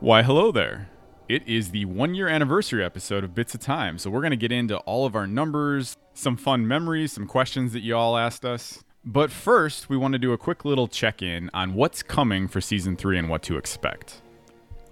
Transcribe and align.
Why, 0.00 0.22
hello 0.22 0.52
there. 0.52 0.90
It 1.28 1.42
is 1.48 1.72
the 1.72 1.84
one 1.84 2.14
year 2.14 2.28
anniversary 2.28 2.84
episode 2.84 3.24
of 3.24 3.34
Bits 3.34 3.52
of 3.54 3.60
Time, 3.60 3.98
so 3.98 4.10
we're 4.10 4.20
going 4.20 4.30
to 4.30 4.36
get 4.36 4.52
into 4.52 4.76
all 4.78 5.06
of 5.06 5.16
our 5.16 5.26
numbers, 5.26 5.96
some 6.14 6.36
fun 6.36 6.68
memories, 6.68 7.12
some 7.12 7.26
questions 7.26 7.72
that 7.72 7.80
you 7.80 7.96
all 7.96 8.16
asked 8.16 8.44
us. 8.44 8.84
But 9.04 9.32
first, 9.32 9.88
we 9.88 9.96
want 9.96 10.12
to 10.12 10.18
do 10.20 10.32
a 10.32 10.38
quick 10.38 10.64
little 10.64 10.86
check 10.86 11.20
in 11.20 11.50
on 11.52 11.74
what's 11.74 12.04
coming 12.04 12.46
for 12.46 12.60
season 12.60 12.94
three 12.94 13.18
and 13.18 13.28
what 13.28 13.42
to 13.42 13.56
expect. 13.56 14.22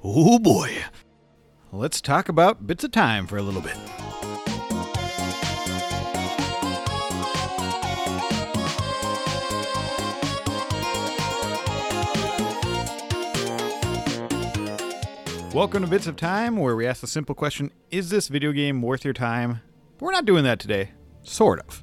Oh 0.02 0.40
boy. 0.40 0.76
Let's 1.70 2.00
talk 2.00 2.28
about 2.28 2.66
bits 2.66 2.82
of 2.82 2.90
time 2.90 3.28
for 3.28 3.36
a 3.36 3.42
little 3.42 3.62
bit. 3.62 3.76
Welcome 15.56 15.84
to 15.84 15.88
Bits 15.88 16.06
of 16.06 16.16
Time, 16.16 16.58
where 16.58 16.76
we 16.76 16.86
ask 16.86 17.00
the 17.00 17.06
simple 17.06 17.34
question 17.34 17.70
Is 17.90 18.10
this 18.10 18.28
video 18.28 18.52
game 18.52 18.82
worth 18.82 19.06
your 19.06 19.14
time? 19.14 19.62
But 19.96 20.04
we're 20.04 20.12
not 20.12 20.26
doing 20.26 20.44
that 20.44 20.60
today. 20.60 20.90
Sort 21.22 21.60
of. 21.60 21.82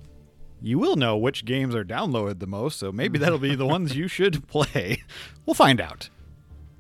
You 0.61 0.77
will 0.77 0.95
know 0.95 1.17
which 1.17 1.43
games 1.43 1.73
are 1.73 1.83
downloaded 1.83 2.37
the 2.37 2.45
most, 2.45 2.77
so 2.77 2.91
maybe 2.91 3.17
that'll 3.17 3.39
be 3.39 3.55
the 3.55 3.65
ones 3.65 3.95
you 3.95 4.07
should 4.07 4.47
play. 4.47 5.01
We'll 5.47 5.55
find 5.55 5.81
out. 5.81 6.09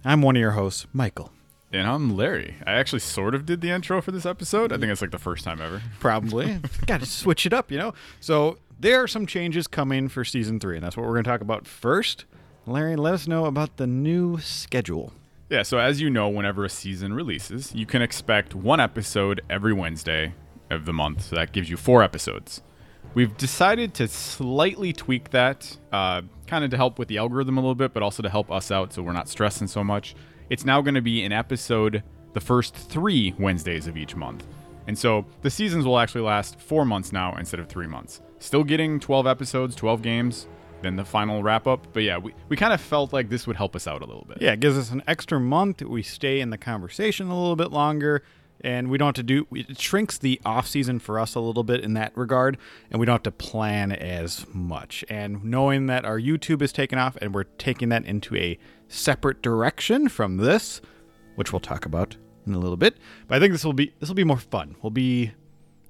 I'm 0.05 0.21
one 0.21 0.35
of 0.35 0.39
your 0.39 0.51
hosts, 0.51 0.85
Michael. 0.93 1.31
And 1.71 1.87
I'm 1.87 2.15
Larry. 2.15 2.57
I 2.63 2.73
actually 2.73 2.99
sort 2.99 3.33
of 3.33 3.47
did 3.47 3.61
the 3.61 3.71
intro 3.71 3.99
for 3.99 4.11
this 4.11 4.27
episode. 4.27 4.71
I 4.71 4.77
think 4.77 4.91
it's 4.91 5.01
like 5.01 5.09
the 5.09 5.17
first 5.17 5.43
time 5.43 5.61
ever. 5.61 5.81
Probably. 5.99 6.59
Got 6.85 6.99
to 6.99 7.07
switch 7.07 7.47
it 7.47 7.53
up, 7.53 7.71
you 7.71 7.79
know? 7.79 7.95
So 8.19 8.59
there 8.79 9.01
are 9.01 9.07
some 9.07 9.25
changes 9.25 9.65
coming 9.65 10.09
for 10.09 10.23
season 10.23 10.59
three, 10.59 10.75
and 10.75 10.85
that's 10.85 10.95
what 10.95 11.07
we're 11.07 11.13
going 11.13 11.23
to 11.23 11.29
talk 11.31 11.41
about 11.41 11.65
first. 11.65 12.25
Larry, 12.67 12.95
let 12.95 13.15
us 13.15 13.27
know 13.27 13.45
about 13.45 13.77
the 13.77 13.87
new 13.87 14.37
schedule. 14.37 15.11
Yeah, 15.53 15.61
so 15.61 15.77
as 15.77 16.01
you 16.01 16.09
know, 16.09 16.29
whenever 16.29 16.65
a 16.65 16.69
season 16.69 17.13
releases, 17.13 17.75
you 17.75 17.85
can 17.85 18.01
expect 18.01 18.55
one 18.55 18.79
episode 18.79 19.41
every 19.51 19.71
Wednesday 19.71 20.33
of 20.71 20.85
the 20.85 20.93
month. 20.93 21.25
So 21.25 21.35
that 21.35 21.51
gives 21.51 21.69
you 21.69 21.77
four 21.77 22.01
episodes. 22.01 22.63
We've 23.13 23.37
decided 23.37 23.93
to 23.93 24.07
slightly 24.07 24.93
tweak 24.93 25.29
that, 25.29 25.77
uh, 25.91 26.23
kind 26.47 26.65
of 26.65 26.71
to 26.71 26.77
help 26.77 26.97
with 26.97 27.07
the 27.07 27.19
algorithm 27.19 27.59
a 27.59 27.61
little 27.61 27.75
bit, 27.75 27.93
but 27.93 28.01
also 28.01 28.23
to 28.23 28.31
help 28.31 28.51
us 28.51 28.71
out 28.71 28.93
so 28.93 29.03
we're 29.03 29.13
not 29.13 29.29
stressing 29.29 29.67
so 29.67 29.83
much. 29.83 30.15
It's 30.49 30.65
now 30.65 30.81
going 30.81 30.95
to 30.95 31.01
be 31.01 31.23
an 31.23 31.31
episode 31.31 32.01
the 32.33 32.41
first 32.41 32.73
three 32.73 33.35
Wednesdays 33.37 33.85
of 33.85 33.95
each 33.95 34.15
month. 34.15 34.47
And 34.87 34.97
so 34.97 35.23
the 35.43 35.51
seasons 35.51 35.85
will 35.85 35.99
actually 35.99 36.21
last 36.21 36.59
four 36.59 36.83
months 36.83 37.13
now 37.13 37.35
instead 37.35 37.59
of 37.59 37.67
three 37.67 37.85
months. 37.85 38.21
Still 38.39 38.63
getting 38.63 38.99
12 38.99 39.27
episodes, 39.27 39.75
12 39.75 40.01
games, 40.01 40.47
then 40.83 40.95
the 40.95 41.05
final 41.05 41.41
wrap 41.41 41.67
up. 41.67 41.87
But 41.93 42.03
yeah, 42.03 42.17
we, 42.17 42.33
we 42.49 42.57
kind 42.57 42.73
of 42.73 42.81
felt 42.81 43.13
like 43.13 43.29
this 43.29 43.47
would 43.47 43.55
help 43.55 43.75
us 43.75 43.87
out 43.87 44.01
a 44.01 44.05
little 44.05 44.25
bit. 44.27 44.41
Yeah, 44.41 44.53
it 44.53 44.59
gives 44.59 44.77
us 44.77 44.91
an 44.91 45.03
extra 45.07 45.39
month. 45.39 45.81
We 45.81 46.03
stay 46.03 46.39
in 46.39 46.49
the 46.49 46.57
conversation 46.57 47.27
a 47.27 47.39
little 47.39 47.55
bit 47.55 47.71
longer, 47.71 48.23
and 48.61 48.89
we 48.89 48.97
don't 48.97 49.07
have 49.07 49.15
to 49.15 49.23
do. 49.23 49.47
It 49.51 49.79
shrinks 49.79 50.17
the 50.17 50.39
off 50.45 50.67
season 50.67 50.99
for 50.99 51.19
us 51.19 51.35
a 51.35 51.39
little 51.39 51.63
bit 51.63 51.81
in 51.81 51.93
that 51.93 52.15
regard, 52.15 52.57
and 52.91 52.99
we 52.99 53.05
don't 53.05 53.13
have 53.13 53.23
to 53.23 53.31
plan 53.31 53.91
as 53.91 54.45
much. 54.53 55.03
And 55.09 55.43
knowing 55.43 55.87
that 55.87 56.05
our 56.05 56.19
YouTube 56.19 56.61
is 56.61 56.71
taken 56.71 56.99
off, 56.99 57.17
and 57.21 57.33
we're 57.33 57.43
taking 57.43 57.89
that 57.89 58.05
into 58.05 58.35
a 58.35 58.57
separate 58.87 59.41
direction 59.41 60.07
from 60.09 60.37
this, 60.37 60.81
which 61.35 61.51
we'll 61.51 61.59
talk 61.59 61.85
about 61.85 62.15
in 62.45 62.53
a 62.53 62.59
little 62.59 62.77
bit. 62.77 62.97
But 63.27 63.37
I 63.37 63.39
think 63.39 63.53
this 63.53 63.65
will 63.65 63.73
be 63.73 63.93
this 63.99 64.09
will 64.09 64.15
be 64.15 64.23
more 64.23 64.37
fun. 64.37 64.75
We'll 64.81 64.91
be 64.91 65.31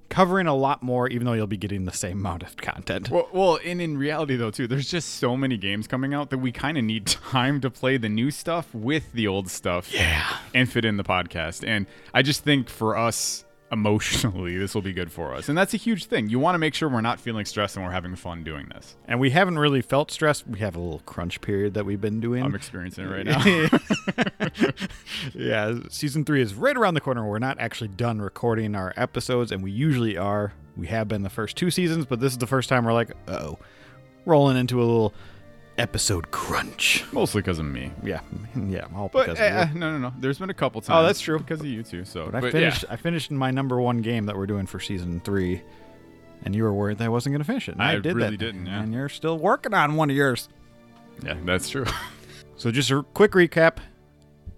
covering 0.09 0.47
a 0.47 0.55
lot 0.55 0.83
more, 0.83 1.07
even 1.07 1.25
though 1.25 1.33
you'll 1.33 1.47
be 1.47 1.57
getting 1.57 1.85
the 1.85 1.91
same 1.91 2.19
amount 2.19 2.43
of 2.43 2.55
content. 2.57 3.09
Well, 3.09 3.27
well, 3.31 3.59
and 3.63 3.81
in 3.81 3.97
reality 3.97 4.35
though 4.35 4.51
too, 4.51 4.67
there's 4.67 4.89
just 4.89 5.15
so 5.15 5.35
many 5.35 5.57
games 5.57 5.87
coming 5.87 6.13
out 6.13 6.29
that 6.29 6.37
we 6.37 6.51
kind 6.51 6.77
of 6.77 6.83
need 6.83 7.05
time 7.31 7.61
to 7.61 7.69
play 7.69 7.97
the 7.97 8.09
new 8.09 8.31
stuff 8.31 8.73
with 8.73 9.11
the 9.13 9.27
old 9.27 9.49
stuff. 9.49 9.93
Yeah. 9.93 10.37
And 10.53 10.71
fit 10.71 10.85
in 10.85 10.97
the 10.97 11.03
podcast. 11.03 11.67
And 11.67 11.87
I 12.13 12.21
just 12.21 12.43
think 12.43 12.69
for 12.69 12.97
us 12.97 13.45
emotionally, 13.71 14.57
this 14.59 14.75
will 14.75 14.81
be 14.81 14.93
good 14.93 15.11
for 15.11 15.33
us. 15.33 15.49
And 15.49 15.57
that's 15.57 15.73
a 15.73 15.77
huge 15.77 16.05
thing. 16.05 16.29
You 16.29 16.39
want 16.39 16.55
to 16.55 16.59
make 16.59 16.73
sure 16.73 16.89
we're 16.89 17.01
not 17.01 17.19
feeling 17.19 17.45
stressed 17.45 17.75
and 17.75 17.85
we're 17.85 17.91
having 17.91 18.15
fun 18.15 18.43
doing 18.43 18.67
this. 18.69 18.95
And 19.07 19.19
we 19.19 19.31
haven't 19.31 19.59
really 19.59 19.81
felt 19.81 20.11
stressed. 20.11 20.47
We 20.47 20.59
have 20.59 20.75
a 20.75 20.79
little 20.79 20.99
crunch 20.99 21.41
period 21.41 21.73
that 21.73 21.85
we've 21.85 22.01
been 22.01 22.19
doing. 22.19 22.43
I'm 22.43 22.55
experiencing 22.55 23.05
it 23.05 23.09
right 23.09 23.25
now. 23.25 24.69
yeah, 25.33 25.79
season 25.89 26.23
three 26.25 26.41
is 26.41 26.53
right 26.53 26.75
around 26.75 26.93
the 26.93 27.01
corner. 27.01 27.27
We're 27.27 27.39
not 27.39 27.59
actually 27.59 27.89
done 27.89 28.21
recording 28.21 28.75
our 28.75 28.93
episodes, 28.95 29.51
and 29.51 29.63
we 29.63 29.71
usually 29.71 30.17
are. 30.17 30.53
We 30.75 30.87
have 30.87 31.07
been 31.07 31.21
the 31.21 31.29
first 31.29 31.55
two 31.57 31.69
seasons, 31.69 32.05
but 32.05 32.19
this 32.19 32.31
is 32.31 32.39
the 32.39 32.47
first 32.47 32.69
time 32.69 32.85
we're 32.85 32.93
like, 32.93 33.11
oh, 33.27 33.59
rolling 34.25 34.57
into 34.57 34.81
a 34.81 34.85
little 34.85 35.13
episode 35.77 36.31
crunch. 36.31 37.03
Mostly 37.11 37.41
because 37.41 37.59
of 37.59 37.65
me. 37.65 37.91
Yeah, 38.03 38.21
yeah, 38.67 38.85
all 38.95 39.09
But 39.09 39.27
because 39.27 39.39
of 39.39 39.45
you. 39.45 39.51
Eh, 39.51 39.61
eh, 39.61 39.69
no, 39.73 39.91
no, 39.91 39.97
no. 39.97 40.13
There's 40.19 40.39
been 40.39 40.49
a 40.49 40.53
couple 40.53 40.81
times. 40.81 40.97
Oh, 40.97 41.03
that's 41.05 41.19
true. 41.19 41.37
Because 41.39 41.59
of 41.59 41.65
you 41.65 41.83
too. 41.83 42.05
So, 42.05 42.29
But 42.31 42.43
I 42.45 42.51
finished. 42.51 42.85
I 42.89 42.95
finished 42.95 43.31
my 43.31 43.51
number 43.51 43.79
one 43.81 44.01
game 44.01 44.25
that 44.27 44.35
we're 44.37 44.47
doing 44.47 44.65
for 44.65 44.79
season 44.79 45.19
three, 45.21 45.61
and 46.43 46.55
you 46.55 46.63
were 46.63 46.73
worried 46.73 46.97
that 46.99 47.05
I 47.05 47.09
wasn't 47.09 47.33
going 47.33 47.41
to 47.41 47.45
finish 47.47 47.67
it. 47.69 47.73
And 47.73 47.81
I, 47.81 47.93
I 47.93 47.99
did 47.99 48.15
really 48.15 48.31
that. 48.31 48.37
didn't, 48.37 48.65
yeah. 48.65 48.81
And 48.81 48.93
you're 48.93 49.09
still 49.09 49.37
working 49.37 49.73
on 49.73 49.95
one 49.95 50.09
of 50.09 50.15
yours. 50.15 50.49
Yeah, 51.23 51.37
that's 51.45 51.69
true. 51.69 51.85
So 52.55 52.69
just 52.71 52.91
a 52.91 53.03
quick 53.15 53.31
recap. 53.31 53.77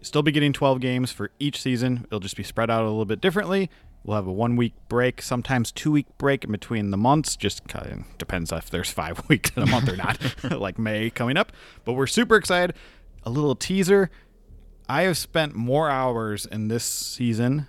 Still 0.02 0.22
be 0.22 0.32
getting 0.32 0.53
12 0.53 0.80
games 0.82 1.12
for 1.12 1.32
each 1.40 1.62
season. 1.62 2.03
It'll 2.06 2.20
just 2.20 2.36
be 2.36 2.44
spread 2.44 2.70
out 2.70 2.82
a 2.84 2.88
little 2.90 3.06
bit 3.06 3.22
differently. 3.22 3.72
We'll 4.06 4.16
have 4.18 4.28
a 4.28 4.32
one 4.32 4.56
week 4.56 4.74
break, 4.88 5.22
sometimes 5.22 5.72
two 5.72 5.92
week 5.92 6.06
break 6.20 6.44
in 6.44 6.52
between 6.52 6.92
the 6.92 6.98
months. 6.98 7.36
Just 7.36 7.68
kind 7.68 7.92
of 7.92 8.18
depends 8.20 8.52
if 8.52 8.70
there's 8.70 8.92
five 8.92 9.28
weeks 9.28 9.52
in 9.58 9.64
a 9.64 9.66
month 9.66 9.90
or 9.90 9.98
not, 9.98 10.20
like 10.60 10.78
May 10.78 11.10
coming 11.10 11.38
up. 11.38 11.52
But 11.84 11.94
we're 11.94 12.08
super 12.08 12.36
excited. 12.36 12.76
A 13.24 13.30
little 13.32 13.56
teaser. 13.56 14.12
I 14.88 15.04
have 15.04 15.18
spent 15.18 15.56
more 15.56 15.90
hours 15.90 16.46
in 16.46 16.68
this 16.68 16.84
season 16.84 17.68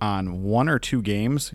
on 0.00 0.42
one 0.44 0.68
or 0.68 0.78
two 0.78 1.02
games 1.02 1.52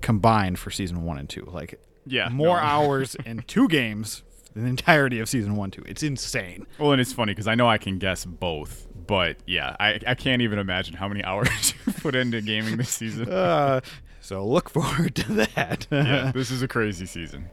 combined 0.00 0.58
for 0.58 0.70
season 0.70 1.02
one 1.02 1.18
and 1.18 1.28
two. 1.28 1.44
Like 1.50 1.80
Yeah, 2.06 2.28
more 2.28 2.56
no. 2.56 2.62
hours 2.62 3.16
in 3.26 3.42
two 3.48 3.66
games 3.68 4.22
than 4.54 4.64
the 4.64 4.70
entirety 4.70 5.18
of 5.18 5.28
season 5.28 5.56
one, 5.56 5.70
two. 5.72 5.82
It's 5.86 6.02
insane. 6.04 6.66
Well, 6.78 6.92
and 6.92 7.00
it's 7.00 7.12
funny 7.12 7.32
because 7.32 7.48
I 7.48 7.54
know 7.56 7.68
I 7.68 7.78
can 7.78 7.98
guess 7.98 8.24
both, 8.24 8.86
but 9.08 9.38
yeah, 9.46 9.74
I, 9.80 9.98
I 10.06 10.14
can't 10.14 10.40
even 10.42 10.60
imagine 10.60 10.94
how 10.94 11.08
many 11.08 11.24
hours 11.30 11.74
you 11.84 11.92
put 11.94 12.14
into 12.14 12.40
gaming 12.40 12.76
this 12.76 12.90
season. 12.90 13.26
Uh, 13.32 13.80
so 14.20 14.46
look 14.46 14.68
forward 14.76 15.14
to 15.16 15.32
that. 15.32 15.86
yeah, 15.90 16.30
this 16.32 16.50
is 16.52 16.62
a 16.62 16.68
crazy 16.68 17.06
season. 17.06 17.48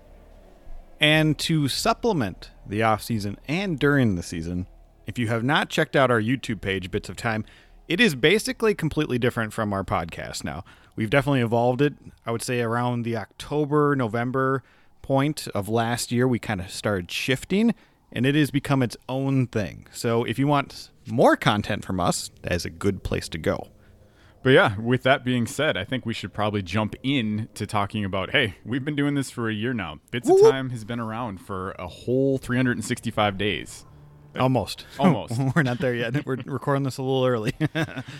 and 1.00 1.38
to 1.40 1.68
supplement 1.68 2.52
the 2.68 2.84
off 2.84 3.02
season 3.02 3.38
and 3.48 3.80
during 3.80 4.16
the 4.16 4.24
season, 4.24 4.68
if 5.08 5.18
you 5.18 5.28
have 5.28 5.44
not 5.44 5.70
checked 5.70 5.96
out 5.96 6.12
our 6.12 6.22
YouTube 6.22 6.62
page, 6.62 6.92
Bits 6.92 7.10
of 7.10 7.16
Time, 7.16 7.46
it 7.88 8.00
is 8.02 8.14
basically 8.16 8.74
completely 8.76 9.18
different 9.20 9.54
from 9.54 9.72
our 9.74 9.84
podcast 9.84 10.44
now. 10.44 10.64
We've 10.96 11.10
definitely 11.10 11.42
evolved 11.42 11.82
it. 11.82 11.94
I 12.26 12.32
would 12.32 12.42
say 12.42 12.62
around 12.62 13.04
the 13.04 13.16
October, 13.18 13.96
November 13.96 14.64
point 15.02 15.48
of 15.54 15.70
last 15.70 16.12
year, 16.12 16.28
we 16.28 16.40
kind 16.40 16.60
of 16.60 16.72
started 16.72 17.12
shifting, 17.12 17.76
and 18.12 18.26
it 18.26 18.36
has 18.36 18.52
become 18.52 18.82
its 18.82 18.98
own 19.10 19.48
thing. 19.48 19.88
So 19.92 20.24
if 20.24 20.40
you 20.40 20.48
want 20.48 20.92
more 21.08 21.36
content 21.36 21.84
from 21.86 22.00
us, 22.00 22.32
that 22.42 22.54
is 22.54 22.66
a 22.66 22.70
good 22.70 23.04
place 23.04 23.30
to 23.30 23.38
go. 23.38 23.70
But 24.44 24.52
yeah, 24.52 24.80
with 24.80 25.02
that 25.04 25.26
being 25.26 25.48
said, 25.48 25.76
I 25.76 25.84
think 25.86 26.06
we 26.06 26.14
should 26.14 26.32
probably 26.32 26.62
jump 26.62 26.96
in 27.02 27.50
to 27.56 27.66
talking 27.66 28.06
about 28.06 28.30
hey, 28.30 28.58
we've 28.64 28.86
been 28.86 28.96
doing 28.96 29.16
this 29.16 29.32
for 29.32 29.50
a 29.50 29.54
year 29.54 29.74
now. 29.74 30.00
Bits 30.12 30.28
of 30.28 30.36
Whoop, 30.36 30.44
whoop. 30.44 30.52
Time 30.52 30.70
has 30.70 30.84
been 30.84 31.00
around 31.00 31.40
for 31.40 31.72
a 31.80 31.88
whole 31.88 32.38
365 32.38 33.40
days. 33.40 33.86
Almost. 34.40 34.86
Almost. 35.00 35.34
We're 35.56 35.64
not 35.64 35.80
there 35.80 35.96
yet. 35.96 36.26
We're 36.28 36.36
recording 36.46 36.84
this 36.84 37.00
a 37.00 37.02
little 37.02 37.26
early. 37.26 37.54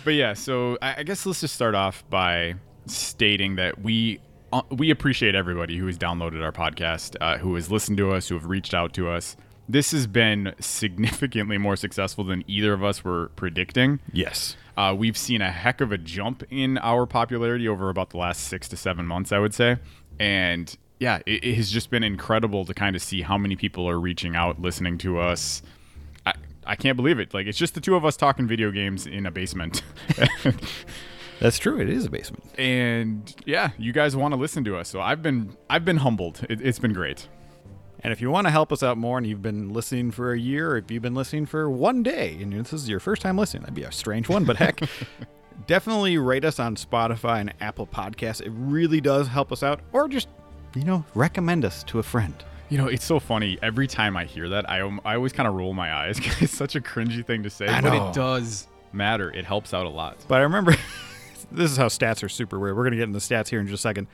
But 0.04 0.14
yeah, 0.14 0.34
so 0.34 0.78
I 0.82 0.96
I 0.98 1.02
guess 1.04 1.24
let's 1.26 1.40
just 1.40 1.54
start 1.54 1.76
off 1.76 2.02
by 2.10 2.54
stating 2.86 3.54
that 3.56 3.80
we 3.80 4.20
uh, 4.52 4.62
we 4.70 4.90
appreciate 4.90 5.34
everybody 5.36 5.76
who 5.76 5.86
has 5.86 5.98
downloaded 5.98 6.42
our 6.42 6.52
podcast, 6.52 7.16
uh, 7.20 7.38
who 7.38 7.54
has 7.54 7.70
listened 7.70 7.98
to 7.98 8.12
us, 8.12 8.28
who 8.28 8.34
have 8.34 8.46
reached 8.46 8.74
out 8.74 8.92
to 8.94 9.08
us. 9.08 9.36
This 9.68 9.90
has 9.92 10.06
been 10.06 10.54
significantly 10.60 11.58
more 11.58 11.76
successful 11.76 12.24
than 12.24 12.44
either 12.46 12.72
of 12.72 12.84
us 12.84 13.02
were 13.04 13.30
predicting. 13.36 14.00
yes. 14.12 14.56
Uh, 14.76 14.94
we've 14.94 15.16
seen 15.16 15.40
a 15.40 15.50
heck 15.50 15.80
of 15.80 15.90
a 15.90 15.96
jump 15.96 16.42
in 16.50 16.76
our 16.78 17.06
popularity 17.06 17.66
over 17.66 17.88
about 17.88 18.10
the 18.10 18.18
last 18.18 18.42
six 18.42 18.68
to 18.68 18.76
seven 18.76 19.06
months, 19.06 19.32
I 19.32 19.38
would 19.38 19.54
say. 19.54 19.78
And 20.20 20.76
yeah, 21.00 21.20
it, 21.24 21.42
it 21.42 21.54
has 21.54 21.70
just 21.70 21.88
been 21.88 22.02
incredible 22.04 22.66
to 22.66 22.74
kind 22.74 22.94
of 22.94 23.00
see 23.00 23.22
how 23.22 23.38
many 23.38 23.56
people 23.56 23.88
are 23.88 23.98
reaching 23.98 24.36
out, 24.36 24.60
listening 24.60 24.98
to 24.98 25.18
us. 25.18 25.62
I, 26.26 26.34
I 26.66 26.76
can't 26.76 26.94
believe 26.96 27.18
it. 27.18 27.32
Like, 27.32 27.46
it's 27.46 27.56
just 27.56 27.72
the 27.74 27.80
two 27.80 27.94
of 27.96 28.04
us 28.04 28.18
talking 28.18 28.46
video 28.46 28.70
games 28.70 29.06
in 29.06 29.24
a 29.24 29.30
basement. 29.30 29.82
That's 31.40 31.58
true. 31.58 31.80
It 31.80 31.88
is 31.88 32.04
a 32.06 32.10
basement. 32.10 32.44
and 32.58 33.34
yeah, 33.46 33.70
you 33.78 33.92
guys 33.92 34.14
want 34.14 34.32
to 34.32 34.40
listen 34.40 34.62
to 34.64 34.76
us. 34.76 34.88
So 34.88 35.00
I've 35.00 35.22
been 35.22 35.56
I've 35.68 35.84
been 35.84 35.98
humbled. 35.98 36.44
It, 36.50 36.60
it's 36.60 36.78
been 36.78 36.92
great. 36.92 37.28
And 38.06 38.12
if 38.12 38.20
you 38.20 38.30
want 38.30 38.46
to 38.46 38.52
help 38.52 38.72
us 38.72 38.84
out 38.84 38.96
more 38.96 39.18
and 39.18 39.26
you've 39.26 39.42
been 39.42 39.72
listening 39.72 40.12
for 40.12 40.32
a 40.32 40.38
year, 40.38 40.70
or 40.70 40.76
if 40.76 40.88
you've 40.92 41.02
been 41.02 41.16
listening 41.16 41.44
for 41.44 41.68
one 41.68 42.04
day 42.04 42.38
and 42.40 42.52
this 42.52 42.72
is 42.72 42.88
your 42.88 43.00
first 43.00 43.20
time 43.20 43.36
listening, 43.36 43.62
that'd 43.62 43.74
be 43.74 43.82
a 43.82 43.90
strange 43.90 44.28
one, 44.28 44.44
but 44.44 44.56
heck, 44.56 44.78
definitely 45.66 46.16
rate 46.16 46.44
us 46.44 46.60
on 46.60 46.76
Spotify 46.76 47.40
and 47.40 47.52
Apple 47.60 47.84
Podcasts. 47.84 48.40
It 48.40 48.52
really 48.54 49.00
does 49.00 49.26
help 49.26 49.50
us 49.50 49.64
out. 49.64 49.80
Or 49.92 50.06
just, 50.06 50.28
you 50.76 50.84
know, 50.84 51.04
recommend 51.16 51.64
us 51.64 51.82
to 51.82 51.98
a 51.98 52.02
friend. 52.04 52.32
You 52.68 52.78
know, 52.78 52.86
it's 52.86 53.04
so 53.04 53.18
funny. 53.18 53.58
Every 53.60 53.88
time 53.88 54.16
I 54.16 54.24
hear 54.24 54.48
that, 54.50 54.70
I, 54.70 54.82
um, 54.82 55.00
I 55.04 55.16
always 55.16 55.32
kind 55.32 55.48
of 55.48 55.54
roll 55.54 55.74
my 55.74 55.92
eyes 55.92 56.20
'cause 56.20 56.40
it's 56.42 56.56
such 56.56 56.76
a 56.76 56.80
cringy 56.80 57.26
thing 57.26 57.42
to 57.42 57.50
say. 57.50 57.66
But 57.66 57.92
it 57.92 58.14
does 58.14 58.68
matter. 58.92 59.32
It 59.32 59.44
helps 59.44 59.74
out 59.74 59.84
a 59.84 59.88
lot. 59.90 60.16
But 60.28 60.36
I 60.36 60.42
remember 60.42 60.76
this 61.50 61.72
is 61.72 61.76
how 61.76 61.86
stats 61.88 62.22
are 62.22 62.28
super 62.28 62.60
weird. 62.60 62.76
We're 62.76 62.84
gonna 62.84 62.94
get 62.94 63.02
into 63.08 63.18
the 63.18 63.34
stats 63.34 63.48
here 63.48 63.58
in 63.58 63.66
just 63.66 63.80
a 63.80 63.82
second. 63.82 64.06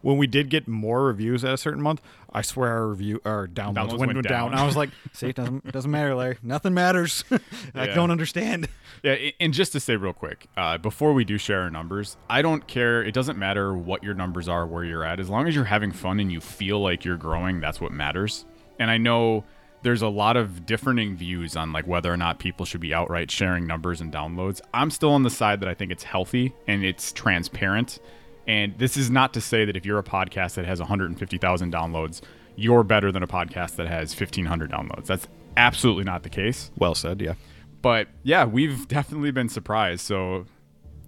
When 0.00 0.16
we 0.16 0.26
did 0.28 0.48
get 0.48 0.68
more 0.68 1.04
reviews 1.04 1.44
at 1.44 1.52
a 1.52 1.56
certain 1.56 1.82
month, 1.82 2.00
I 2.32 2.42
swear 2.42 2.70
our 2.70 2.86
review 2.86 3.20
our 3.24 3.48
downloads, 3.48 3.74
Downloads 3.74 3.88
went, 3.88 3.98
went 4.00 4.14
went 4.16 4.28
down. 4.28 4.50
down. 4.52 4.60
I 4.60 4.64
was 4.64 4.76
like, 4.76 4.90
"See, 5.12 5.28
it 5.28 5.34
doesn't 5.36 5.64
it 5.64 5.72
doesn't 5.72 5.90
matter, 5.90 6.14
Larry. 6.14 6.38
Nothing 6.42 6.72
matters. 6.74 7.24
I 7.74 7.86
Yeah. 7.86 7.94
don't 7.94 8.10
understand." 8.10 8.68
Yeah, 9.02 9.16
and 9.40 9.52
just 9.52 9.72
to 9.72 9.80
say 9.80 9.96
real 9.96 10.12
quick, 10.12 10.46
uh, 10.56 10.78
before 10.78 11.12
we 11.14 11.24
do 11.24 11.38
share 11.38 11.62
our 11.62 11.70
numbers, 11.70 12.16
I 12.30 12.42
don't 12.42 12.66
care. 12.68 13.02
It 13.02 13.12
doesn't 13.14 13.38
matter 13.38 13.74
what 13.76 14.02
your 14.04 14.14
numbers 14.14 14.48
are, 14.48 14.66
where 14.66 14.84
you're 14.84 15.04
at, 15.04 15.18
as 15.20 15.28
long 15.28 15.46
as 15.48 15.54
you're 15.54 15.64
having 15.64 15.92
fun 15.92 16.20
and 16.20 16.30
you 16.30 16.40
feel 16.40 16.80
like 16.80 17.04
you're 17.04 17.16
growing. 17.16 17.60
That's 17.60 17.80
what 17.80 17.92
matters. 17.92 18.44
And 18.78 18.90
I 18.90 18.98
know 18.98 19.44
there's 19.82 20.02
a 20.02 20.08
lot 20.08 20.36
of 20.36 20.66
differing 20.66 21.16
views 21.16 21.56
on 21.56 21.72
like 21.72 21.86
whether 21.86 22.12
or 22.12 22.16
not 22.16 22.38
people 22.40 22.66
should 22.66 22.80
be 22.80 22.92
outright 22.92 23.30
sharing 23.30 23.66
numbers 23.66 24.00
and 24.00 24.12
downloads. 24.12 24.60
I'm 24.74 24.90
still 24.90 25.10
on 25.10 25.22
the 25.22 25.30
side 25.30 25.60
that 25.60 25.68
I 25.68 25.74
think 25.74 25.92
it's 25.92 26.02
healthy 26.02 26.52
and 26.66 26.84
it's 26.84 27.12
transparent. 27.12 28.00
And 28.48 28.76
this 28.78 28.96
is 28.96 29.10
not 29.10 29.34
to 29.34 29.40
say 29.42 29.66
that 29.66 29.76
if 29.76 29.84
you're 29.84 29.98
a 29.98 30.02
podcast 30.04 30.54
that 30.54 30.64
has 30.64 30.80
150,000 30.80 31.72
downloads, 31.72 32.22
you're 32.56 32.82
better 32.82 33.12
than 33.12 33.22
a 33.22 33.26
podcast 33.26 33.76
that 33.76 33.86
has 33.86 34.18
1,500 34.18 34.70
downloads. 34.72 35.04
That's 35.06 35.28
absolutely 35.56 36.04
not 36.04 36.22
the 36.22 36.30
case. 36.30 36.70
Well 36.76 36.94
said. 36.94 37.20
Yeah. 37.20 37.34
But 37.82 38.08
yeah, 38.22 38.46
we've 38.46 38.88
definitely 38.88 39.30
been 39.30 39.50
surprised. 39.50 40.00
So 40.00 40.46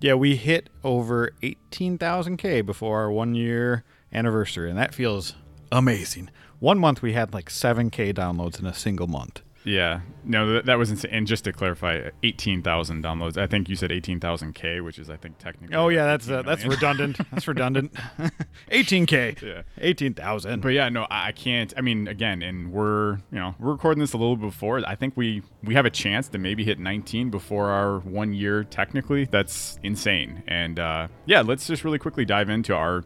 Yeah, 0.00 0.14
we 0.14 0.36
hit 0.36 0.70
over 0.84 1.30
18,000K 1.42 2.64
before 2.64 3.00
our 3.00 3.10
one 3.10 3.34
year 3.34 3.84
anniversary, 4.12 4.70
and 4.70 4.78
that 4.78 4.94
feels 4.94 5.34
amazing. 5.72 6.30
One 6.58 6.78
month 6.78 7.00
we 7.02 7.14
had 7.14 7.32
like 7.32 7.48
7K 7.48 8.14
downloads 8.14 8.60
in 8.60 8.66
a 8.66 8.74
single 8.74 9.06
month. 9.06 9.42
Yeah, 9.64 10.00
no, 10.24 10.54
that, 10.54 10.66
that 10.66 10.78
was 10.78 10.90
insane. 10.90 11.10
And 11.12 11.26
just 11.26 11.44
to 11.44 11.52
clarify, 11.52 12.10
eighteen 12.22 12.62
thousand 12.62 13.04
downloads. 13.04 13.36
I 13.36 13.46
think 13.46 13.68
you 13.68 13.76
said 13.76 13.92
eighteen 13.92 14.18
thousand 14.20 14.54
K, 14.54 14.80
which 14.80 14.98
is 14.98 15.10
I 15.10 15.16
think 15.16 15.38
technically. 15.38 15.76
Oh, 15.76 15.88
yeah, 15.88 16.06
that's 16.06 16.28
uh, 16.30 16.42
that's 16.42 16.64
redundant. 16.64 17.18
That's 17.30 17.46
redundant. 17.46 17.94
18K. 18.72 19.42
Yeah. 19.42 19.62
18,000. 19.78 20.60
But 20.60 20.70
yeah, 20.70 20.88
no, 20.88 21.06
I 21.10 21.28
I 21.28 21.32
can't. 21.32 21.72
I 21.76 21.80
mean, 21.80 22.08
again, 22.08 22.42
and 22.42 22.72
we're 22.72 23.12
you 23.30 23.38
know 23.38 23.54
we're 23.58 23.72
recording 23.72 24.00
this 24.00 24.12
a 24.14 24.16
little 24.16 24.36
before. 24.36 24.80
I 24.86 24.94
think 24.94 25.16
we 25.16 25.42
we 25.62 25.74
have 25.74 25.86
a 25.86 25.90
chance 25.90 26.28
to 26.30 26.38
maybe 26.38 26.64
hit 26.64 26.78
19 26.78 27.30
before 27.30 27.68
our 27.70 27.98
one 28.00 28.32
year. 28.32 28.64
Technically, 28.64 29.26
that's 29.26 29.78
insane. 29.82 30.42
And 30.48 30.78
uh, 30.78 31.08
yeah, 31.26 31.42
let's 31.42 31.66
just 31.66 31.84
really 31.84 31.98
quickly 31.98 32.24
dive 32.24 32.48
into 32.48 32.74
our 32.74 33.04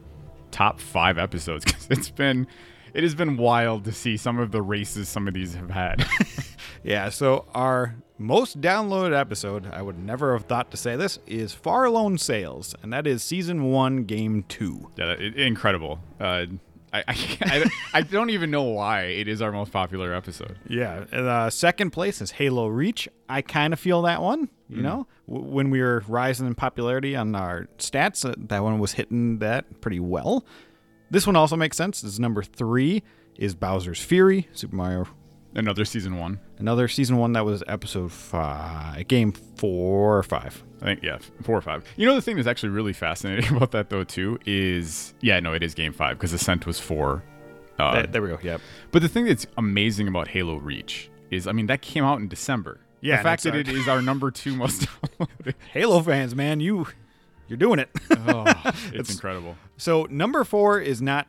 top 0.53 0.81
five 0.81 1.19
episodes 1.19 1.65
because 1.67 1.89
it's 1.91 2.11
been 2.11 2.47
it 2.94 3.02
has 3.02 3.14
been 3.14 3.37
wild 3.37 3.85
to 3.85 3.93
see 3.93 4.17
some 4.17 4.38
of 4.38 4.52
the 4.52 4.62
races 4.62 5.08
some 5.08 5.29
of 5.29 5.35
these 5.35 5.55
have 5.55 5.70
had. 5.70 6.06
Yeah, 6.85 7.08
so 7.08 7.46
our 7.55 7.96
most 8.19 8.61
downloaded 8.61 9.19
episode, 9.19 9.67
I 9.73 9.81
would 9.81 9.99
never 9.99 10.35
have 10.35 10.44
thought 10.44 10.70
to 10.70 10.76
say 10.76 10.96
this, 10.96 11.19
is 11.26 11.55
Far 11.55 11.88
Lone 11.88 12.19
Sails, 12.19 12.75
and 12.82 12.93
that 12.93 13.06
is 13.06 13.23
season 13.23 13.64
one, 13.64 14.05
game 14.05 14.44
two. 14.49 14.91
Yeah, 14.96 15.12
it, 15.12 15.35
incredible. 15.35 15.99
Uh, 16.20 16.44
I, 16.93 17.02
I, 17.08 17.70
I, 17.94 18.02
don't 18.02 18.31
even 18.31 18.50
know 18.50 18.62
why 18.64 19.05
it 19.05 19.29
is 19.29 19.40
our 19.40 19.50
most 19.50 19.73
popular 19.73 20.12
episode. 20.12 20.58
Yeah, 20.69 21.05
uh, 21.11 21.49
second 21.49 21.90
place 21.90 22.20
is 22.20 22.32
Halo 22.32 22.69
Reach. 22.69 23.08
I 23.31 23.40
kind 23.40 23.73
of 23.73 23.81
feel 23.81 24.02
that 24.02 24.20
one. 24.20 24.50
You 24.69 24.82
know, 24.82 25.06
w- 25.29 25.47
when 25.47 25.70
we 25.70 25.81
were 25.81 26.02
rising 26.08 26.47
in 26.47 26.55
popularity 26.55 27.14
on 27.14 27.35
our 27.35 27.69
stats, 27.79 28.29
uh, 28.29 28.35
that 28.49 28.62
one 28.62 28.79
was 28.79 28.93
hitting 28.93 29.38
that 29.38 29.81
pretty 29.81 30.00
well. 30.00 30.44
This 31.14 31.28
one 31.28 31.37
also 31.37 31.55
makes 31.55 31.76
sense. 31.76 32.00
This 32.00 32.14
is 32.14 32.19
number 32.19 32.43
three 32.43 33.05
is 33.37 33.55
Bowser's 33.55 34.00
Fury, 34.00 34.49
Super 34.52 34.75
Mario. 34.75 35.06
Another 35.55 35.84
season 35.84 36.16
one. 36.19 36.40
Another 36.58 36.88
season 36.88 37.19
one 37.19 37.34
that 37.34 37.44
was 37.44 37.62
episode 37.69 38.11
five, 38.11 39.06
game 39.06 39.31
four 39.31 40.19
or 40.19 40.25
five. 40.25 40.64
I 40.82 40.87
think 40.87 41.05
yeah, 41.05 41.19
four 41.44 41.56
or 41.56 41.61
five. 41.61 41.84
You 41.96 42.08
know 42.08 42.16
the 42.16 42.20
thing 42.20 42.34
that's 42.34 42.49
actually 42.49 42.70
really 42.70 42.93
fascinating 42.93 43.56
about 43.56 43.70
that 43.70 43.90
though 43.90 44.02
too 44.02 44.40
is 44.44 45.14
yeah, 45.20 45.38
no, 45.38 45.52
it 45.52 45.62
is 45.62 45.72
game 45.72 45.93
five 45.93 46.19
because 46.19 46.32
Ascent 46.32 46.66
was 46.66 46.81
four. 46.81 47.22
Uh, 47.78 47.93
There- 47.94 48.06
there 48.08 48.22
we 48.22 48.28
go. 48.31 48.38
Yep. 48.43 48.61
but 48.90 49.00
the 49.00 49.08
thing 49.08 49.26
that's 49.26 49.46
amazing 49.56 50.08
about 50.08 50.26
Halo 50.26 50.56
Reach 50.56 51.11
is, 51.31 51.46
I 51.46 51.52
mean, 51.52 51.66
that 51.69 51.81
came 51.81 52.02
out 52.02 52.19
in 52.19 52.26
December. 52.26 52.81
Yeah, 53.00 53.19
the 53.19 53.22
fact 53.22 53.44
that 53.44 53.52
that's 53.55 53.69
it 53.69 53.75
is 53.76 53.87
our 53.87 54.02
number 54.02 54.32
two 54.32 54.56
most. 54.56 54.88
Halo 55.72 56.00
fans, 56.00 56.34
man, 56.34 56.58
you 56.58 56.88
you're 57.49 57.56
doing 57.56 57.79
it. 57.79 57.91
oh, 58.29 58.44
it's 58.93 59.12
incredible. 59.12 59.56
So 59.76 60.06
number 60.11 60.44
four 60.44 60.81
is 60.81 61.02
not 61.02 61.26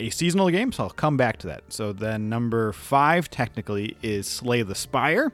a 0.00 0.10
seasonal 0.10 0.50
game, 0.50 0.72
so 0.72 0.84
I'll 0.84 0.90
come 0.90 1.16
back 1.16 1.38
to 1.38 1.46
that. 1.48 1.64
So 1.72 1.92
then 1.92 2.28
number 2.28 2.72
five 2.72 3.30
technically 3.30 3.96
is 4.02 4.26
Slay 4.26 4.62
the 4.62 4.74
Spire, 4.74 5.32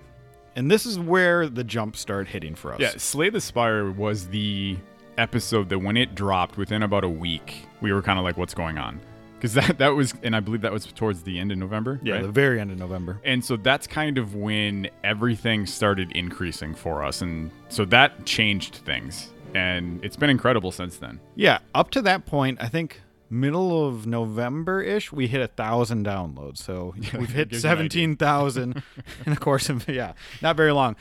and 0.56 0.70
this 0.70 0.86
is 0.86 0.98
where 0.98 1.48
the 1.48 1.64
jump 1.64 1.96
started 1.96 2.28
hitting 2.28 2.54
for 2.54 2.72
us. 2.72 2.80
Yeah, 2.80 2.92
Slay 2.96 3.30
the 3.30 3.40
Spire 3.40 3.90
was 3.90 4.28
the 4.28 4.76
episode 5.16 5.68
that 5.68 5.78
when 5.78 5.96
it 5.96 6.14
dropped 6.14 6.56
within 6.56 6.82
about 6.82 7.04
a 7.04 7.08
week, 7.08 7.66
we 7.80 7.92
were 7.92 8.02
kind 8.02 8.18
of 8.18 8.24
like, 8.24 8.36
what's 8.36 8.54
going 8.54 8.78
on? 8.78 9.00
Because 9.36 9.54
that, 9.54 9.78
that 9.78 9.88
was, 9.90 10.14
and 10.22 10.34
I 10.34 10.40
believe 10.40 10.62
that 10.62 10.72
was 10.72 10.86
towards 10.86 11.22
the 11.22 11.38
end 11.38 11.52
of 11.52 11.58
November. 11.58 12.00
yeah, 12.02 12.14
right? 12.14 12.22
the 12.22 12.28
very 12.32 12.60
end 12.60 12.72
of 12.72 12.78
November. 12.78 13.20
And 13.24 13.44
so 13.44 13.56
that's 13.56 13.86
kind 13.86 14.18
of 14.18 14.34
when 14.34 14.88
everything 15.04 15.64
started 15.66 16.10
increasing 16.12 16.74
for 16.74 17.04
us. 17.04 17.22
And 17.22 17.52
so 17.68 17.84
that 17.86 18.26
changed 18.26 18.76
things. 18.76 19.32
And 19.54 20.04
it's 20.04 20.16
been 20.16 20.30
incredible 20.30 20.72
since 20.72 20.96
then. 20.96 21.20
Yeah, 21.34 21.58
up 21.74 21.90
to 21.90 22.02
that 22.02 22.26
point, 22.26 22.58
I 22.60 22.68
think 22.68 23.00
middle 23.30 23.86
of 23.86 24.06
November 24.06 24.82
ish, 24.82 25.12
we 25.12 25.26
hit 25.26 25.40
a 25.40 25.48
thousand 25.48 26.06
downloads. 26.06 26.58
So 26.58 26.94
we've 27.18 27.30
hit 27.30 27.54
seventeen 27.54 28.16
thousand 28.16 28.82
in 29.26 29.34
the 29.34 29.40
course 29.40 29.68
of 29.68 29.88
yeah, 29.88 30.12
not 30.42 30.56
very 30.56 30.72
long. 30.72 30.96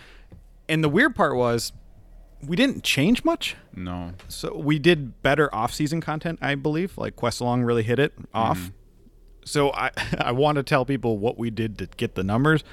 And 0.70 0.84
the 0.84 0.90
weird 0.90 1.16
part 1.16 1.36
was 1.36 1.72
we 2.46 2.56
didn't 2.56 2.84
change 2.84 3.24
much. 3.24 3.56
No. 3.76 4.14
So 4.28 4.56
we 4.56 4.80
did 4.80 5.22
better 5.24 5.54
off-season 5.54 6.02
content, 6.02 6.40
I 6.42 6.56
believe. 6.56 6.98
Like 6.98 7.16
Quest 7.16 7.42
Along 7.42 7.64
really 7.64 7.84
hit 7.84 8.00
it 8.00 8.14
off. 8.34 8.60
Mm-hmm. 8.60 8.70
So 9.46 9.72
I 9.74 9.92
I 10.20 10.32
want 10.32 10.58
to 10.58 10.64
tell 10.64 10.86
people 10.86 11.18
what 11.18 11.38
we 11.38 11.50
did 11.50 11.78
to 11.80 11.88
get 11.98 12.16
the 12.16 12.24
numbers. 12.24 12.64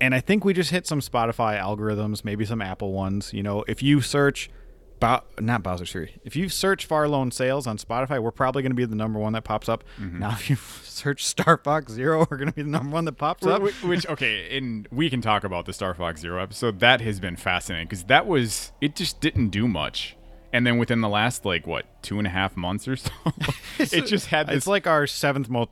And 0.00 0.14
I 0.14 0.20
think 0.20 0.44
we 0.44 0.54
just 0.54 0.70
hit 0.70 0.86
some 0.86 1.00
Spotify 1.00 1.60
algorithms, 1.60 2.24
maybe 2.24 2.44
some 2.44 2.62
Apple 2.62 2.92
ones. 2.92 3.32
You 3.32 3.42
know, 3.42 3.64
if 3.68 3.82
you 3.82 4.00
search, 4.00 4.50
Bow- 4.98 5.24
not 5.38 5.62
Bowser 5.62 5.84
Fury, 5.86 6.20
if 6.24 6.36
you 6.36 6.48
search 6.48 6.86
Far 6.86 7.06
Lone 7.08 7.30
Sails 7.30 7.66
on 7.66 7.76
Spotify, 7.78 8.20
we're 8.22 8.30
probably 8.30 8.62
going 8.62 8.72
to 8.72 8.76
be 8.76 8.84
the 8.84 8.94
number 8.96 9.18
one 9.18 9.32
that 9.34 9.44
pops 9.44 9.68
up. 9.68 9.84
Now, 9.98 10.30
if 10.32 10.48
you 10.48 10.56
search 10.84 11.26
Star 11.26 11.58
Fox 11.58 11.92
Zero, 11.92 12.26
we're 12.30 12.36
going 12.36 12.48
to 12.48 12.54
be 12.54 12.62
the 12.62 12.68
number 12.70 12.90
one 12.92 13.04
that 13.06 13.12
pops 13.18 13.46
up. 13.46 13.62
Which, 13.62 13.82
which, 13.82 14.06
okay, 14.06 14.56
and 14.56 14.88
we 14.90 15.10
can 15.10 15.20
talk 15.20 15.44
about 15.44 15.66
the 15.66 15.72
Star 15.72 15.94
Fox 15.94 16.20
Zero 16.20 16.42
episode. 16.42 16.80
That 16.80 17.00
has 17.02 17.20
been 17.20 17.36
fascinating 17.36 17.86
because 17.88 18.04
that 18.04 18.26
was, 18.26 18.72
it 18.80 18.96
just 18.96 19.20
didn't 19.20 19.48
do 19.48 19.68
much. 19.68 20.16
And 20.52 20.66
then 20.66 20.78
within 20.78 21.00
the 21.00 21.08
last, 21.08 21.44
like, 21.44 21.66
what, 21.66 22.02
two 22.02 22.18
and 22.18 22.26
a 22.26 22.30
half 22.30 22.56
months 22.56 22.88
or 22.88 22.96
so, 22.96 23.10
it 23.78 24.06
just 24.06 24.26
had 24.26 24.48
this 24.48 24.56
It's 24.56 24.66
like 24.66 24.86
our 24.86 25.06
seventh 25.06 25.48
most, 25.48 25.70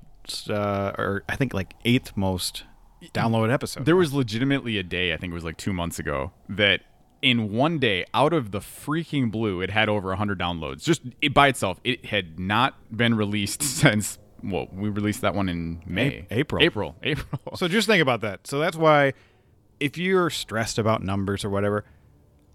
uh, 0.49 0.93
or 0.97 1.25
I 1.29 1.37
think 1.37 1.53
like 1.53 1.75
eighth 1.85 2.13
most 2.17 2.65
downloaded 3.13 3.53
episode. 3.53 3.85
There 3.85 3.97
was 3.97 4.13
legitimately 4.13 4.79
a 4.79 4.83
day, 4.83 5.13
I 5.13 5.17
think 5.17 5.31
it 5.31 5.35
was 5.35 5.45
like 5.45 5.57
two 5.57 5.73
months 5.73 5.99
ago, 5.99 6.33
that 6.49 6.83
in 7.23 7.53
one 7.53 7.79
day, 7.79 8.05
out 8.15 8.33
of 8.33 8.51
the 8.53 8.61
freaking 8.61 9.31
blue, 9.31 9.61
it 9.61 9.71
had 9.71 9.89
over 9.89 10.09
100 10.09 10.39
downloads. 10.39 10.83
Just 10.85 11.03
it 11.21 11.35
by 11.35 11.49
itself. 11.49 11.81
It 11.85 12.07
had 12.07 12.39
not 12.39 12.75
been 12.97 13.15
released 13.17 13.63
since, 13.81 14.19
well, 14.43 14.69
we 14.73 14.89
released 14.89 15.23
that 15.23 15.35
one 15.35 15.49
in 15.49 15.83
May. 15.87 16.27
A- 16.31 16.39
April. 16.39 16.63
April. 16.63 16.97
April. 17.03 17.41
So 17.57 17.67
just 17.69 17.87
think 17.89 18.03
about 18.03 18.21
that. 18.21 18.47
So 18.47 18.59
that's 18.59 18.77
why 18.77 19.15
if 19.81 19.99
you're 19.99 20.31
stressed 20.31 20.79
about 20.79 21.03
numbers 21.03 21.45
or 21.45 21.51
whatever, 21.51 21.85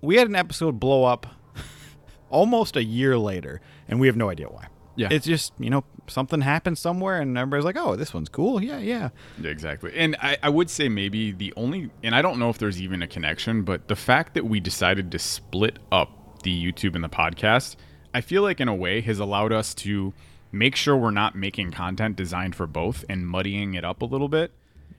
we 0.02 0.18
had 0.18 0.28
an 0.28 0.36
episode 0.36 0.80
blow 0.80 1.04
up 1.06 1.28
almost 2.30 2.76
a 2.76 2.84
year 2.84 3.18
later, 3.18 3.62
and 3.88 4.00
we 4.00 4.08
have 4.08 4.18
no 4.18 4.30
idea 4.30 4.48
why. 4.48 4.68
Yeah. 4.96 5.08
It's 5.12 5.26
just, 5.26 5.54
you 5.60 5.70
know, 5.70 5.84
something 6.08 6.42
happened 6.42 6.78
somewhere 6.78 7.20
and 7.20 7.38
everybody's 7.38 7.66
like, 7.66 7.78
oh, 7.78 7.96
this 7.96 8.14
one's 8.14 8.30
cool. 8.30 8.64
Yeah, 8.64 8.78
yeah. 8.78 9.10
Yeah, 9.42 9.50
exactly. 9.50 9.92
And 9.96 10.16
I, 10.22 10.38
I 10.44 10.50
would 10.50 10.70
say 10.70 10.88
maybe 10.90 11.32
the 11.32 11.52
only, 11.58 11.90
and 12.04 12.14
I 12.14 12.22
don't 12.22 12.38
know 12.38 12.50
if 12.50 12.58
there's 12.60 12.80
even 12.82 13.02
a 13.02 13.08
connection, 13.08 13.64
but 13.64 13.88
the 13.88 13.96
fact 13.96 14.36
that 14.36 14.46
we 14.46 14.60
decided 14.60 15.12
to 15.12 15.20
split 15.20 15.80
up 15.92 16.44
the 16.44 16.52
YouTube 16.72 16.94
and 16.96 17.04
the 17.04 17.10
podcast, 17.10 17.76
I 18.14 18.22
feel 18.22 18.44
like 18.44 18.60
in 18.60 18.68
a 18.68 18.76
way 18.76 19.02
has 19.02 19.18
allowed 19.20 19.52
us 19.52 19.74
to 19.76 20.14
make 20.52 20.76
sure 20.76 20.96
we're 20.96 21.10
not 21.10 21.36
making 21.36 21.72
content 21.72 22.16
designed 22.16 22.56
for 22.56 22.68
both 22.68 23.04
and 23.10 23.26
muddying 23.28 23.74
it 23.74 23.84
up 23.84 24.04
a 24.04 24.06
little 24.06 24.28
bit. 24.28 24.52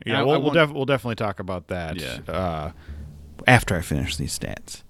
Yeah, 0.04 0.22
we'll, 0.22 0.42
we'll, 0.42 0.52
def- 0.52 0.72
we'll 0.72 0.86
definitely 0.86 1.14
talk 1.14 1.38
about 1.38 1.68
that 1.68 2.00
Yeah. 2.00 2.18
uh, 2.26 2.72
after 3.46 3.76
I 3.76 3.80
finish 3.80 4.16
these 4.16 4.36
stats. 4.36 4.82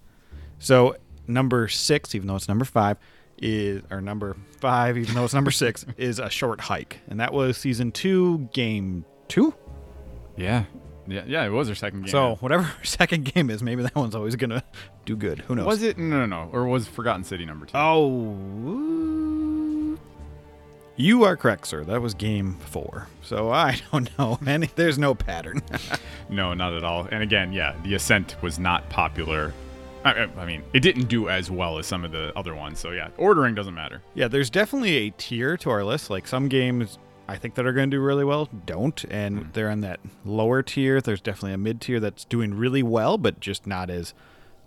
So 0.58 0.96
number 1.26 1.68
six, 1.68 2.14
even 2.14 2.26
though 2.28 2.36
it's 2.36 2.48
number 2.48 2.64
five, 2.64 2.96
is 3.38 3.82
or 3.90 4.00
number 4.00 4.36
five, 4.60 4.96
even 4.98 5.14
though 5.14 5.24
it's 5.24 5.34
number 5.34 5.50
six, 5.50 5.84
is 5.96 6.18
a 6.18 6.30
short 6.30 6.60
hike, 6.60 7.00
and 7.08 7.20
that 7.20 7.32
was 7.32 7.56
season 7.56 7.92
two, 7.92 8.48
game 8.52 9.04
two. 9.28 9.54
Yeah. 10.36 10.64
Yeah, 11.06 11.24
yeah, 11.26 11.44
it 11.44 11.50
was 11.50 11.68
our 11.68 11.74
second 11.74 12.02
game. 12.04 12.10
So 12.10 12.36
whatever 12.36 12.62
our 12.62 12.84
second 12.84 13.26
game 13.26 13.50
is, 13.50 13.62
maybe 13.62 13.82
that 13.82 13.94
one's 13.94 14.14
always 14.14 14.36
gonna 14.36 14.64
do 15.04 15.16
good. 15.16 15.40
Who 15.40 15.54
knows? 15.54 15.66
was 15.66 15.82
it? 15.82 15.98
No, 15.98 16.24
no, 16.24 16.26
no. 16.26 16.48
Or 16.50 16.66
was 16.66 16.88
Forgotten 16.88 17.24
City 17.24 17.44
number 17.44 17.66
two? 17.66 17.76
Oh, 17.76 19.98
You 20.96 21.24
are 21.24 21.36
correct, 21.36 21.66
sir. 21.66 21.84
That 21.84 22.00
was 22.00 22.14
game 22.14 22.54
four. 22.58 23.08
So 23.22 23.50
I 23.50 23.80
don't 23.92 24.16
know. 24.18 24.38
Any, 24.46 24.68
there's 24.76 24.98
no 24.98 25.14
pattern. 25.14 25.60
No, 26.30 26.54
not 26.54 26.72
at 26.72 26.84
all. 26.84 27.06
And 27.12 27.22
again, 27.22 27.52
yeah, 27.52 27.74
the 27.84 27.94
Ascent 27.96 28.36
was 28.40 28.58
not 28.58 28.88
popular. 28.88 29.52
I, 30.04 30.24
I- 30.36 30.46
mean, 30.46 30.62
it 30.72 30.80
didn't 30.80 31.08
do 31.08 31.28
as 31.28 31.50
well 31.50 31.78
as 31.78 31.86
some 31.86 32.04
of 32.04 32.12
the 32.12 32.32
other 32.36 32.54
ones. 32.54 32.78
So 32.78 32.90
yeah, 32.90 33.08
ordering 33.16 33.54
doesn't 33.54 33.74
matter. 33.74 34.02
yeah, 34.14 34.28
there's 34.28 34.50
definitely 34.50 34.96
a 34.96 35.10
tier 35.10 35.56
to 35.58 35.70
our 35.70 35.82
list. 35.84 36.10
Like 36.10 36.26
some 36.26 36.48
games 36.48 36.98
I 37.26 37.36
think 37.38 37.54
that 37.54 37.64
are 37.66 37.72
going 37.72 37.90
to 37.90 37.96
do 37.96 38.00
really 38.02 38.24
well 38.24 38.48
don't, 38.66 39.02
and 39.10 39.48
they're 39.54 39.70
in 39.70 39.80
that 39.80 40.00
lower 40.26 40.62
tier. 40.62 41.00
There's 41.00 41.22
definitely 41.22 41.54
a 41.54 41.58
mid 41.58 41.80
tier 41.80 42.00
that's 42.00 42.24
doing 42.26 42.52
really 42.54 42.82
well, 42.82 43.16
but 43.16 43.40
just 43.40 43.66
not 43.66 43.88
as 43.88 44.12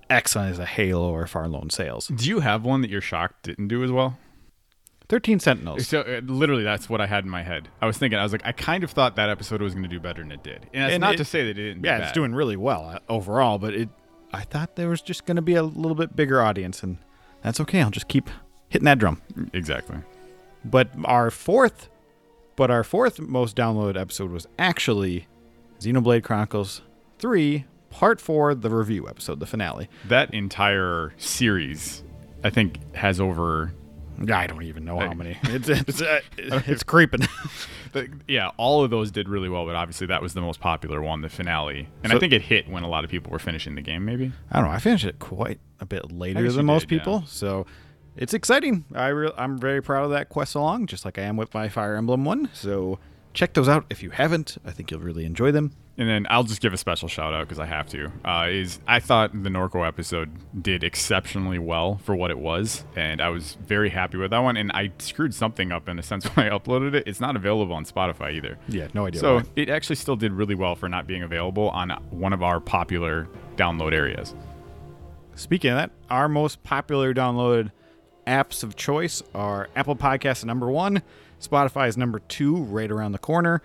excellent 0.09 0.51
as 0.53 0.57
a 0.59 0.65
Halo 0.65 1.11
or 1.11 1.27
Far 1.27 1.47
Lone 1.47 1.69
Sails. 1.69 2.07
Do 2.07 2.27
you 2.27 2.39
have 2.39 2.63
one 2.63 2.81
that 2.81 2.89
you're 2.89 3.01
shocked 3.01 3.43
didn't 3.43 3.67
do 3.67 3.83
as 3.83 3.91
well? 3.91 4.17
13 5.09 5.39
Sentinels. 5.39 5.87
So 5.87 6.01
uh, 6.01 6.19
literally, 6.25 6.63
that's 6.63 6.89
what 6.89 6.99
I 6.99 7.05
had 7.07 7.23
in 7.23 7.29
my 7.29 7.43
head. 7.43 7.69
I 7.81 7.85
was 7.85 7.97
thinking, 7.97 8.19
I 8.19 8.23
was 8.23 8.31
like, 8.33 8.41
I 8.43 8.51
kind 8.51 8.83
of 8.83 8.91
thought 8.91 9.15
that 9.15 9.29
episode 9.29 9.61
was 9.61 9.73
going 9.73 9.83
to 9.83 9.89
do 9.89 9.99
better 10.01 10.21
than 10.21 10.31
it 10.33 10.43
did, 10.43 10.67
and 10.73 10.83
that's 10.83 10.93
And 10.95 11.01
not 11.01 11.13
it- 11.13 11.17
to 11.17 11.25
say 11.25 11.43
that 11.43 11.51
it 11.51 11.53
didn't. 11.53 11.81
do 11.83 11.87
Yeah, 11.87 11.99
it's 11.99 12.11
doing 12.11 12.33
really 12.35 12.57
well 12.57 12.85
uh, 12.89 12.99
overall, 13.07 13.57
but 13.57 13.73
it 13.73 13.89
I 14.33 14.41
thought 14.41 14.75
there 14.75 14.89
was 14.89 15.01
just 15.01 15.25
going 15.25 15.37
to 15.37 15.41
be 15.41 15.55
a 15.55 15.63
little 15.63 15.95
bit 15.95 16.15
bigger 16.15 16.41
audience, 16.41 16.83
and 16.83 16.97
that's 17.41 17.59
okay. 17.61 17.81
I'll 17.81 17.89
just 17.91 18.07
keep 18.07 18.29
hitting 18.69 18.85
that 18.85 18.99
drum. 18.99 19.21
exactly. 19.53 19.97
But 20.65 20.89
our 21.05 21.31
fourth, 21.31 21.89
but 22.55 22.69
our 22.69 22.83
fourth 22.83 23.19
most 23.19 23.55
downloaded 23.55 23.99
episode 23.99 24.31
was 24.31 24.47
actually 24.59 25.27
Xenoblade 25.79 26.23
Chronicles 26.23 26.81
3, 27.19 27.65
Part 27.89 28.19
4, 28.19 28.55
the 28.55 28.69
review 28.69 29.07
episode, 29.07 29.39
the 29.39 29.45
finale. 29.45 29.87
That 30.05 30.33
entire 30.33 31.13
series, 31.17 32.03
I 32.43 32.49
think, 32.49 32.95
has 32.95 33.19
over. 33.19 33.73
I 34.19 34.47
don't 34.47 34.63
even 34.63 34.85
know 34.85 34.99
how 34.99 35.13
many. 35.13 35.37
It's 35.43 35.69
it's, 35.69 36.01
uh, 36.01 36.21
it's 36.37 36.83
creeping. 36.83 37.21
Yeah, 38.27 38.51
all 38.57 38.83
of 38.83 38.91
those 38.91 39.09
did 39.09 39.27
really 39.27 39.49
well, 39.49 39.65
but 39.65 39.73
obviously 39.73 40.05
that 40.07 40.21
was 40.21 40.35
the 40.35 40.41
most 40.41 40.59
popular 40.59 41.01
one, 41.01 41.21
the 41.21 41.29
finale, 41.29 41.89
and 42.03 42.13
I 42.13 42.19
think 42.19 42.31
it 42.31 42.43
hit 42.43 42.69
when 42.69 42.83
a 42.83 42.87
lot 42.87 43.03
of 43.03 43.09
people 43.09 43.31
were 43.31 43.39
finishing 43.39 43.73
the 43.73 43.81
game. 43.81 44.05
Maybe. 44.05 44.31
I 44.51 44.59
don't 44.59 44.67
know. 44.67 44.73
I 44.73 44.77
finished 44.77 45.05
it 45.05 45.17
quite 45.17 45.59
a 45.79 45.85
bit 45.85 46.11
later 46.11 46.51
than 46.51 46.65
most 46.67 46.87
did, 46.87 46.95
yeah. 46.95 46.99
people, 46.99 47.23
so 47.25 47.65
it's 48.15 48.35
exciting. 48.35 48.85
I 48.93 49.07
re- 49.07 49.31
I'm 49.35 49.57
very 49.57 49.81
proud 49.81 50.03
of 50.03 50.11
that 50.11 50.29
quest 50.29 50.53
along, 50.53 50.87
just 50.87 51.05
like 51.05 51.17
I 51.17 51.23
am 51.23 51.37
with 51.37 51.53
my 51.55 51.69
Fire 51.69 51.95
Emblem 51.95 52.23
one. 52.23 52.49
So 52.53 52.99
check 53.37 53.53
those 53.53 53.69
out 53.69 53.85
if 53.91 54.01
you 54.01 54.09
haven't. 54.09 54.57
I 54.65 54.71
think 54.71 54.89
you'll 54.89 54.99
really 54.99 55.23
enjoy 55.23 55.51
them. 55.51 55.71
And 55.99 56.09
then 56.09 56.25
I'll 56.27 56.43
just 56.43 56.59
give 56.59 56.73
a 56.73 56.77
special 56.77 57.07
shout 57.07 57.35
out 57.35 57.47
because 57.47 57.59
I 57.59 57.67
have 57.67 57.87
to. 57.89 58.11
Uh, 58.25 58.47
is 58.49 58.79
I 58.87 58.99
thought 58.99 59.31
the 59.31 59.49
Norco 59.49 59.87
episode 59.87 60.31
did 60.59 60.83
exceptionally 60.83 61.59
well 61.59 61.99
for 62.03 62.15
what 62.15 62.31
it 62.31 62.39
was, 62.39 62.83
and 62.95 63.21
I 63.21 63.29
was 63.29 63.55
very 63.63 63.89
happy 63.89 64.17
with 64.17 64.31
that 64.31 64.39
one. 64.39 64.57
And 64.57 64.71
I 64.71 64.91
screwed 64.97 65.35
something 65.35 65.71
up 65.71 65.87
in 65.87 65.99
a 65.99 66.03
sense 66.03 66.25
when 66.35 66.47
I 66.47 66.49
uploaded 66.49 66.95
it. 66.95 67.03
It's 67.07 67.19
not 67.19 67.35
available 67.35 67.75
on 67.75 67.85
Spotify 67.85 68.33
either. 68.33 68.57
Yeah, 68.67 68.87
no 68.95 69.05
idea. 69.05 69.21
So 69.21 69.35
why. 69.35 69.43
it 69.55 69.69
actually 69.69 69.97
still 69.97 70.15
did 70.15 70.33
really 70.33 70.55
well 70.55 70.75
for 70.75 70.89
not 70.89 71.05
being 71.05 71.21
available 71.21 71.69
on 71.69 71.91
one 72.09 72.33
of 72.33 72.41
our 72.41 72.59
popular 72.59 73.27
download 73.55 73.93
areas. 73.93 74.33
Speaking 75.35 75.71
of 75.71 75.77
that, 75.77 75.91
our 76.09 76.27
most 76.27 76.63
popular 76.63 77.13
downloaded 77.13 77.71
apps 78.25 78.63
of 78.63 78.75
choice 78.75 79.21
are 79.33 79.69
Apple 79.75 79.95
Podcasts 79.95 80.43
number 80.43 80.69
one, 80.69 81.03
Spotify 81.39 81.87
is 81.87 81.97
number 81.97 82.19
two, 82.19 82.55
right 82.55 82.89
around 82.91 83.11
the 83.11 83.19
corner, 83.19 83.61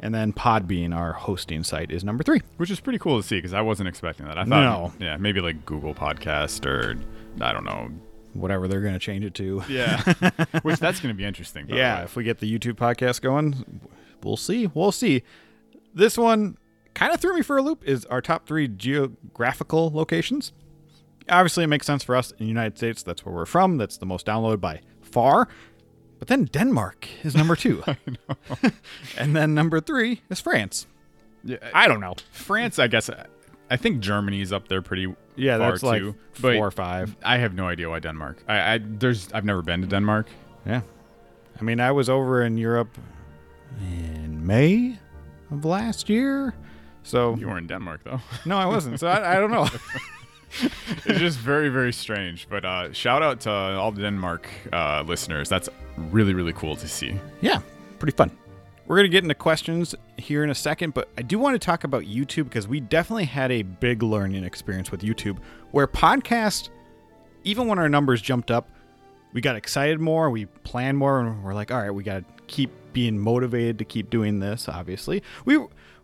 and 0.00 0.14
then 0.14 0.32
Podbean, 0.32 0.94
our 0.94 1.12
hosting 1.12 1.64
site, 1.64 1.90
is 1.90 2.04
number 2.04 2.22
three. 2.22 2.42
Which 2.58 2.70
is 2.70 2.80
pretty 2.80 2.98
cool 2.98 3.20
to 3.20 3.26
see 3.26 3.36
because 3.36 3.54
I 3.54 3.62
wasn't 3.62 3.88
expecting 3.88 4.26
that. 4.26 4.36
I 4.38 4.44
thought, 4.44 4.48
No. 4.48 4.92
yeah, 4.98 5.16
maybe 5.16 5.40
like 5.40 5.64
Google 5.64 5.94
Podcast 5.94 6.66
or 6.66 6.98
I 7.42 7.52
don't 7.52 7.64
know. 7.64 7.90
Whatever 8.34 8.68
they're 8.68 8.82
going 8.82 8.92
to 8.92 8.98
change 8.98 9.24
it 9.24 9.32
to. 9.34 9.62
Yeah, 9.66 10.02
which 10.62 10.78
that's 10.78 11.00
going 11.00 11.14
to 11.14 11.16
be 11.16 11.24
interesting. 11.24 11.66
Yeah, 11.70 12.02
if 12.02 12.16
we 12.16 12.24
get 12.24 12.38
the 12.40 12.58
YouTube 12.58 12.74
podcast 12.74 13.22
going, 13.22 13.80
we'll 14.22 14.36
see. 14.36 14.66
We'll 14.74 14.92
see. 14.92 15.22
This 15.94 16.18
one 16.18 16.58
kind 16.92 17.14
of 17.14 17.20
threw 17.20 17.34
me 17.34 17.40
for 17.40 17.56
a 17.56 17.62
loop. 17.62 17.82
Is 17.88 18.04
our 18.06 18.20
top 18.20 18.46
three 18.46 18.68
geographical 18.68 19.90
locations? 19.90 20.52
Obviously, 21.30 21.64
it 21.64 21.68
makes 21.68 21.86
sense 21.86 22.04
for 22.04 22.14
us 22.14 22.30
in 22.32 22.36
the 22.40 22.44
United 22.46 22.76
States. 22.76 23.02
That's 23.02 23.24
where 23.24 23.34
we're 23.34 23.46
from. 23.46 23.78
That's 23.78 23.96
the 23.96 24.06
most 24.06 24.26
downloaded 24.26 24.60
by 24.60 24.80
far. 25.00 25.48
But 26.18 26.28
then 26.28 26.44
Denmark 26.46 27.06
is 27.22 27.34
number 27.36 27.56
two, 27.56 27.82
and 29.18 29.36
then 29.36 29.54
number 29.54 29.80
three 29.80 30.22
is 30.30 30.40
France. 30.40 30.86
yeah. 31.44 31.58
I 31.74 31.88
don't 31.88 32.00
know. 32.00 32.14
France, 32.32 32.78
I 32.78 32.86
guess. 32.88 33.10
I 33.70 33.76
think 33.76 34.00
Germany's 34.00 34.52
up 34.52 34.68
there 34.68 34.80
pretty. 34.82 35.14
Yeah, 35.36 35.58
far 35.58 35.70
that's 35.72 35.82
like 35.82 36.00
too, 36.00 36.14
four 36.32 36.52
but 36.52 36.56
or 36.58 36.70
five. 36.70 37.16
I 37.22 37.36
have 37.38 37.52
no 37.54 37.68
idea 37.68 37.90
why 37.90 38.00
Denmark. 38.00 38.42
I, 38.48 38.74
I 38.74 38.78
there's 38.82 39.30
I've 39.32 39.44
never 39.44 39.60
been 39.62 39.82
to 39.82 39.86
Denmark. 39.86 40.28
Yeah, 40.64 40.80
I 41.60 41.62
mean, 41.64 41.80
I 41.80 41.92
was 41.92 42.08
over 42.08 42.42
in 42.42 42.56
Europe 42.56 42.96
in 43.80 44.46
May 44.46 44.98
of 45.50 45.64
last 45.64 46.08
year. 46.08 46.54
So 47.02 47.36
You 47.36 47.48
were 47.48 47.58
in 47.58 47.66
Denmark 47.66 48.00
though. 48.04 48.20
no, 48.46 48.56
I 48.56 48.66
wasn't. 48.66 48.98
So 48.98 49.06
I, 49.08 49.36
I 49.36 49.40
don't 49.40 49.50
know. 49.50 49.68
it's 51.04 51.18
just 51.18 51.38
very 51.38 51.68
very 51.68 51.92
strange. 51.92 52.48
But 52.48 52.64
uh, 52.64 52.92
shout 52.92 53.22
out 53.22 53.40
to 53.40 53.50
all 53.50 53.92
the 53.92 54.02
Denmark 54.02 54.48
uh, 54.72 55.04
listeners. 55.06 55.48
That's 55.48 55.68
really 55.96 56.34
really 56.34 56.52
cool 56.52 56.76
to 56.76 56.88
see. 56.88 57.18
Yeah, 57.40 57.60
pretty 57.98 58.16
fun. 58.16 58.30
We're 58.86 58.96
going 58.96 59.10
to 59.10 59.12
get 59.12 59.24
into 59.24 59.34
questions 59.34 59.96
here 60.16 60.44
in 60.44 60.50
a 60.50 60.54
second, 60.54 60.94
but 60.94 61.08
I 61.18 61.22
do 61.22 61.40
want 61.40 61.60
to 61.60 61.64
talk 61.64 61.82
about 61.82 62.04
YouTube 62.04 62.44
because 62.44 62.68
we 62.68 62.78
definitely 62.78 63.24
had 63.24 63.50
a 63.50 63.62
big 63.62 64.00
learning 64.00 64.44
experience 64.44 64.92
with 64.92 65.02
YouTube 65.02 65.38
where 65.72 65.88
podcast, 65.88 66.68
even 67.42 67.66
when 67.66 67.80
our 67.80 67.88
numbers 67.88 68.22
jumped 68.22 68.52
up, 68.52 68.70
we 69.32 69.40
got 69.40 69.56
excited 69.56 69.98
more, 69.98 70.30
we 70.30 70.46
planned 70.46 70.98
more, 70.98 71.18
and 71.18 71.42
we're 71.42 71.52
like, 71.52 71.72
all 71.72 71.82
right, 71.82 71.90
we 71.90 72.04
got 72.04 72.18
to 72.20 72.24
keep 72.46 72.70
being 72.92 73.18
motivated 73.18 73.78
to 73.80 73.84
keep 73.84 74.08
doing 74.08 74.38
this, 74.38 74.68
obviously. 74.68 75.20
We 75.44 75.58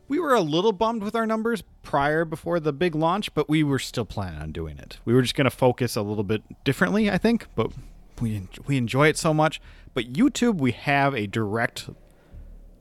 we 0.08 0.18
were 0.18 0.34
a 0.34 0.40
little 0.40 0.72
bummed 0.72 1.02
with 1.02 1.14
our 1.14 1.26
numbers 1.26 1.62
prior 1.82 2.24
before 2.24 2.60
the 2.60 2.72
big 2.72 2.94
launch, 2.94 3.32
but 3.34 3.48
we 3.48 3.62
were 3.62 3.78
still 3.78 4.04
planning 4.04 4.40
on 4.40 4.52
doing 4.52 4.78
it. 4.78 4.98
We 5.04 5.14
were 5.14 5.22
just 5.22 5.34
going 5.34 5.44
to 5.46 5.50
focus 5.50 5.96
a 5.96 6.02
little 6.02 6.24
bit 6.24 6.42
differently, 6.64 7.10
I 7.10 7.18
think, 7.18 7.46
but 7.54 7.72
we 8.20 8.46
we 8.66 8.76
enjoy 8.76 9.08
it 9.08 9.16
so 9.16 9.32
much. 9.32 9.60
But 9.94 10.12
YouTube, 10.12 10.58
we 10.58 10.72
have 10.72 11.14
a 11.14 11.26
direct 11.26 11.88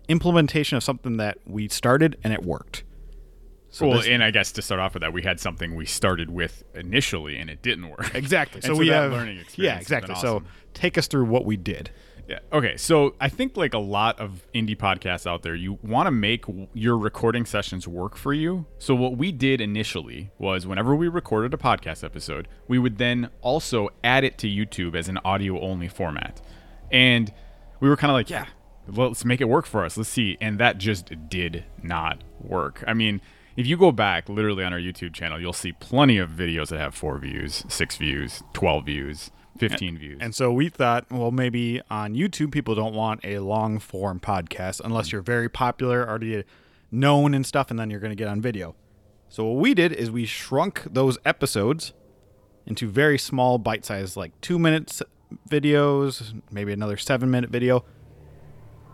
implementation 0.07 0.77
of 0.77 0.83
something 0.83 1.17
that 1.17 1.37
we 1.45 1.67
started 1.67 2.17
and 2.23 2.33
it 2.33 2.43
worked. 2.43 2.83
So 3.69 3.87
well, 3.87 3.97
this- 3.99 4.07
and 4.07 4.21
I 4.23 4.31
guess 4.31 4.51
to 4.53 4.61
start 4.61 4.81
off 4.81 4.93
with 4.93 5.01
that, 5.01 5.13
we 5.13 5.21
had 5.21 5.39
something 5.39 5.75
we 5.75 5.85
started 5.85 6.29
with 6.29 6.63
initially, 6.75 7.37
and 7.37 7.49
it 7.49 7.61
didn't 7.61 7.87
work. 7.89 8.13
exactly. 8.13 8.59
And 8.63 8.75
So, 8.75 8.75
we 8.77 8.89
have 8.89 9.11
learning 9.13 9.39
experience. 9.39 9.75
Yeah, 9.75 9.79
exactly. 9.79 10.15
So 10.15 10.43
take 10.73 10.97
us 10.97 11.07
through 11.07 11.25
what 11.25 11.45
we 11.45 11.55
did. 11.55 11.89
Yeah. 12.27 12.39
Okay. 12.53 12.77
So 12.77 13.15
I 13.19 13.29
think 13.29 13.57
like 13.57 13.73
a 13.73 13.79
lot 13.79 14.19
of 14.19 14.47
indie 14.53 14.77
podcasts 14.77 15.27
out 15.27 15.43
there, 15.43 15.55
you 15.55 15.79
want 15.83 16.07
to 16.07 16.11
make 16.11 16.45
your 16.73 16.97
recording 16.97 17.45
sessions 17.45 17.87
work 17.87 18.15
for 18.15 18.33
you. 18.33 18.65
So 18.79 18.95
what 18.95 19.17
we 19.17 19.31
did 19.31 19.61
initially 19.61 20.31
was 20.37 20.65
whenever 20.65 20.95
we 20.95 21.07
recorded 21.07 21.53
a 21.53 21.57
podcast 21.57 22.03
episode, 22.03 22.47
we 22.67 22.79
would 22.79 22.97
then 22.97 23.29
also 23.41 23.89
add 24.03 24.23
it 24.23 24.37
to 24.39 24.47
YouTube 24.47 24.95
as 24.95 25.09
an 25.09 25.19
audio 25.25 25.59
only 25.59 25.87
format. 25.87 26.41
And 26.91 27.33
we 27.79 27.89
were 27.89 27.97
kind 27.97 28.11
of 28.11 28.15
like, 28.15 28.29
yeah, 28.29 28.45
let's 28.87 29.25
make 29.25 29.41
it 29.41 29.49
work 29.49 29.65
for 29.65 29.83
us. 29.83 29.97
Let's 29.97 30.09
see. 30.09 30.37
And 30.39 30.59
that 30.59 30.77
just 30.77 31.29
did 31.29 31.65
not 31.81 32.23
work. 32.39 32.83
I 32.87 32.93
mean, 32.93 33.21
if 33.57 33.67
you 33.67 33.77
go 33.77 33.91
back 33.91 34.29
literally 34.29 34.63
on 34.63 34.73
our 34.73 34.79
YouTube 34.79 35.13
channel, 35.13 35.39
you'll 35.39 35.53
see 35.53 35.73
plenty 35.73 36.17
of 36.17 36.29
videos 36.29 36.69
that 36.69 36.79
have 36.79 36.95
four 36.95 37.17
views, 37.17 37.65
six 37.67 37.97
views, 37.97 38.43
12 38.53 38.85
views, 38.85 39.31
15 39.69 39.97
views. 39.97 40.17
And 40.21 40.33
so 40.33 40.51
we 40.51 40.69
thought, 40.69 41.05
well, 41.11 41.31
maybe 41.31 41.81
on 41.89 42.15
YouTube, 42.15 42.51
people 42.51 42.75
don't 42.75 42.93
want 42.93 43.21
a 43.23 43.39
long 43.39 43.79
form 43.79 44.19
podcast 44.19 44.81
unless 44.83 45.09
mm. 45.09 45.13
you're 45.13 45.21
very 45.21 45.49
popular, 45.49 46.07
already 46.07 46.43
known 46.91 47.33
and 47.33 47.45
stuff, 47.45 47.69
and 47.69 47.79
then 47.79 47.89
you're 47.89 47.99
going 47.99 48.11
to 48.11 48.15
get 48.15 48.27
on 48.27 48.41
video. 48.41 48.75
So 49.29 49.45
what 49.45 49.61
we 49.61 49.73
did 49.73 49.93
is 49.93 50.11
we 50.11 50.25
shrunk 50.25 50.83
those 50.91 51.17
episodes 51.23 51.93
into 52.65 52.89
very 52.89 53.17
small 53.17 53.57
bite 53.57 53.85
sized, 53.85 54.17
like 54.17 54.39
two 54.41 54.59
minutes 54.59 55.01
videos, 55.49 56.39
maybe 56.51 56.73
another 56.73 56.97
seven 56.97 57.31
minute 57.31 57.49
video. 57.49 57.85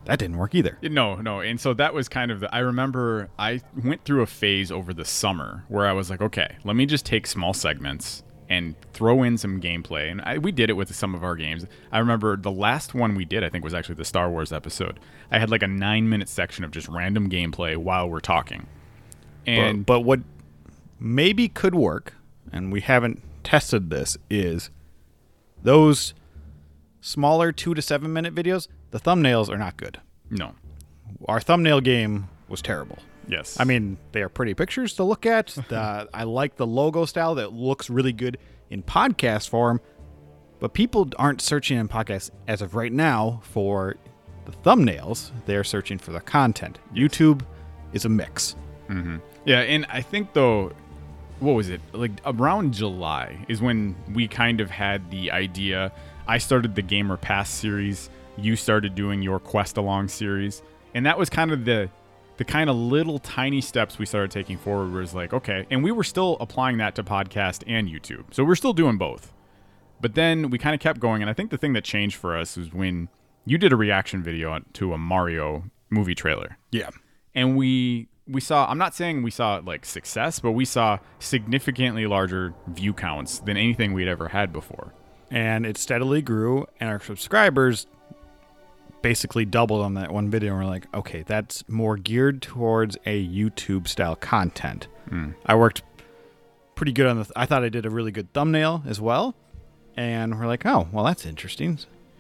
That 0.06 0.20
didn't 0.20 0.38
work 0.38 0.56
either. 0.56 0.78
No, 0.82 1.16
no. 1.16 1.42
And 1.42 1.60
so 1.60 1.74
that 1.74 1.94
was 1.94 2.08
kind 2.08 2.32
of 2.32 2.40
the. 2.40 2.54
I 2.56 2.60
remember 2.60 3.30
I 3.38 3.62
went 3.84 4.06
through 4.06 4.22
a 4.22 4.26
phase 4.28 4.72
over 4.72 4.94
the 4.94 5.04
summer 5.04 5.66
where 5.68 5.86
I 5.86 5.92
was 5.92 6.10
like, 6.10 6.22
okay, 6.22 6.56
let 6.64 6.76
me 6.76 6.86
just 6.86 7.06
take 7.06 7.28
small 7.28 7.54
segments 7.54 8.24
and 8.50 8.76
throw 8.94 9.24
in 9.24 9.38
some 9.38 9.60
gameplay. 9.60 10.10
And 10.10 10.22
I, 10.22 10.38
we 10.38 10.52
did 10.52 10.70
it 10.70 10.74
with 10.74 10.94
some 10.96 11.14
of 11.14 11.24
our 11.24 11.36
games. 11.36 11.66
I 11.92 12.00
remember 12.00 12.38
the 12.38 12.52
last 12.52 12.94
one 12.94 13.16
we 13.16 13.26
did, 13.26 13.44
I 13.44 13.50
think, 13.50 13.64
was 13.64 13.74
actually 13.74 13.96
the 13.96 14.06
Star 14.06 14.30
Wars 14.30 14.54
episode. 14.54 15.00
I 15.32 15.40
had 15.40 15.50
like 15.50 15.64
a 15.64 15.68
nine 15.68 16.08
minute 16.10 16.30
section 16.30 16.64
of 16.64 16.72
just 16.72 16.88
random 16.88 17.30
gameplay 17.30 17.76
while 17.76 18.10
we're 18.10 18.20
talking. 18.20 18.68
And 19.46 19.86
but, 19.86 19.96
but 19.96 20.00
what 20.02 20.20
maybe 21.00 21.48
could 21.50 21.76
work, 21.76 22.14
and 22.52 22.72
we 22.72 22.82
haven't 22.82 23.22
tested 23.44 23.90
this, 23.90 24.18
is 24.30 24.70
those 25.62 26.14
smaller 27.02 27.52
two 27.52 27.74
to 27.74 27.82
seven 27.82 28.14
minute 28.14 28.34
videos, 28.34 28.68
the 28.92 29.00
thumbnails 29.00 29.50
are 29.50 29.58
not 29.58 29.78
good. 29.78 30.00
no. 30.30 30.56
Our 31.28 31.40
thumbnail 31.40 31.82
game 31.82 32.28
was 32.48 32.62
terrible. 32.62 33.00
Yes. 33.28 33.60
I 33.60 33.64
mean, 33.64 33.98
they 34.12 34.22
are 34.22 34.30
pretty 34.30 34.54
pictures 34.54 34.94
to 34.96 35.04
look 35.04 35.26
at. 35.26 35.58
The, 35.68 36.08
I 36.14 36.24
like 36.24 36.56
the 36.56 36.68
logo 36.68 37.06
style 37.06 37.36
that 37.36 37.52
looks 37.54 37.90
really 37.90 38.14
good 38.14 38.38
in 38.70 38.84
podcast 38.84 39.50
form, 39.50 39.82
but 40.60 40.74
people 40.74 41.10
aren't 41.18 41.42
searching 41.42 41.78
in 41.78 41.88
podcasts 41.88 42.32
as 42.48 42.62
of 42.62 42.76
right 42.76 42.92
now 42.92 43.42
for 43.44 43.96
the 44.48 44.52
thumbnails, 44.52 45.32
they're 45.46 45.64
searching 45.64 45.98
for 45.98 46.12
the 46.12 46.22
content. 46.22 46.80
YouTube 46.96 47.42
is 47.92 48.06
a 48.06 48.10
mix. 48.10 48.56
Mm-hmm. 48.88 49.18
Yeah, 49.46 49.60
and 49.60 49.86
I 49.90 50.02
think 50.02 50.34
though, 50.34 50.72
what 51.40 51.54
was 51.54 51.70
it? 51.70 51.82
Like 51.92 52.12
around 52.26 52.74
July 52.74 53.46
is 53.50 53.62
when 53.62 53.96
we 54.14 54.28
kind 54.28 54.62
of 54.62 54.70
had 54.70 55.12
the 55.12 55.32
idea. 55.32 55.92
I 56.28 56.38
started 56.38 56.76
the 56.76 56.82
Gamer 56.82 57.18
Pass 57.18 57.50
series. 57.50 58.10
You 58.38 58.56
started 58.56 58.96
doing 58.96 59.22
your 59.22 59.40
Quest 59.40 59.78
Along 59.78 60.08
series, 60.08 60.62
and 60.94 61.06
that 61.06 61.18
was 61.18 61.30
kind 61.30 61.52
of 61.52 61.66
the 61.66 61.90
the 62.38 62.46
kind 62.46 62.70
of 62.70 62.76
little 62.76 63.20
tiny 63.20 63.62
steps 63.62 63.98
we 64.00 64.06
started 64.06 64.32
taking 64.32 64.58
forward. 64.58 64.92
Was 64.92 65.14
like, 65.14 65.34
okay, 65.34 65.66
and 65.70 65.84
we 65.84 65.92
were 65.92 66.04
still 66.04 66.38
applying 66.40 66.78
that 66.78 66.96
to 66.96 67.04
podcast 67.04 67.64
and 67.68 67.88
YouTube, 67.90 68.26
so 68.32 68.44
we're 68.44 68.56
still 68.56 68.74
doing 68.74 68.98
both. 68.98 69.34
But 70.00 70.14
then 70.16 70.50
we 70.52 70.58
kind 70.60 70.76
of 70.76 70.80
kept 70.80 71.00
going, 71.00 71.22
and 71.24 71.30
I 71.30 71.34
think 71.34 71.50
the 71.52 71.58
thing 71.58 71.74
that 71.74 71.84
changed 71.84 72.16
for 72.18 72.38
us 72.38 72.56
was 72.58 72.72
when 72.74 73.10
you 73.46 73.58
did 73.58 73.74
a 73.74 73.76
reaction 73.76 74.22
video 74.24 74.60
to 74.74 74.94
a 74.94 74.98
Mario 74.98 75.64
movie 75.90 76.14
trailer 76.16 76.58
Yeah. 76.72 76.90
and 77.34 77.56
we 77.56 78.10
we 78.28 78.42
saw 78.42 78.70
i'm 78.70 78.78
not 78.78 78.94
saying 78.94 79.24
we 79.24 79.32
saw 79.32 79.62
like 79.66 79.86
success 79.86 80.38
but 80.42 80.52
we 80.52 80.66
saw 80.66 81.00
significantly 81.18 82.06
larger 82.06 82.54
view 82.68 82.94
counts 82.94 83.40
than 83.40 83.56
anything 83.56 83.94
we'd 83.94 84.10
ever 84.10 84.28
had 84.28 84.52
before 84.52 84.94
And 85.32 85.66
it 85.66 85.78
steadily 85.78 86.22
grew, 86.22 86.66
and 86.82 86.90
our 86.90 87.00
subscribers 87.00 87.88
basically 89.08 89.46
doubled 89.46 89.82
on 89.86 89.94
that 89.94 90.12
one 90.12 90.30
video. 90.30 90.52
And 90.52 90.60
we're 90.66 90.70
like, 90.70 90.86
okay, 90.94 91.24
that's 91.26 91.64
more 91.70 91.96
geared 91.96 92.42
towards 92.42 92.98
a 93.06 93.26
YouTube 93.26 93.88
style 93.88 94.18
content. 94.18 94.90
Hmm. 95.08 95.32
I 95.46 95.56
worked 95.56 95.82
pretty 96.76 96.92
good 96.92 97.06
on 97.06 97.18
the. 97.20 97.32
I 97.34 97.46
thought 97.46 97.64
I 97.64 97.70
did 97.70 97.86
a 97.86 97.90
really 97.90 98.12
good 98.12 98.34
thumbnail 98.34 98.84
as 98.86 99.00
well. 99.00 99.34
And 99.96 100.38
we're 100.38 100.46
like, 100.46 100.66
oh, 100.66 100.90
well, 100.92 101.06
that's 101.06 101.26
interesting. 101.26 101.80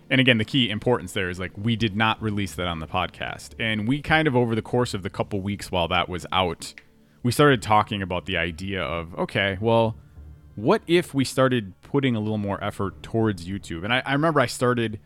and 0.10 0.22
again 0.22 0.38
the 0.38 0.46
key 0.46 0.70
importance 0.70 1.12
there 1.12 1.30
is 1.30 1.38
like 1.40 1.52
we 1.58 1.76
did 1.76 1.94
not 1.94 2.22
release 2.22 2.56
that 2.56 2.68
on 2.68 2.80
the 2.80 2.88
podcast 2.88 3.50
and 3.60 3.86
we 3.90 4.02
kind 4.02 4.26
of 4.26 4.38
over 4.38 4.56
the 4.56 4.62
course 4.62 4.94
of 4.94 5.04
the 5.04 5.10
couple 5.10 5.42
weeks 5.42 5.70
while 5.70 5.90
that 5.90 6.08
was 6.08 6.26
out 6.32 6.74
we 7.24 7.32
started 7.34 7.62
talking 7.62 8.02
about 8.02 8.26
the 8.26 8.38
idea 8.38 8.82
of 8.82 9.14
okay 9.16 9.58
well 9.60 9.98
what 10.56 10.82
if 10.88 11.14
we 11.14 11.26
started 11.26 11.74
putting 11.82 12.16
a 12.16 12.22
little 12.22 12.38
more 12.38 12.64
effort 12.64 13.04
towards 13.04 13.46
youtube 13.46 13.84
and 13.84 13.92
i, 13.94 14.02
I 14.06 14.14
remember 14.14 14.40
i 14.40 14.46
started 14.46 14.98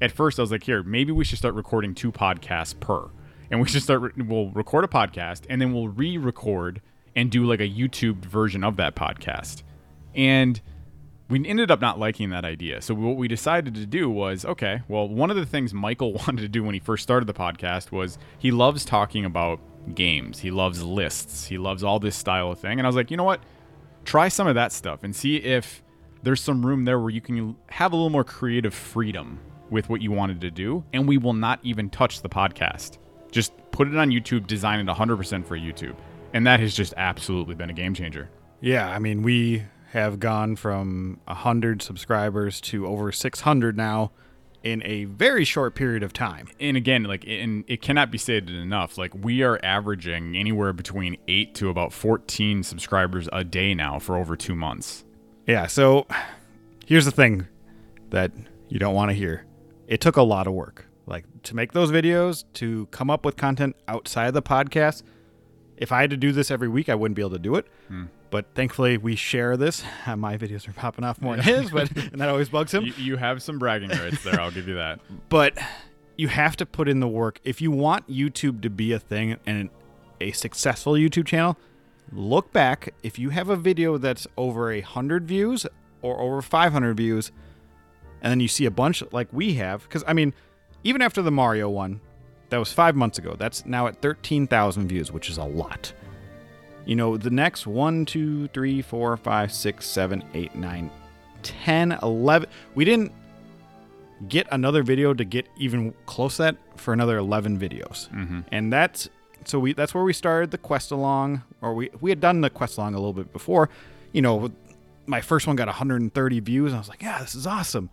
at 0.00 0.12
first 0.12 0.38
i 0.38 0.42
was 0.42 0.50
like 0.50 0.62
here 0.64 0.82
maybe 0.82 1.12
we 1.12 1.24
should 1.24 1.38
start 1.38 1.54
recording 1.54 1.94
two 1.94 2.12
podcasts 2.12 2.78
per 2.78 3.08
and 3.50 3.60
we 3.60 3.68
should 3.68 3.82
start 3.82 4.00
re- 4.00 4.24
we'll 4.24 4.50
record 4.50 4.84
a 4.84 4.88
podcast 4.88 5.42
and 5.48 5.60
then 5.60 5.72
we'll 5.72 5.88
re-record 5.88 6.80
and 7.16 7.30
do 7.30 7.44
like 7.44 7.60
a 7.60 7.68
youtube 7.68 8.24
version 8.24 8.62
of 8.62 8.76
that 8.76 8.94
podcast 8.94 9.62
and 10.14 10.60
we 11.28 11.46
ended 11.46 11.70
up 11.70 11.80
not 11.80 11.98
liking 11.98 12.30
that 12.30 12.44
idea. 12.44 12.80
So 12.80 12.94
what 12.94 13.16
we 13.16 13.28
decided 13.28 13.74
to 13.74 13.86
do 13.86 14.08
was, 14.08 14.44
okay, 14.44 14.82
well, 14.88 15.08
one 15.08 15.30
of 15.30 15.36
the 15.36 15.44
things 15.44 15.74
Michael 15.74 16.12
wanted 16.26 16.42
to 16.42 16.48
do 16.48 16.64
when 16.64 16.74
he 16.74 16.80
first 16.80 17.02
started 17.02 17.26
the 17.26 17.34
podcast 17.34 17.92
was 17.92 18.18
he 18.38 18.50
loves 18.50 18.84
talking 18.84 19.24
about 19.24 19.60
games. 19.94 20.38
He 20.40 20.50
loves 20.50 20.82
lists. 20.82 21.46
He 21.46 21.58
loves 21.58 21.82
all 21.82 21.98
this 21.98 22.16
style 22.16 22.50
of 22.50 22.58
thing. 22.58 22.78
And 22.78 22.86
I 22.86 22.88
was 22.88 22.96
like, 22.96 23.10
you 23.10 23.16
know 23.16 23.24
what? 23.24 23.40
Try 24.04 24.28
some 24.28 24.46
of 24.46 24.54
that 24.54 24.72
stuff 24.72 25.04
and 25.04 25.14
see 25.14 25.36
if 25.36 25.82
there's 26.22 26.40
some 26.40 26.64
room 26.64 26.84
there 26.84 26.98
where 26.98 27.10
you 27.10 27.20
can 27.20 27.56
have 27.68 27.92
a 27.92 27.96
little 27.96 28.10
more 28.10 28.24
creative 28.24 28.72
freedom 28.72 29.38
with 29.70 29.88
what 29.88 30.00
you 30.02 30.12
wanted 30.12 30.40
to 30.42 30.50
do, 30.50 30.84
and 30.92 31.06
we 31.06 31.18
will 31.18 31.32
not 31.32 31.60
even 31.62 31.90
touch 31.90 32.22
the 32.22 32.28
podcast. 32.28 32.98
Just 33.30 33.52
put 33.70 33.88
it 33.88 33.96
on 33.96 34.10
YouTube, 34.10 34.46
design 34.46 34.80
it 34.80 34.90
100% 34.92 35.44
for 35.44 35.56
YouTube. 35.56 35.96
And 36.32 36.46
that 36.46 36.60
has 36.60 36.74
just 36.74 36.94
absolutely 36.96 37.54
been 37.54 37.70
a 37.70 37.74
game 37.74 37.94
changer. 37.94 38.30
Yeah, 38.60 38.90
I 38.90 38.98
mean, 38.98 39.22
we 39.22 39.64
have 39.92 40.20
gone 40.20 40.56
from 40.56 41.20
100 41.24 41.80
subscribers 41.80 42.60
to 42.60 42.86
over 42.86 43.10
600 43.12 43.76
now 43.76 44.10
in 44.62 44.82
a 44.84 45.04
very 45.04 45.44
short 45.44 45.74
period 45.74 46.02
of 46.02 46.12
time. 46.12 46.48
and 46.60 46.76
again, 46.76 47.04
like, 47.04 47.24
and 47.26 47.64
it 47.68 47.80
cannot 47.80 48.10
be 48.10 48.18
stated 48.18 48.50
enough. 48.50 48.98
Like, 48.98 49.14
we 49.14 49.42
are 49.42 49.58
averaging 49.62 50.36
anywhere 50.36 50.72
between 50.72 51.16
eight 51.28 51.54
to 51.56 51.68
about 51.68 51.92
14 51.92 52.62
subscribers 52.64 53.28
a 53.32 53.44
day 53.44 53.74
now 53.74 53.98
for 53.98 54.16
over 54.16 54.36
two 54.36 54.56
months. 54.56 55.04
Yeah, 55.46 55.66
so 55.68 56.06
here's 56.86 57.04
the 57.04 57.12
thing 57.12 57.46
that 58.10 58.32
you 58.68 58.78
don't 58.78 58.94
want 58.94 59.10
to 59.10 59.14
hear. 59.14 59.44
It 59.88 60.02
took 60.02 60.16
a 60.16 60.22
lot 60.22 60.46
of 60.46 60.52
work. 60.52 60.86
Like 61.06 61.24
to 61.44 61.56
make 61.56 61.72
those 61.72 61.90
videos, 61.90 62.44
to 62.54 62.86
come 62.90 63.10
up 63.10 63.24
with 63.24 63.36
content 63.36 63.74
outside 63.88 64.26
of 64.26 64.34
the 64.34 64.42
podcast. 64.42 65.02
If 65.78 65.90
I 65.92 66.02
had 66.02 66.10
to 66.10 66.16
do 66.16 66.30
this 66.30 66.50
every 66.50 66.68
week, 66.68 66.88
I 66.90 66.94
wouldn't 66.94 67.16
be 67.16 67.22
able 67.22 67.30
to 67.30 67.38
do 67.38 67.54
it. 67.54 67.66
Hmm. 67.88 68.04
But 68.30 68.46
thankfully, 68.54 68.98
we 68.98 69.16
share 69.16 69.56
this. 69.56 69.82
My 70.16 70.36
videos 70.36 70.68
are 70.68 70.72
popping 70.72 71.04
off 71.04 71.22
more 71.22 71.36
than 71.36 71.44
his, 71.44 71.70
but 71.70 71.90
and 72.12 72.20
that 72.20 72.28
always 72.28 72.50
bugs 72.50 72.74
him. 72.74 72.84
You, 72.84 72.92
you 72.98 73.16
have 73.16 73.42
some 73.42 73.58
bragging 73.58 73.88
rights 73.88 74.22
there. 74.22 74.38
I'll 74.38 74.50
give 74.50 74.68
you 74.68 74.74
that. 74.74 75.00
but 75.30 75.58
you 76.16 76.28
have 76.28 76.56
to 76.56 76.66
put 76.66 76.88
in 76.88 77.00
the 77.00 77.08
work 77.08 77.40
if 77.42 77.62
you 77.62 77.70
want 77.70 78.06
YouTube 78.08 78.60
to 78.62 78.70
be 78.70 78.92
a 78.92 78.98
thing 78.98 79.36
and 79.46 79.70
a 80.20 80.32
successful 80.32 80.92
YouTube 80.92 81.26
channel. 81.26 81.56
Look 82.12 82.52
back 82.52 82.92
if 83.02 83.18
you 83.18 83.30
have 83.30 83.48
a 83.48 83.56
video 83.56 83.96
that's 83.96 84.26
over 84.36 84.70
a 84.70 84.80
hundred 84.80 85.26
views 85.26 85.66
or 86.02 86.20
over 86.20 86.42
500 86.42 86.96
views, 86.96 87.32
and 88.22 88.30
then 88.30 88.40
you 88.40 88.48
see 88.48 88.64
a 88.64 88.70
bunch 88.70 89.02
like 89.12 89.28
we 89.32 89.54
have. 89.54 89.82
Because 89.82 90.04
I 90.06 90.12
mean, 90.12 90.32
even 90.84 91.02
after 91.02 91.22
the 91.22 91.30
Mario 91.30 91.68
one, 91.68 92.00
that 92.50 92.58
was 92.58 92.72
five 92.72 92.96
months 92.96 93.18
ago. 93.18 93.36
That's 93.38 93.66
now 93.66 93.86
at 93.86 94.00
13,000 94.00 94.88
views, 94.88 95.12
which 95.12 95.28
is 95.28 95.38
a 95.38 95.44
lot. 95.44 95.92
You 96.86 96.96
know, 96.96 97.16
the 97.16 97.30
next 97.30 97.66
one, 97.66 98.06
two, 98.06 98.48
three, 98.48 98.80
four, 98.80 99.16
five, 99.16 99.52
six, 99.52 99.86
seven, 99.86 100.24
eight, 100.32 100.54
nine, 100.54 100.90
10, 101.42 101.98
11. 102.02 102.48
We 102.74 102.84
didn't 102.84 103.12
get 104.26 104.46
another 104.50 104.82
video 104.82 105.14
to 105.14 105.24
get 105.24 105.46
even 105.58 105.94
close 106.06 106.36
to 106.36 106.42
that 106.42 106.56
for 106.76 106.92
another 106.94 107.18
11 107.18 107.58
videos. 107.58 108.08
Mm-hmm. 108.08 108.40
And 108.50 108.72
that's 108.72 109.08
so 109.44 109.58
we 109.58 109.72
that's 109.72 109.94
where 109.94 110.02
we 110.02 110.12
started 110.12 110.50
the 110.50 110.58
quest 110.58 110.90
along 110.90 111.42
or 111.62 111.74
we 111.74 111.90
we 112.00 112.10
had 112.10 112.20
done 112.20 112.40
the 112.40 112.50
quest 112.50 112.76
along 112.78 112.94
a 112.94 112.98
little 112.98 113.12
bit 113.12 113.32
before. 113.32 113.68
You 114.12 114.22
know, 114.22 114.50
my 115.06 115.20
first 115.20 115.46
one 115.46 115.56
got 115.56 115.68
130 115.68 116.40
views 116.40 116.72
and 116.72 116.76
I 116.76 116.78
was 116.80 116.88
like, 116.88 117.02
"Yeah, 117.02 117.20
this 117.20 117.34
is 117.34 117.46
awesome." 117.46 117.90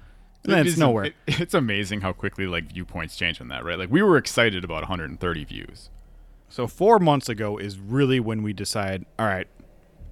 It 0.48 0.68
it's 0.68 0.78
nowhere. 0.78 1.06
it- 1.06 1.16
it's 1.28 1.54
amazing 1.54 2.02
how 2.02 2.14
quickly 2.14 2.48
like 2.48 2.72
viewpoints 2.72 3.16
change 3.16 3.42
on 3.42 3.48
that, 3.50 3.64
right? 3.64 3.78
Like 3.78 3.92
we 3.92 4.02
were 4.02 4.18
excited 4.18 4.64
about 4.64 4.82
130 4.82 5.44
views. 5.46 5.90
So 6.50 6.68
4 6.68 7.00
months 7.00 7.28
ago 7.28 7.58
is 7.58 7.80
really 7.80 8.20
when 8.20 8.44
we 8.44 8.54
decide, 8.54 9.06
all 9.20 9.26
right, 9.26 9.48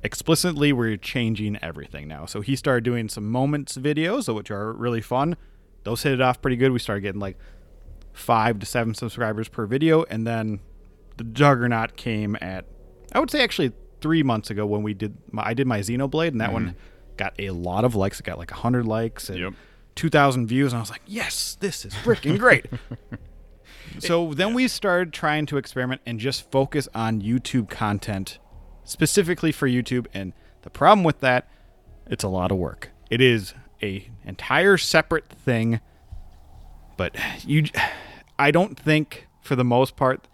explicitly 0.04 0.74
we're 0.74 0.98
changing 0.98 1.58
everything 1.62 2.08
now. 2.08 2.26
So 2.26 2.42
he 2.42 2.56
started 2.56 2.84
doing 2.84 3.08
some 3.08 3.30
moments 3.30 3.78
videos 3.78 4.34
which 4.34 4.52
are 4.52 4.74
really 4.74 5.02
fun. 5.02 5.38
Those 5.84 6.04
hit 6.04 6.14
it 6.14 6.22
off 6.22 6.42
pretty 6.42 6.58
good. 6.58 6.72
We 6.72 6.80
started 6.80 7.02
getting 7.02 7.22
like 7.22 7.38
5 8.14 8.60
to 8.60 8.66
7 8.66 8.94
subscribers 8.94 9.48
per 9.48 9.66
video 9.66 10.04
and 10.04 10.28
then 10.28 10.60
the 11.18 11.24
juggernaut 11.24 11.96
came 11.96 12.36
at 12.42 12.66
I 13.12 13.20
would 13.20 13.30
say 13.30 13.44
actually 13.44 13.72
3 14.02 14.24
months 14.24 14.50
ago 14.50 14.66
when 14.66 14.84
we 14.84 14.94
did 14.94 15.18
my, 15.32 15.48
I 15.48 15.54
did 15.54 15.68
my 15.68 15.80
Xenoblade 15.80 16.30
and 16.30 16.42
that 16.42 16.52
one 16.52 16.70
mm-hmm. 16.70 16.78
got 17.16 17.34
a 17.40 17.52
lot 17.52 17.86
of 17.86 17.96
likes. 17.96 18.20
It 18.20 18.24
got 18.24 18.38
like 18.38 18.52
100 18.52 18.86
likes 18.86 19.30
and 19.30 19.40
Yep. 19.40 19.54
2,000 19.96 20.48
views 20.48 20.74
and 20.74 20.78
I 20.78 20.82
was 20.82 20.90
like, 20.90 21.02
"Yes, 21.06 21.58
this 21.60 21.86
is 21.86 21.94
freaking 21.94 22.38
great." 22.40 22.66
So 24.00 24.34
then 24.34 24.54
we 24.54 24.68
started 24.68 25.14
trying 25.14 25.46
to 25.48 25.58
experiment 25.58 26.02
and 26.06 26.20
just 26.20 26.50
focus 26.52 26.88
on 26.96 27.22
YouTube 27.22 27.70
content 27.70 28.40
specifically 28.84 29.52
for 29.52 29.68
YouTube 29.68 30.08
and 30.14 30.34
the 30.64 30.70
problem 30.70 31.04
with 31.04 31.20
that 31.22 31.48
it's 32.08 32.24
a 32.24 32.28
lot 32.28 32.52
of 32.52 32.58
work. 32.58 32.90
It 33.10 33.22
is 33.22 33.54
a 33.82 34.10
entire 34.26 34.78
separate 34.78 35.30
thing 35.30 35.80
but 36.98 37.16
you 37.46 37.66
I 38.38 38.52
don't 38.52 38.80
think 38.80 39.28
for 39.42 39.56
the 39.56 39.64
most 39.64 39.96
part 39.96 40.28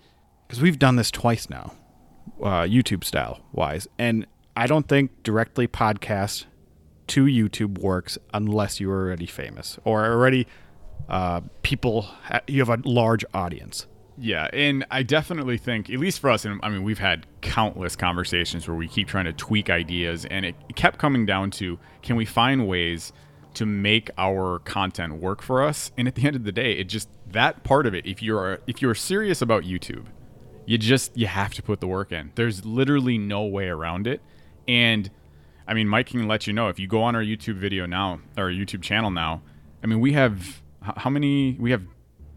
cuz 0.48 0.62
we've 0.62 0.80
done 0.80 0.96
this 0.96 1.12
twice 1.12 1.50
now 1.50 1.74
uh, 2.42 2.62
YouTube 2.62 3.04
style 3.04 3.42
wise 3.52 3.88
and 3.98 4.26
I 4.56 4.68
don't 4.68 4.88
think 4.88 5.24
directly 5.24 5.68
podcast 5.68 6.46
to 7.10 7.26
YouTube 7.26 7.80
works 7.80 8.18
unless 8.34 8.80
you're 8.80 9.06
already 9.06 9.26
famous 9.26 9.78
or 9.84 10.06
already 10.06 10.48
uh, 11.10 11.42
people 11.64 12.04
ha- 12.04 12.42
you 12.48 12.60
have 12.60 12.70
a 12.70 12.80
large 12.88 13.26
audience. 13.34 13.88
Yeah, 14.22 14.50
and 14.52 14.86
I 14.92 15.04
definitely 15.04 15.58
think, 15.58 15.90
at 15.90 15.98
least 15.98 16.20
for 16.20 16.30
us, 16.30 16.44
and 16.44 16.60
I 16.62 16.70
mean, 16.70 16.84
we've 16.84 17.00
had 17.00 17.26
countless 17.42 17.96
conversations 17.96 18.68
where 18.68 18.76
we 18.76 18.88
keep 18.88 19.08
trying 19.08 19.26
to 19.26 19.34
tweak 19.34 19.70
ideas, 19.70 20.26
and 20.26 20.46
it 20.46 20.56
kept 20.76 21.00
coming 21.00 21.26
down 21.26 21.52
to 21.52 21.80
can 22.02 22.18
we 22.18 22.26
find 22.26 22.68
ways 22.68 23.14
to 23.54 23.66
make 23.66 24.10
our 24.18 24.60
content 24.60 25.16
work 25.16 25.42
for 25.42 25.64
us? 25.64 25.92
And 25.98 26.08
at 26.08 26.16
the 26.16 26.28
end 26.28 26.36
of 26.36 26.44
the 26.44 26.52
day, 26.52 26.74
it 26.74 26.86
just 26.86 27.08
that 27.32 27.64
part 27.64 27.86
of 27.88 27.96
it. 27.96 28.06
If 28.06 28.22
you're 28.22 28.60
if 28.68 28.82
you're 28.82 28.96
serious 28.96 29.42
about 29.42 29.64
YouTube, 29.64 30.08
you 30.66 30.78
just 30.78 31.18
you 31.18 31.28
have 31.28 31.54
to 31.54 31.64
put 31.64 31.80
the 31.80 31.88
work 31.88 32.12
in. 32.12 32.32
There's 32.36 32.66
literally 32.66 33.18
no 33.18 33.46
way 33.46 33.68
around 33.68 34.06
it, 34.06 34.22
and 34.68 35.10
I 35.70 35.76
mean, 35.76 35.88
Mike 35.88 36.08
can 36.08 36.28
let 36.28 36.48
you 36.48 36.54
know 36.54 36.68
if 36.70 36.80
you 36.80 36.88
go 36.88 37.04
on 37.04 37.16
our 37.16 37.22
YouTube 37.22 37.56
video 37.56 37.86
now, 37.86 38.20
or 38.36 38.46
YouTube 38.46 38.82
channel 38.82 39.12
now. 39.12 39.44
I 39.84 39.88
mean, 39.88 40.00
we 40.00 40.14
have 40.14 40.62
how 40.82 41.12
many? 41.12 41.56
We 41.60 41.70
have 41.70 41.84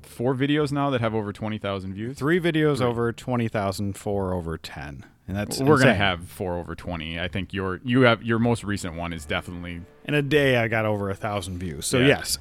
four 0.02 0.34
videos 0.34 0.70
now 0.70 0.90
that 0.90 1.00
have 1.00 1.14
over 1.14 1.32
twenty 1.32 1.56
thousand 1.56 1.94
views. 1.94 2.18
Three 2.18 2.38
videos 2.38 2.82
over 2.82 3.10
20,000, 3.10 3.96
four 3.96 4.34
over 4.34 4.58
10. 4.58 5.06
And 5.28 5.36
that's 5.36 5.60
We're 5.60 5.78
gonna 5.78 5.94
have 5.94 6.28
four 6.28 6.58
over 6.58 6.74
twenty. 6.74 7.18
I 7.18 7.28
think 7.28 7.54
your 7.54 7.80
you 7.84 8.02
have 8.02 8.22
your 8.22 8.38
most 8.38 8.64
recent 8.64 8.96
one 8.96 9.14
is 9.14 9.24
definitely 9.24 9.80
in 10.04 10.12
a 10.14 10.20
day 10.20 10.58
I 10.58 10.68
got 10.68 10.84
over 10.84 11.08
a 11.08 11.14
thousand 11.14 11.58
views. 11.58 11.86
So 11.86 11.98
Yeah. 11.98 12.08
yes. 12.08 12.38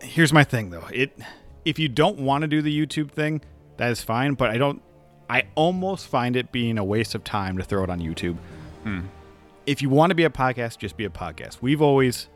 Here's 0.00 0.32
my 0.32 0.44
thing 0.44 0.70
though. 0.70 0.86
It 0.92 1.12
if 1.66 1.78
you 1.78 1.88
don't 1.88 2.20
want 2.20 2.42
to 2.42 2.48
do 2.48 2.62
the 2.62 2.86
YouTube 2.86 3.10
thing, 3.10 3.42
that 3.76 3.90
is 3.90 4.02
fine. 4.02 4.34
But 4.34 4.50
I 4.50 4.56
don't. 4.56 4.80
I 5.28 5.42
almost 5.56 6.06
find 6.06 6.36
it 6.36 6.52
being 6.52 6.78
a 6.78 6.84
waste 6.84 7.14
of 7.16 7.24
time 7.24 7.58
to 7.58 7.64
throw 7.64 7.82
it 7.82 7.90
on 7.90 8.00
YouTube. 8.00 8.36
Hmm. 8.84 9.00
If 9.66 9.82
you 9.82 9.90
want 9.90 10.10
to 10.10 10.14
be 10.14 10.24
a 10.24 10.30
podcast, 10.30 10.78
just 10.78 10.96
be 10.96 11.04
a 11.04 11.10
podcast. 11.10 11.58
We've 11.60 11.82
always 11.82 12.28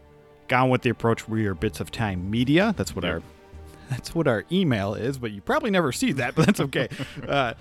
gone 0.49 0.69
with 0.69 0.83
the 0.83 0.91
approach 0.91 1.29
we 1.29 1.47
are 1.47 1.55
bits 1.55 1.79
of 1.81 1.91
time 1.93 2.29
media. 2.31 2.75
That's 2.77 2.95
what 2.95 3.05
Yeah. 3.05 3.11
our 3.13 3.23
that's 3.91 4.15
what 4.15 4.27
our 4.29 4.45
email 4.53 4.95
is, 4.95 5.19
but 5.19 5.31
you 5.33 5.41
probably 5.41 5.71
never 5.71 5.91
see 5.93 6.13
that, 6.13 6.35
but 6.35 6.47
that's 6.47 6.61
okay. 6.61 6.89
uh, 7.29 7.55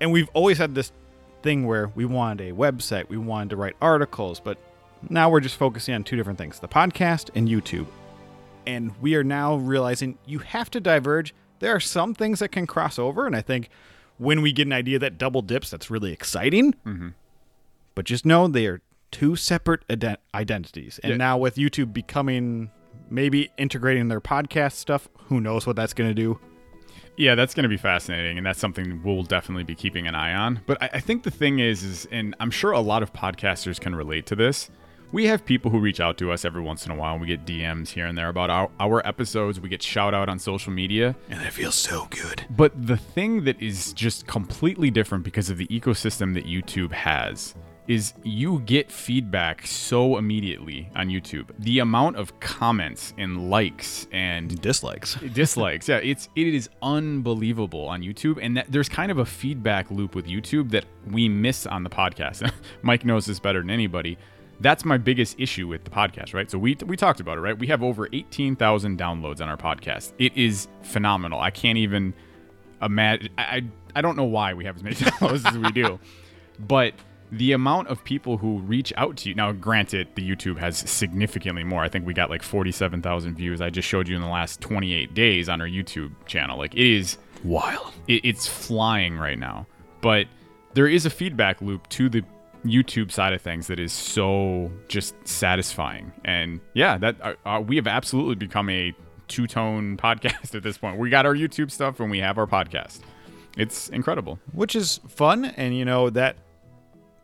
and 0.00 0.12
we've 0.12 0.28
always 0.32 0.58
had 0.58 0.74
this 0.74 0.92
thing 1.42 1.66
where 1.66 1.88
we 1.94 2.04
wanted 2.04 2.50
a 2.50 2.54
website, 2.54 3.08
we 3.08 3.16
wanted 3.16 3.50
to 3.50 3.56
write 3.56 3.74
articles, 3.80 4.38
but 4.40 4.58
now 5.10 5.28
we're 5.28 5.40
just 5.40 5.56
focusing 5.56 5.94
on 5.94 6.04
two 6.04 6.16
different 6.16 6.38
things 6.38 6.58
the 6.60 6.68
podcast 6.68 7.30
and 7.34 7.48
YouTube. 7.48 7.86
And 8.66 8.92
we 9.00 9.16
are 9.16 9.24
now 9.24 9.56
realizing 9.56 10.18
you 10.24 10.38
have 10.40 10.70
to 10.70 10.80
diverge. 10.80 11.34
There 11.58 11.74
are 11.74 11.80
some 11.80 12.14
things 12.14 12.38
that 12.38 12.50
can 12.50 12.66
cross 12.66 12.96
over, 12.98 13.26
and 13.26 13.34
I 13.34 13.42
think 13.42 13.68
when 14.18 14.40
we 14.42 14.52
get 14.52 14.66
an 14.68 14.72
idea 14.72 15.00
that 15.00 15.18
double 15.18 15.42
dips, 15.42 15.68
that's 15.70 15.90
really 15.90 16.12
exciting. 16.12 16.74
But 17.96 18.04
just 18.04 18.24
know 18.24 18.46
they 18.46 18.66
are 18.66 18.80
two 19.12 19.36
separate 19.36 19.86
ident- 19.88 20.16
identities. 20.34 20.98
And 21.04 21.10
Yeah. 21.12 21.16
now 21.18 21.38
with 21.38 21.54
YouTube 21.54 21.92
becoming 21.92 22.70
maybe 23.08 23.50
integrating 23.58 24.08
their 24.08 24.20
podcast 24.20 24.72
stuff, 24.72 25.08
who 25.26 25.40
knows 25.40 25.66
what 25.66 25.76
that's 25.76 25.92
going 25.94 26.10
to 26.10 26.14
do? 26.14 26.40
Yeah, 27.16 27.34
that's 27.34 27.52
going 27.54 27.64
to 27.64 27.68
be 27.68 27.76
fascinating, 27.76 28.38
and 28.38 28.46
that's 28.46 28.58
something 28.58 29.02
we'll 29.04 29.22
definitely 29.22 29.64
be 29.64 29.74
keeping 29.74 30.06
an 30.06 30.14
eye 30.14 30.34
on. 30.34 30.60
But 30.66 30.82
I, 30.82 30.90
I 30.94 31.00
think 31.00 31.22
the 31.24 31.30
thing 31.30 31.58
is, 31.58 31.82
is, 31.84 32.08
and 32.10 32.34
I'm 32.40 32.50
sure 32.50 32.72
a 32.72 32.80
lot 32.80 33.02
of 33.02 33.12
podcasters 33.12 33.78
can 33.78 33.94
relate 33.94 34.24
to 34.26 34.34
this. 34.34 34.70
We 35.12 35.26
have 35.26 35.44
people 35.44 35.70
who 35.70 35.78
reach 35.78 36.00
out 36.00 36.16
to 36.18 36.32
us 36.32 36.42
every 36.46 36.62
once 36.62 36.86
in 36.86 36.90
a 36.90 36.94
while. 36.94 37.12
and 37.12 37.20
We 37.20 37.26
get 37.26 37.44
DMs 37.44 37.88
here 37.90 38.06
and 38.06 38.16
there 38.16 38.30
about 38.30 38.48
our, 38.48 38.70
our 38.80 39.06
episodes. 39.06 39.60
We 39.60 39.68
get 39.68 39.82
shout 39.82 40.14
out 40.14 40.30
on 40.30 40.38
social 40.38 40.72
media. 40.72 41.14
And 41.28 41.42
it 41.42 41.52
feels 41.52 41.74
so 41.74 42.06
good. 42.08 42.46
But 42.48 42.86
the 42.86 42.96
thing 42.96 43.44
that 43.44 43.60
is 43.60 43.92
just 43.92 44.26
completely 44.26 44.90
different 44.90 45.22
because 45.22 45.50
of 45.50 45.58
the 45.58 45.66
ecosystem 45.66 46.32
that 46.32 46.46
YouTube 46.46 46.92
has 46.92 47.54
is 47.88 48.14
you 48.22 48.60
get 48.60 48.90
feedback 48.90 49.66
so 49.66 50.16
immediately 50.16 50.90
on 50.94 51.08
YouTube. 51.08 51.50
The 51.58 51.80
amount 51.80 52.16
of 52.16 52.38
comments 52.40 53.12
and 53.18 53.50
likes 53.50 54.06
and 54.12 54.60
Dislikes. 54.60 55.14
dislikes 55.32 55.88
yeah 55.88 55.96
it's 55.96 56.28
it 56.36 56.54
is 56.54 56.68
unbelievable 56.82 57.86
on 57.88 58.02
youtube 58.02 58.38
and 58.40 58.56
that 58.56 58.66
there's 58.70 58.88
kind 58.88 59.10
of 59.10 59.18
a 59.18 59.24
feedback 59.24 59.90
loop 59.90 60.14
with 60.14 60.26
youtube 60.26 60.70
that 60.70 60.84
we 61.10 61.28
miss 61.28 61.66
on 61.66 61.82
the 61.82 61.90
podcast. 61.90 62.50
Mike 62.82 63.04
knows 63.04 63.26
this 63.26 63.40
better 63.40 63.60
than 63.60 63.70
anybody. 63.70 64.16
That's 64.60 64.84
my 64.84 64.96
biggest 64.98 65.40
issue 65.40 65.66
with 65.66 65.84
the 65.84 65.90
podcast 65.90 66.34
right? 66.34 66.50
So 66.50 66.58
we 66.58 66.76
we 66.86 66.96
talked 66.96 67.20
about 67.20 67.38
it 67.38 67.40
right? 67.40 67.58
We 67.58 67.66
have 67.68 67.82
over 67.82 68.08
18000 68.12 68.98
downloads 68.98 69.40
on 69.40 69.48
our 69.48 69.56
podcast. 69.56 70.12
It 70.18 70.36
is 70.36 70.68
phenomenal. 70.82 71.40
I 71.40 71.50
can't 71.50 71.78
even 71.78 72.14
imagine 72.80 73.32
i 73.38 73.42
i, 73.42 73.62
I 73.94 74.00
don't 74.02 74.16
know 74.16 74.24
why 74.24 74.54
we 74.54 74.64
have 74.64 74.76
as 74.76 74.82
many 74.82 74.96
downloads 74.96 75.46
as 75.46 75.56
we 75.56 75.70
do 75.70 76.00
but 76.58 76.94
the 77.32 77.52
amount 77.52 77.88
of 77.88 78.04
people 78.04 78.36
who 78.36 78.58
reach 78.58 78.92
out 78.98 79.16
to 79.16 79.28
you 79.30 79.34
now 79.34 79.50
granted 79.52 80.06
the 80.14 80.22
youtube 80.28 80.58
has 80.58 80.76
significantly 80.78 81.64
more. 81.64 81.82
I 81.82 81.88
think 81.88 82.06
we 82.06 82.12
got 82.12 82.28
like 82.28 82.42
47000 82.42 83.34
views. 83.34 83.60
I 83.60 83.70
just 83.70 83.88
showed 83.88 84.06
you 84.06 84.14
in 84.14 84.22
the 84.22 84.28
last 84.28 84.60
28 84.60 85.14
days 85.14 85.48
on 85.48 85.60
our 85.60 85.66
youtube 85.66 86.12
channel. 86.26 86.58
Like 86.58 86.74
it 86.74 86.86
is 86.86 87.16
Wild. 87.42 87.92
it, 88.06 88.24
it's 88.24 88.46
flying 88.46 89.16
right 89.16 89.38
now. 89.38 89.66
But 90.02 90.26
there 90.74 90.86
is 90.86 91.06
a 91.06 91.10
feedback 91.10 91.62
loop 91.62 91.88
to 91.90 92.08
the 92.08 92.22
youtube 92.66 93.10
side 93.10 93.32
of 93.32 93.40
things 93.40 93.66
that 93.66 93.80
is 93.80 93.92
so 93.92 94.70
just 94.88 95.14
satisfying. 95.26 96.12
And 96.26 96.60
yeah 96.74 96.98
that 96.98 97.16
uh, 97.22 97.34
uh, 97.46 97.60
we 97.60 97.76
have 97.76 97.86
absolutely 97.86 98.34
become 98.34 98.68
a 98.68 98.94
two-tone 99.28 99.96
podcast 100.02 100.54
at 100.54 100.62
this 100.62 100.76
point. 100.76 100.98
We 100.98 101.08
got 101.08 101.24
our 101.24 101.34
youtube 101.34 101.70
stuff 101.70 101.98
and 101.98 102.10
we 102.10 102.18
have 102.18 102.36
our 102.36 102.46
podcast. 102.46 103.00
It's 103.56 103.88
incredible. 103.88 104.38
Which 104.52 104.74
is 104.76 105.00
fun. 105.08 105.44
And, 105.44 105.76
you 105.76 105.84
know, 105.84 106.10
that, 106.10 106.36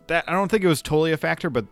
that 0.09 0.25
I 0.29 0.33
don't 0.33 0.51
think 0.51 0.64
it 0.64 0.68
was 0.68 0.83
totally 0.83 1.12
a 1.12 1.16
factor, 1.16 1.49
but 1.51 1.64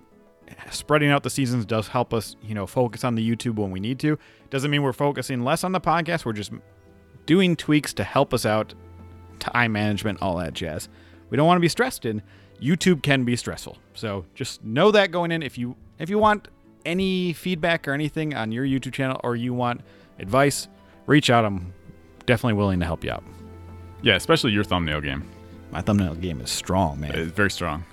spreading 0.70 1.11
out 1.11 1.22
the 1.22 1.31
seasons 1.31 1.64
does 1.64 1.88
help 1.88 2.14
us, 2.14 2.37
you 2.42 2.55
know, 2.55 2.66
focus 2.66 3.05
on 3.05 3.14
the 3.14 3.29
YouTube 3.37 3.57
when 3.57 3.70
we 3.70 3.81
need 3.81 3.99
to. 4.01 4.18
Doesn't 4.51 4.70
mean 4.70 4.83
we're 4.83 4.92
focusing 4.92 5.42
less 5.42 5.64
on 5.64 5.72
the 5.72 5.81
podcast. 5.81 6.25
We're 6.25 6.33
just 6.33 6.53
doing 7.27 7.57
tweaks 7.57 7.92
to 7.94 8.05
help 8.05 8.33
us 8.33 8.46
out, 8.46 8.75
time 9.40 9.72
management, 9.72 10.22
all 10.22 10.37
that 10.37 10.55
jazz. 10.55 10.88
We 11.31 11.37
don't 11.37 11.46
want 11.46 11.57
to 11.57 11.62
be 11.62 11.68
stressed 11.68 12.07
in. 12.07 12.22
YouTube 12.62 13.03
can 13.03 13.25
be 13.25 13.37
stressful. 13.37 13.77
So 13.94 14.25
just 14.35 14.62
know 14.64 14.90
that 14.92 15.11
going 15.11 15.33
in. 15.33 15.42
If 15.42 15.59
you 15.59 15.77
if 15.99 16.09
you 16.09 16.18
want 16.18 16.49
any 16.85 17.33
feedback 17.33 17.88
or 17.88 17.92
anything 17.92 18.33
on 18.35 18.53
your 18.53 18.64
YouTube 18.64 18.92
channel 18.92 19.20
or 19.25 19.35
you 19.35 19.53
want 19.53 19.81
advice, 20.20 20.68
reach 21.07 21.29
out. 21.31 21.44
I'm 21.44 21.72
definitely 22.27 22.55
willing 22.55 22.79
to 22.81 22.87
help 22.87 23.03
you 23.05 23.11
out. 23.11 23.25
yeah 24.03 24.14
especially 24.14 24.51
your 24.53 24.64
thumbnail 24.64 25.01
game 25.01 25.25
My 25.70 25.81
thumbnail 25.81 26.14
game 26.14 26.40
is 26.40 26.51
strong, 26.51 27.01
man. 27.01 27.12
It's 27.14 27.33
very 27.33 27.51
strong. 27.51 27.85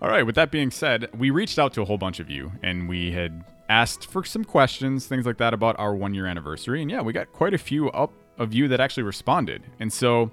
All 0.00 0.08
right, 0.08 0.24
with 0.24 0.36
that 0.36 0.52
being 0.52 0.70
said, 0.70 1.08
we 1.16 1.30
reached 1.30 1.58
out 1.58 1.72
to 1.74 1.82
a 1.82 1.84
whole 1.84 1.98
bunch 1.98 2.20
of 2.20 2.30
you 2.30 2.52
and 2.62 2.88
we 2.88 3.10
had 3.10 3.44
asked 3.68 4.06
for 4.06 4.24
some 4.24 4.44
questions, 4.44 5.06
things 5.06 5.26
like 5.26 5.38
that 5.38 5.52
about 5.52 5.76
our 5.76 5.92
one 5.92 6.14
year 6.14 6.26
anniversary. 6.26 6.80
And 6.80 6.90
yeah, 6.90 7.00
we 7.00 7.12
got 7.12 7.32
quite 7.32 7.52
a 7.52 7.58
few 7.58 7.90
up 7.90 8.12
of 8.38 8.54
you 8.54 8.68
that 8.68 8.78
actually 8.78 9.02
responded. 9.02 9.64
And 9.80 9.92
so 9.92 10.30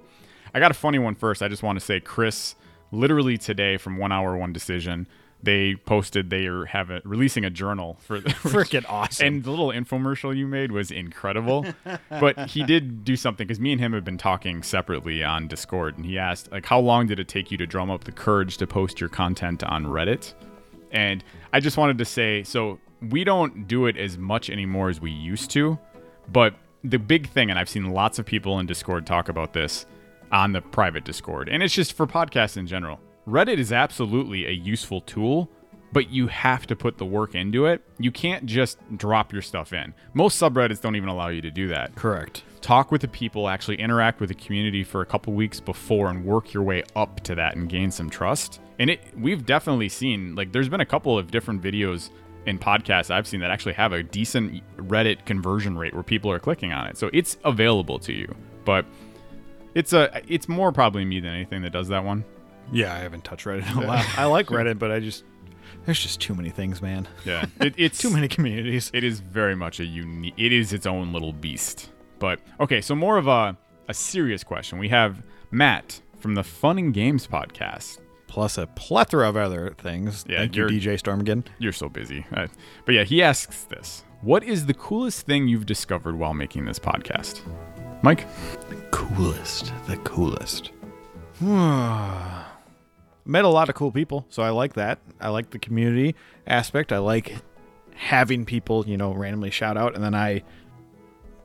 I 0.54 0.60
got 0.60 0.70
a 0.70 0.74
funny 0.74 1.00
one 1.00 1.16
first. 1.16 1.42
I 1.42 1.48
just 1.48 1.64
want 1.64 1.80
to 1.80 1.84
say, 1.84 1.98
Chris, 1.98 2.54
literally 2.92 3.36
today 3.36 3.76
from 3.76 3.96
One 3.96 4.12
Hour 4.12 4.36
One 4.36 4.52
Decision, 4.52 5.08
they 5.46 5.76
posted 5.76 6.28
they 6.28 6.46
are 6.46 6.66
having 6.66 7.00
releasing 7.04 7.44
a 7.44 7.50
journal 7.50 7.96
for 8.00 8.20
the 8.20 8.28
Freaking 8.30 8.84
awesome. 8.88 9.26
and 9.26 9.44
the 9.44 9.50
little 9.50 9.68
infomercial 9.68 10.36
you 10.36 10.46
made 10.46 10.72
was 10.72 10.90
incredible. 10.90 11.64
but 12.10 12.50
he 12.50 12.64
did 12.64 13.04
do 13.04 13.16
something 13.16 13.46
because 13.46 13.60
me 13.60 13.70
and 13.72 13.80
him 13.80 13.92
have 13.92 14.04
been 14.04 14.18
talking 14.18 14.62
separately 14.62 15.22
on 15.22 15.46
Discord, 15.48 15.96
and 15.96 16.04
he 16.04 16.18
asked, 16.18 16.50
like, 16.50 16.66
how 16.66 16.80
long 16.80 17.06
did 17.06 17.20
it 17.20 17.28
take 17.28 17.50
you 17.50 17.56
to 17.58 17.66
drum 17.66 17.90
up 17.90 18.04
the 18.04 18.12
courage 18.12 18.56
to 18.58 18.66
post 18.66 19.00
your 19.00 19.08
content 19.08 19.62
on 19.64 19.86
Reddit? 19.86 20.34
And 20.90 21.22
I 21.52 21.60
just 21.60 21.76
wanted 21.76 21.96
to 21.98 22.04
say, 22.04 22.42
so 22.42 22.80
we 23.00 23.22
don't 23.22 23.68
do 23.68 23.86
it 23.86 23.96
as 23.96 24.18
much 24.18 24.50
anymore 24.50 24.88
as 24.90 25.00
we 25.00 25.12
used 25.12 25.50
to, 25.52 25.78
but 26.32 26.54
the 26.82 26.98
big 26.98 27.28
thing, 27.28 27.50
and 27.50 27.58
I've 27.58 27.68
seen 27.68 27.92
lots 27.92 28.18
of 28.18 28.26
people 28.26 28.58
in 28.58 28.66
Discord 28.66 29.06
talk 29.06 29.28
about 29.28 29.52
this 29.52 29.86
on 30.32 30.50
the 30.52 30.60
private 30.60 31.04
Discord, 31.04 31.48
and 31.48 31.62
it's 31.62 31.74
just 31.74 31.92
for 31.92 32.06
podcasts 32.06 32.56
in 32.56 32.66
general. 32.66 33.00
Reddit 33.26 33.58
is 33.58 33.72
absolutely 33.72 34.46
a 34.46 34.52
useful 34.52 35.00
tool, 35.00 35.50
but 35.92 36.10
you 36.10 36.28
have 36.28 36.66
to 36.68 36.76
put 36.76 36.96
the 36.98 37.04
work 37.04 37.34
into 37.34 37.66
it. 37.66 37.82
You 37.98 38.12
can't 38.12 38.46
just 38.46 38.78
drop 38.96 39.32
your 39.32 39.42
stuff 39.42 39.72
in. 39.72 39.94
Most 40.14 40.40
subreddits 40.40 40.80
don't 40.80 40.94
even 40.94 41.08
allow 41.08 41.28
you 41.28 41.40
to 41.40 41.50
do 41.50 41.66
that. 41.68 41.94
Correct. 41.96 42.44
Talk 42.60 42.92
with 42.92 43.00
the 43.00 43.08
people, 43.08 43.48
actually 43.48 43.80
interact 43.80 44.20
with 44.20 44.28
the 44.28 44.34
community 44.34 44.84
for 44.84 45.00
a 45.00 45.06
couple 45.06 45.32
weeks 45.32 45.58
before 45.58 46.08
and 46.08 46.24
work 46.24 46.52
your 46.52 46.62
way 46.62 46.84
up 46.94 47.20
to 47.22 47.34
that 47.34 47.56
and 47.56 47.68
gain 47.68 47.90
some 47.90 48.08
trust. 48.08 48.60
And 48.78 48.90
it 48.90 49.00
we've 49.18 49.44
definitely 49.44 49.88
seen 49.88 50.34
like 50.34 50.52
there's 50.52 50.68
been 50.68 50.80
a 50.80 50.86
couple 50.86 51.18
of 51.18 51.30
different 51.30 51.62
videos 51.62 52.10
and 52.46 52.60
podcasts 52.60 53.10
I've 53.10 53.26
seen 53.26 53.40
that 53.40 53.50
actually 53.50 53.72
have 53.74 53.92
a 53.92 54.04
decent 54.04 54.62
Reddit 54.76 55.24
conversion 55.24 55.76
rate 55.76 55.94
where 55.94 56.04
people 56.04 56.30
are 56.30 56.38
clicking 56.38 56.72
on 56.72 56.86
it. 56.86 56.96
So 56.96 57.10
it's 57.12 57.38
available 57.44 57.98
to 58.00 58.12
you. 58.12 58.32
But 58.64 58.86
it's 59.74 59.92
a 59.92 60.20
it's 60.28 60.48
more 60.48 60.70
probably 60.70 61.04
me 61.04 61.18
than 61.20 61.32
anything 61.34 61.62
that 61.62 61.72
does 61.72 61.88
that 61.88 62.04
one. 62.04 62.24
Yeah, 62.72 62.92
I 62.94 62.98
haven't 62.98 63.24
touched 63.24 63.44
Reddit 63.46 63.70
in 63.76 63.82
a 63.84 63.86
while. 63.86 64.04
I 64.16 64.24
like 64.26 64.46
Reddit, 64.46 64.78
but 64.78 64.90
I 64.90 65.00
just 65.00 65.24
there's 65.84 66.00
just 66.00 66.20
too 66.20 66.34
many 66.34 66.50
things, 66.50 66.82
man. 66.82 67.06
Yeah. 67.24 67.46
It, 67.60 67.74
it's 67.76 67.98
Too 67.98 68.10
many 68.10 68.28
communities. 68.28 68.90
It 68.92 69.04
is 69.04 69.20
very 69.20 69.54
much 69.54 69.78
a 69.80 69.84
unique. 69.84 70.34
It 70.36 70.52
is 70.52 70.72
its 70.72 70.86
own 70.86 71.12
little 71.12 71.32
beast. 71.32 71.90
But 72.18 72.40
okay, 72.60 72.80
so 72.80 72.94
more 72.94 73.18
of 73.18 73.26
a 73.28 73.56
a 73.88 73.94
serious 73.94 74.42
question. 74.42 74.78
We 74.78 74.88
have 74.88 75.22
Matt 75.50 76.00
from 76.18 76.34
the 76.34 76.42
Fun 76.42 76.78
and 76.78 76.92
Games 76.94 77.26
podcast. 77.26 78.00
Plus 78.26 78.58
a 78.58 78.66
plethora 78.66 79.28
of 79.28 79.36
other 79.36 79.74
things. 79.78 80.24
Yeah, 80.28 80.38
Thank 80.38 80.56
you, 80.56 80.62
you're- 80.68 80.80
DJ 80.80 80.98
Storm 80.98 81.20
again. 81.20 81.44
You're 81.58 81.72
so 81.72 81.88
busy, 81.88 82.26
Uh, 82.34 82.48
but 82.84 82.94
yeah, 82.96 83.04
he 83.04 83.22
asks 83.22 83.62
this: 83.64 84.02
What 84.22 84.42
is 84.42 84.66
the 84.66 84.74
coolest 84.74 85.24
thing 85.26 85.46
you've 85.46 85.66
discovered 85.66 86.16
while 86.18 86.34
making 86.34 86.64
this 86.64 86.78
podcast? 86.80 87.40
Mike, 88.02 88.26
Coolest. 88.90 89.72
The 89.86 89.96
coolest. 89.98 90.72
Met 93.26 93.44
a 93.44 93.48
lot 93.48 93.68
of 93.68 93.74
cool 93.74 93.90
people, 93.90 94.24
so 94.28 94.42
I 94.42 94.50
like 94.50 94.74
that. 94.74 95.00
I 95.20 95.28
like 95.28 95.50
the 95.50 95.58
community 95.58 96.14
aspect. 96.46 96.92
I 96.92 96.98
like 96.98 97.36
having 97.94 98.44
people, 98.44 98.86
you 98.86 98.96
know, 98.96 99.12
randomly 99.12 99.50
shout 99.50 99.76
out, 99.76 99.94
and 99.94 100.04
then 100.04 100.14
I 100.14 100.44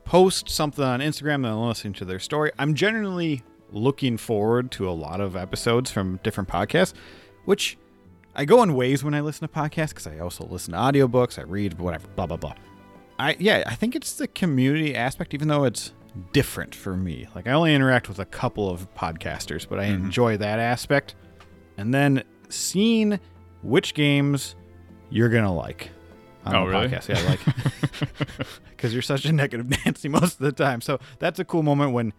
post 0.06 0.50
something 0.50 0.84
on 0.84 1.00
Instagram 1.00 1.36
and 1.36 1.46
then 1.46 1.68
listen 1.68 1.94
to 1.94 2.06
their 2.06 2.20
story. 2.20 2.52
I'm 2.60 2.76
generally 2.76 3.44
looking 3.72 4.18
forward 4.18 4.72
to 4.72 4.90
a 4.90 4.92
lot 4.92 5.22
of 5.22 5.36
episodes 5.36 5.90
from 5.90 6.20
different 6.24 6.50
podcasts, 6.50 6.94
which 7.46 7.78
I 8.36 8.46
go 8.46 8.62
in 8.64 8.76
waves 8.76 9.04
when 9.04 9.14
I 9.14 9.22
listen 9.22 9.48
to 9.48 9.54
podcasts 9.54 9.90
because 9.90 10.08
I 10.08 10.20
also 10.20 10.46
listen 10.46 10.74
to 10.74 10.80
audiobooks, 10.80 11.40
I 11.40 11.44
read, 11.44 11.80
whatever, 11.80 12.08
blah, 12.16 12.28
blah, 12.28 12.38
blah. 12.38 12.56
I 13.20 13.36
yeah, 13.40 13.64
I 13.66 13.76
think 13.76 13.96
it's 13.96 14.14
the 14.14 14.28
community 14.28 14.96
aspect, 14.96 15.34
even 15.34 15.48
though 15.48 15.64
it's 15.64 15.94
different 16.34 16.76
for 16.76 16.96
me. 16.96 17.28
Like 17.36 17.48
I 17.48 17.52
only 17.52 17.74
interact 17.74 18.10
with 18.10 18.20
a 18.20 18.26
couple 18.26 18.70
of 18.70 18.94
podcasters, 18.96 19.68
but 19.68 19.80
I 19.80 19.86
mm-hmm. 19.86 20.06
enjoy 20.06 20.38
that 20.38 20.60
aspect. 20.60 21.16
And 21.82 21.94
then 21.94 22.24
seeing 22.50 23.20
which 23.64 23.94
games 23.94 24.56
you're 25.10 25.30
gonna 25.30 25.54
like. 25.54 25.90
on 26.46 26.56
Oh, 26.56 26.66
the 26.66 26.72
really? 26.72 26.88
podcast. 26.88 27.08
Yeah, 27.10 27.20
I 27.20 27.24
like 27.24 28.50
because 28.70 28.94
you're 28.94 29.02
such 29.02 29.26
a 29.26 29.32
negative 29.34 29.70
Nancy 29.86 30.08
most 30.10 30.34
of 30.34 30.40
the 30.40 30.52
time. 30.52 30.82
So 30.82 31.00
that's 31.20 31.40
a 31.40 31.46
cool 31.46 31.64
moment 31.64 31.92
when 31.94 32.14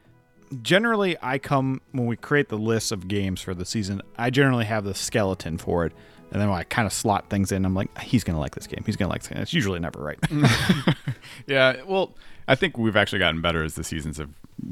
generally 0.62 1.16
I 1.22 1.38
come 1.38 1.80
when 1.92 2.06
we 2.06 2.16
create 2.16 2.48
the 2.48 2.58
list 2.58 2.92
of 2.92 3.08
games 3.08 3.40
for 3.40 3.54
the 3.54 3.64
season. 3.64 4.02
I 4.18 4.30
generally 4.30 4.64
have 4.66 4.84
the 4.84 4.94
skeleton 4.94 5.58
for 5.58 5.86
it, 5.86 5.92
and 6.30 6.40
then 6.40 6.48
when 6.50 6.58
I 6.58 6.64
kind 6.64 6.86
of 6.86 6.92
slot 6.92 7.30
things 7.30 7.52
in, 7.52 7.64
I'm 7.64 7.74
like, 7.74 7.96
he's 7.98 8.24
gonna 8.24 8.40
like 8.40 8.54
this 8.54 8.66
game. 8.66 8.82
He's 8.84 8.96
gonna 8.96 9.10
like 9.10 9.22
this 9.22 9.28
game. 9.28 9.38
It's 9.42 9.54
usually 9.54 9.80
never 9.80 10.00
right. 10.02 10.18
Yeah, 11.46 11.82
well, 11.86 12.14
I 12.48 12.54
think 12.56 12.76
we've 12.78 12.96
actually 12.96 13.20
gotten 13.20 13.40
better 13.40 13.62
as 13.64 13.74
the 13.74 13.84
seasons 13.84 14.18
have 14.18 14.30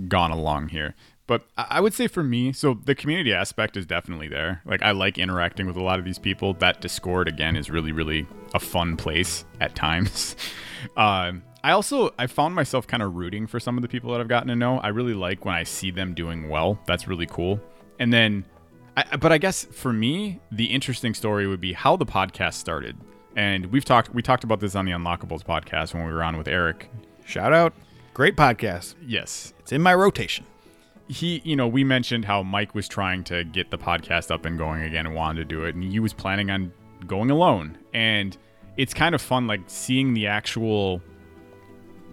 gone 0.08 0.30
along 0.30 0.68
here. 0.68 0.94
But 1.30 1.46
I 1.56 1.80
would 1.80 1.94
say 1.94 2.08
for 2.08 2.24
me, 2.24 2.52
so 2.52 2.74
the 2.74 2.96
community 2.96 3.32
aspect 3.32 3.76
is 3.76 3.86
definitely 3.86 4.26
there. 4.26 4.62
Like 4.66 4.82
I 4.82 4.90
like 4.90 5.16
interacting 5.16 5.64
with 5.64 5.76
a 5.76 5.80
lot 5.80 6.00
of 6.00 6.04
these 6.04 6.18
people. 6.18 6.54
That 6.54 6.80
Discord 6.80 7.28
again 7.28 7.54
is 7.54 7.70
really, 7.70 7.92
really 7.92 8.26
a 8.52 8.58
fun 8.58 8.96
place 8.96 9.44
at 9.60 9.76
times. 9.76 10.34
Um, 10.96 11.42
I 11.62 11.72
also 11.72 12.14
I 12.18 12.26
found 12.26 12.54
myself 12.54 12.86
kind 12.86 13.02
of 13.02 13.14
rooting 13.14 13.46
for 13.46 13.60
some 13.60 13.76
of 13.76 13.82
the 13.82 13.88
people 13.88 14.12
that 14.12 14.20
I've 14.22 14.28
gotten 14.28 14.48
to 14.48 14.56
know. 14.56 14.78
I 14.78 14.88
really 14.88 15.12
like 15.12 15.44
when 15.44 15.54
I 15.54 15.62
see 15.62 15.90
them 15.90 16.14
doing 16.14 16.48
well. 16.48 16.80
That's 16.86 17.06
really 17.06 17.26
cool. 17.26 17.60
And 17.98 18.10
then, 18.10 18.46
I, 18.96 19.16
but 19.18 19.30
I 19.30 19.36
guess 19.36 19.66
for 19.66 19.92
me, 19.92 20.40
the 20.50 20.64
interesting 20.64 21.12
story 21.12 21.46
would 21.46 21.60
be 21.60 21.74
how 21.74 21.96
the 21.96 22.06
podcast 22.06 22.54
started. 22.54 22.96
And 23.36 23.66
we've 23.66 23.84
talked 23.84 24.14
we 24.14 24.22
talked 24.22 24.42
about 24.42 24.60
this 24.60 24.74
on 24.74 24.86
the 24.86 24.92
Unlockables 24.92 25.44
podcast 25.44 25.92
when 25.92 26.06
we 26.06 26.12
were 26.14 26.22
on 26.22 26.38
with 26.38 26.48
Eric. 26.48 26.90
Shout 27.26 27.52
out, 27.52 27.74
great 28.14 28.36
podcast. 28.36 28.94
Yes, 29.06 29.52
It's 29.58 29.70
in 29.70 29.82
my 29.82 29.92
rotation. 29.94 30.46
He 31.10 31.42
you 31.44 31.56
know 31.56 31.66
we 31.66 31.82
mentioned 31.82 32.24
how 32.24 32.42
mike 32.42 32.74
was 32.74 32.86
trying 32.86 33.24
to 33.24 33.42
get 33.44 33.70
the 33.70 33.78
podcast 33.78 34.30
up 34.30 34.44
and 34.44 34.56
going 34.56 34.82
again 34.82 35.06
and 35.06 35.14
wanted 35.14 35.40
to 35.40 35.44
do 35.44 35.64
it 35.64 35.74
and 35.74 35.84
he 35.84 35.98
was 35.98 36.12
planning 36.12 36.50
on 36.50 36.72
going 37.06 37.30
alone. 37.30 37.78
And 37.94 38.36
it's 38.76 38.94
kind 38.94 39.14
of 39.14 39.20
fun 39.20 39.46
like 39.46 39.60
seeing 39.66 40.14
the 40.14 40.26
actual 40.26 41.02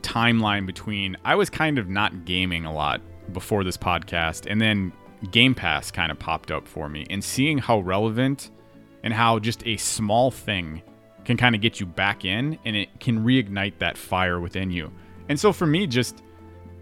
timeline 0.02 0.66
between 0.66 1.18
i 1.26 1.36
was 1.36 1.50
kind 1.50 1.78
of 1.78 1.90
not 1.90 2.24
gaming 2.24 2.66
a 2.66 2.74
lot 2.74 3.02
before 3.34 3.64
this 3.64 3.76
podcast 3.76 4.50
and 4.50 4.62
then 4.62 4.94
game 5.32 5.54
pass 5.54 5.92
kind 5.92 6.12
of 6.12 6.20
popped 6.20 6.52
up 6.52 6.68
for 6.68 6.88
me 6.88 7.06
and 7.10 7.24
seeing 7.24 7.58
how 7.58 7.80
relevant 7.80 8.52
and 9.04 9.14
how 9.14 9.40
just 9.40 9.66
a 9.66 9.76
small 9.78 10.32
thing 10.32 10.82
can 11.26 11.36
kind 11.36 11.56
of 11.56 11.62
get 11.62 11.80
you 11.80 11.86
back 11.86 12.24
in 12.24 12.58
and 12.64 12.76
it 12.76 13.00
can 13.00 13.26
reignite 13.26 13.78
that 13.80 13.98
fire 13.98 14.40
within 14.40 14.72
you. 14.72 14.92
And 15.28 15.38
so 15.38 15.52
for 15.52 15.66
me 15.66 15.88
just 15.88 16.24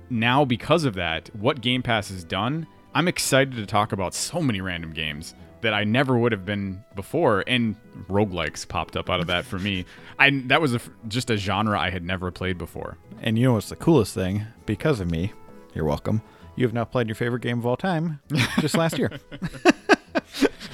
now 0.10 0.46
because 0.46 0.84
of 0.84 0.96
that, 0.96 1.30
what 1.36 1.62
Game 1.62 1.82
Pass 1.82 2.10
has 2.10 2.24
done, 2.24 2.68
I'm 2.94 3.08
excited 3.08 3.56
to 3.56 3.66
talk 3.66 3.92
about 3.92 4.14
so 4.14 4.42
many 4.42 4.62
random 4.62 4.92
games 4.92 5.36
that 5.62 5.74
I 5.74 5.84
never 5.84 6.18
would 6.18 6.32
have 6.32 6.46
been 6.46 6.84
before, 6.96 7.44
and 7.48 7.76
roguelikes 8.08 8.68
popped 8.68 8.96
up 8.96 9.10
out 9.10 9.20
of 9.20 9.28
that 9.28 9.46
for 9.46 9.58
me. 9.58 9.86
I 10.20 10.30
that 10.46 10.62
was 10.62 10.76
a, 10.76 10.82
just 11.08 11.30
a 11.30 11.38
genre 11.38 11.80
I 11.80 11.90
had 11.90 12.04
never 12.04 12.32
played 12.32 12.58
before. 12.58 12.98
And 13.22 13.40
you 13.40 13.46
know 13.46 13.54
what's 13.54 13.70
the 13.70 13.76
coolest 13.76 14.14
thing? 14.14 14.46
Because 14.66 15.00
of 15.00 15.10
me, 15.10 15.34
you're 15.74 15.86
welcome. 15.86 16.22
You 16.56 16.66
have 16.66 16.74
now 16.74 16.86
played 16.86 17.08
your 17.08 17.16
favorite 17.16 17.42
game 17.42 17.60
of 17.60 17.66
all 17.66 17.78
time 17.78 18.22
just 18.60 18.78
last 18.78 18.98
year. 18.98 19.12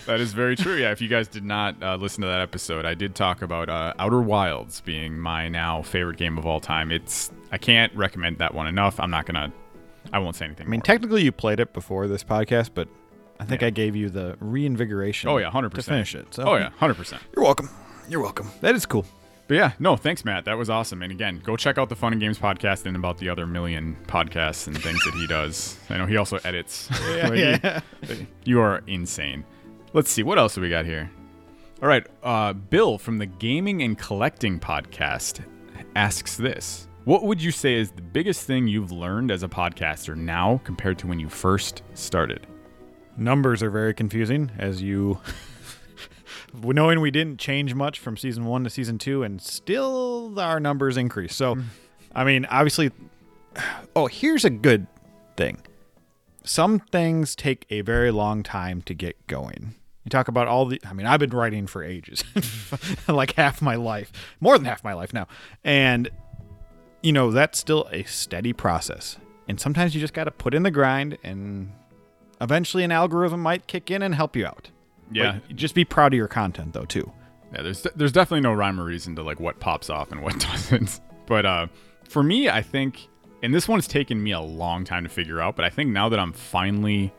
That 0.08 0.20
is 0.20 0.34
very 0.34 0.56
true. 0.56 0.76
Yeah, 0.78 0.92
if 0.92 1.02
you 1.02 1.08
guys 1.08 1.28
did 1.28 1.44
not 1.44 1.82
uh, 1.82 1.96
listen 1.96 2.22
to 2.22 2.28
that 2.28 2.42
episode, 2.42 2.86
I 2.86 2.94
did 2.96 3.16
talk 3.16 3.42
about 3.42 3.70
uh, 3.70 3.94
Outer 4.00 4.22
Wilds 4.22 4.82
being 4.82 5.18
my 5.18 5.48
now 5.48 5.82
favorite 5.84 6.18
game 6.18 6.38
of 6.38 6.46
all 6.46 6.60
time. 6.60 6.92
It's 6.92 7.32
I 7.52 7.58
can't 7.58 7.94
recommend 7.96 8.40
that 8.40 8.54
one 8.54 8.68
enough. 8.68 9.00
I'm 9.00 9.12
not 9.12 9.26
gonna. 9.26 9.52
I 10.12 10.20
won't 10.20 10.36
say 10.36 10.46
anything. 10.46 10.68
I 10.68 10.70
mean, 10.70 10.80
more. 10.80 10.84
technically 10.86 11.24
you 11.24 11.32
played 11.32 11.60
it 11.60 11.74
before 11.74 12.08
this 12.08 12.24
podcast, 12.24 12.72
but 12.74 12.88
I 13.40 13.46
think 13.46 13.62
Yeah. 13.62 13.68
I 13.68 13.70
gave 13.72 13.96
you 13.96 14.10
the 14.10 14.36
reinvigoration. 14.40 15.30
Oh, 15.30 15.38
yeah, 15.38 15.50
100%. 15.52 15.74
to 15.76 15.82
finish 15.84 16.16
it. 16.16 16.34
So 16.34 16.44
oh 16.44 16.56
yeah, 16.56 16.70
hundred 16.72 16.96
percent. 16.96 17.22
you're 17.36 17.44
welcome. 17.46 17.70
You're 18.10 18.22
welcome. 18.22 18.50
That 18.62 18.76
is 18.76 18.86
cool. 18.86 19.06
But 19.48 19.56
yeah, 19.56 19.72
no, 19.80 19.98
thanks, 19.98 20.24
Matt. 20.26 20.46
That 20.46 20.58
was 20.58 20.70
awesome. 20.70 21.02
And 21.02 21.12
again, 21.12 21.42
go 21.44 21.56
check 21.58 21.78
out 21.78 21.90
the 21.90 21.96
Fun 21.96 22.14
and 22.14 22.22
Games 22.22 22.40
podcast 22.40 22.86
and 22.86 22.96
about 22.96 23.18
the 23.18 23.28
other 23.30 23.46
million 23.46 23.98
podcasts 24.08 24.66
and 24.68 24.82
things 24.82 25.04
that 25.04 25.14
he 25.14 25.28
does. 25.28 25.78
I 25.90 25.98
know 25.98 26.06
he 26.06 26.16
also 26.18 26.38
edits. 26.44 26.90
Like, 27.22 27.36
yeah. 27.36 27.82
you- 28.10 28.28
You 28.46 28.62
are 28.62 28.82
insane. 28.88 29.44
Let's 29.94 30.10
see 30.10 30.24
what 30.24 30.38
else 30.38 30.56
do 30.56 30.62
we 30.62 30.70
got 30.70 30.86
here. 30.86 31.12
All 31.82 31.90
right, 31.90 32.08
uh, 32.24 32.54
Bill 32.54 32.98
from 32.98 33.18
the 33.18 33.26
Gaming 33.26 33.82
and 33.84 33.98
Collecting 33.98 34.58
podcast 34.58 35.44
asks 35.98 36.38
this: 36.38 36.88
What 37.04 37.24
would 37.24 37.44
you 37.44 37.52
say 37.52 37.74
is 37.74 37.92
the 37.92 38.02
biggest 38.02 38.48
thing 38.48 38.68
you've 38.68 38.94
learned 38.94 39.32
as 39.32 39.44
a 39.44 39.50
podcaster 39.50 40.16
now 40.16 40.62
compared 40.64 40.98
to 41.00 41.08
when 41.08 41.20
you 41.20 41.28
first 41.28 41.84
started? 41.94 42.48
Numbers 43.18 43.62
are 43.62 43.70
very 43.70 43.94
confusing, 43.94 44.50
as 44.58 44.82
you 44.82 45.20
knowing 46.54 47.02
we 47.02 47.12
didn't 47.12 47.38
change 47.38 47.76
much 47.76 48.00
from 48.00 48.16
season 48.16 48.46
one 48.46 48.64
to 48.64 48.70
season 48.70 48.98
two, 48.98 49.24
and 49.24 49.42
still 49.42 50.40
our 50.40 50.62
numbers 50.62 50.96
increase. 50.96 51.36
So, 51.36 51.58
I 52.16 52.24
mean, 52.24 52.46
obviously, 52.46 52.92
oh, 53.96 54.08
here's 54.08 54.46
a 54.46 54.50
good 54.50 54.88
thing. 55.36 55.58
Some 56.46 56.80
things 56.80 57.36
take 57.36 57.66
a 57.70 57.82
very 57.82 58.10
long 58.10 58.42
time 58.42 58.82
to 58.84 58.94
get 58.94 59.28
going. 59.28 59.76
You 60.04 60.10
talk 60.10 60.28
about 60.28 60.48
all 60.48 60.66
the, 60.66 60.82
I 60.86 60.94
mean, 60.94 61.06
I've 61.06 61.20
been 61.20 61.30
writing 61.30 61.68
for 61.68 61.84
ages, 61.84 62.24
like 63.08 63.36
half 63.36 63.62
my 63.62 63.76
life, 63.76 64.12
more 64.40 64.58
than 64.58 64.66
half 64.66 64.84
my 64.84 64.94
life 64.94 65.14
now. 65.14 65.28
And, 65.64 66.10
you 67.04 67.12
know, 67.12 67.32
that's 67.32 67.60
still 67.60 67.88
a 67.92 68.04
steady 68.04 68.52
process. 68.52 69.18
And 69.48 69.60
sometimes 69.60 69.94
you 69.94 70.02
just 70.02 70.14
got 70.14 70.24
to 70.24 70.32
put 70.32 70.54
in 70.54 70.64
the 70.64 70.72
grind 70.72 71.18
and 71.24 71.72
eventually 72.40 72.84
an 72.84 72.92
algorithm 72.92 73.42
might 73.42 73.68
kick 73.68 73.92
in 73.92 74.02
and 74.02 74.16
help 74.16 74.36
you 74.36 74.46
out. 74.46 74.72
Yeah, 75.12 75.40
just 75.54 75.76
be 75.76 75.86
proud 75.86 76.14
of 76.14 76.18
your 76.18 76.28
content 76.28 76.74
though 76.74 76.86
too. 76.86 77.12
Yeah, 77.54 77.64
there's 77.64 77.86
there's 77.96 78.14
definitely 78.14 78.42
no 78.42 78.54
rhyme 78.54 78.80
or 78.80 78.86
reason 78.86 79.16
to 79.18 79.24
like 79.24 79.40
what 79.40 79.60
pops 79.60 79.90
off 79.90 80.12
and 80.12 80.22
what 80.22 80.40
doesn't. 80.52 81.02
But 81.26 81.46
uh, 81.46 81.68
for 82.08 82.24
me, 82.24 82.50
I 82.50 82.62
think, 82.62 83.08
and 83.44 83.54
this 83.54 83.68
one's 83.68 83.88
taken 83.88 84.22
me 84.24 84.32
a 84.32 84.40
long 84.40 84.86
time 84.86 85.04
to 85.04 85.10
figure 85.10 85.42
out. 85.42 85.56
But 85.56 85.66
I 85.66 85.70
think 85.70 85.92
now 85.92 86.10
that 86.10 86.20
I'm 86.20 86.34
finally 86.34 87.14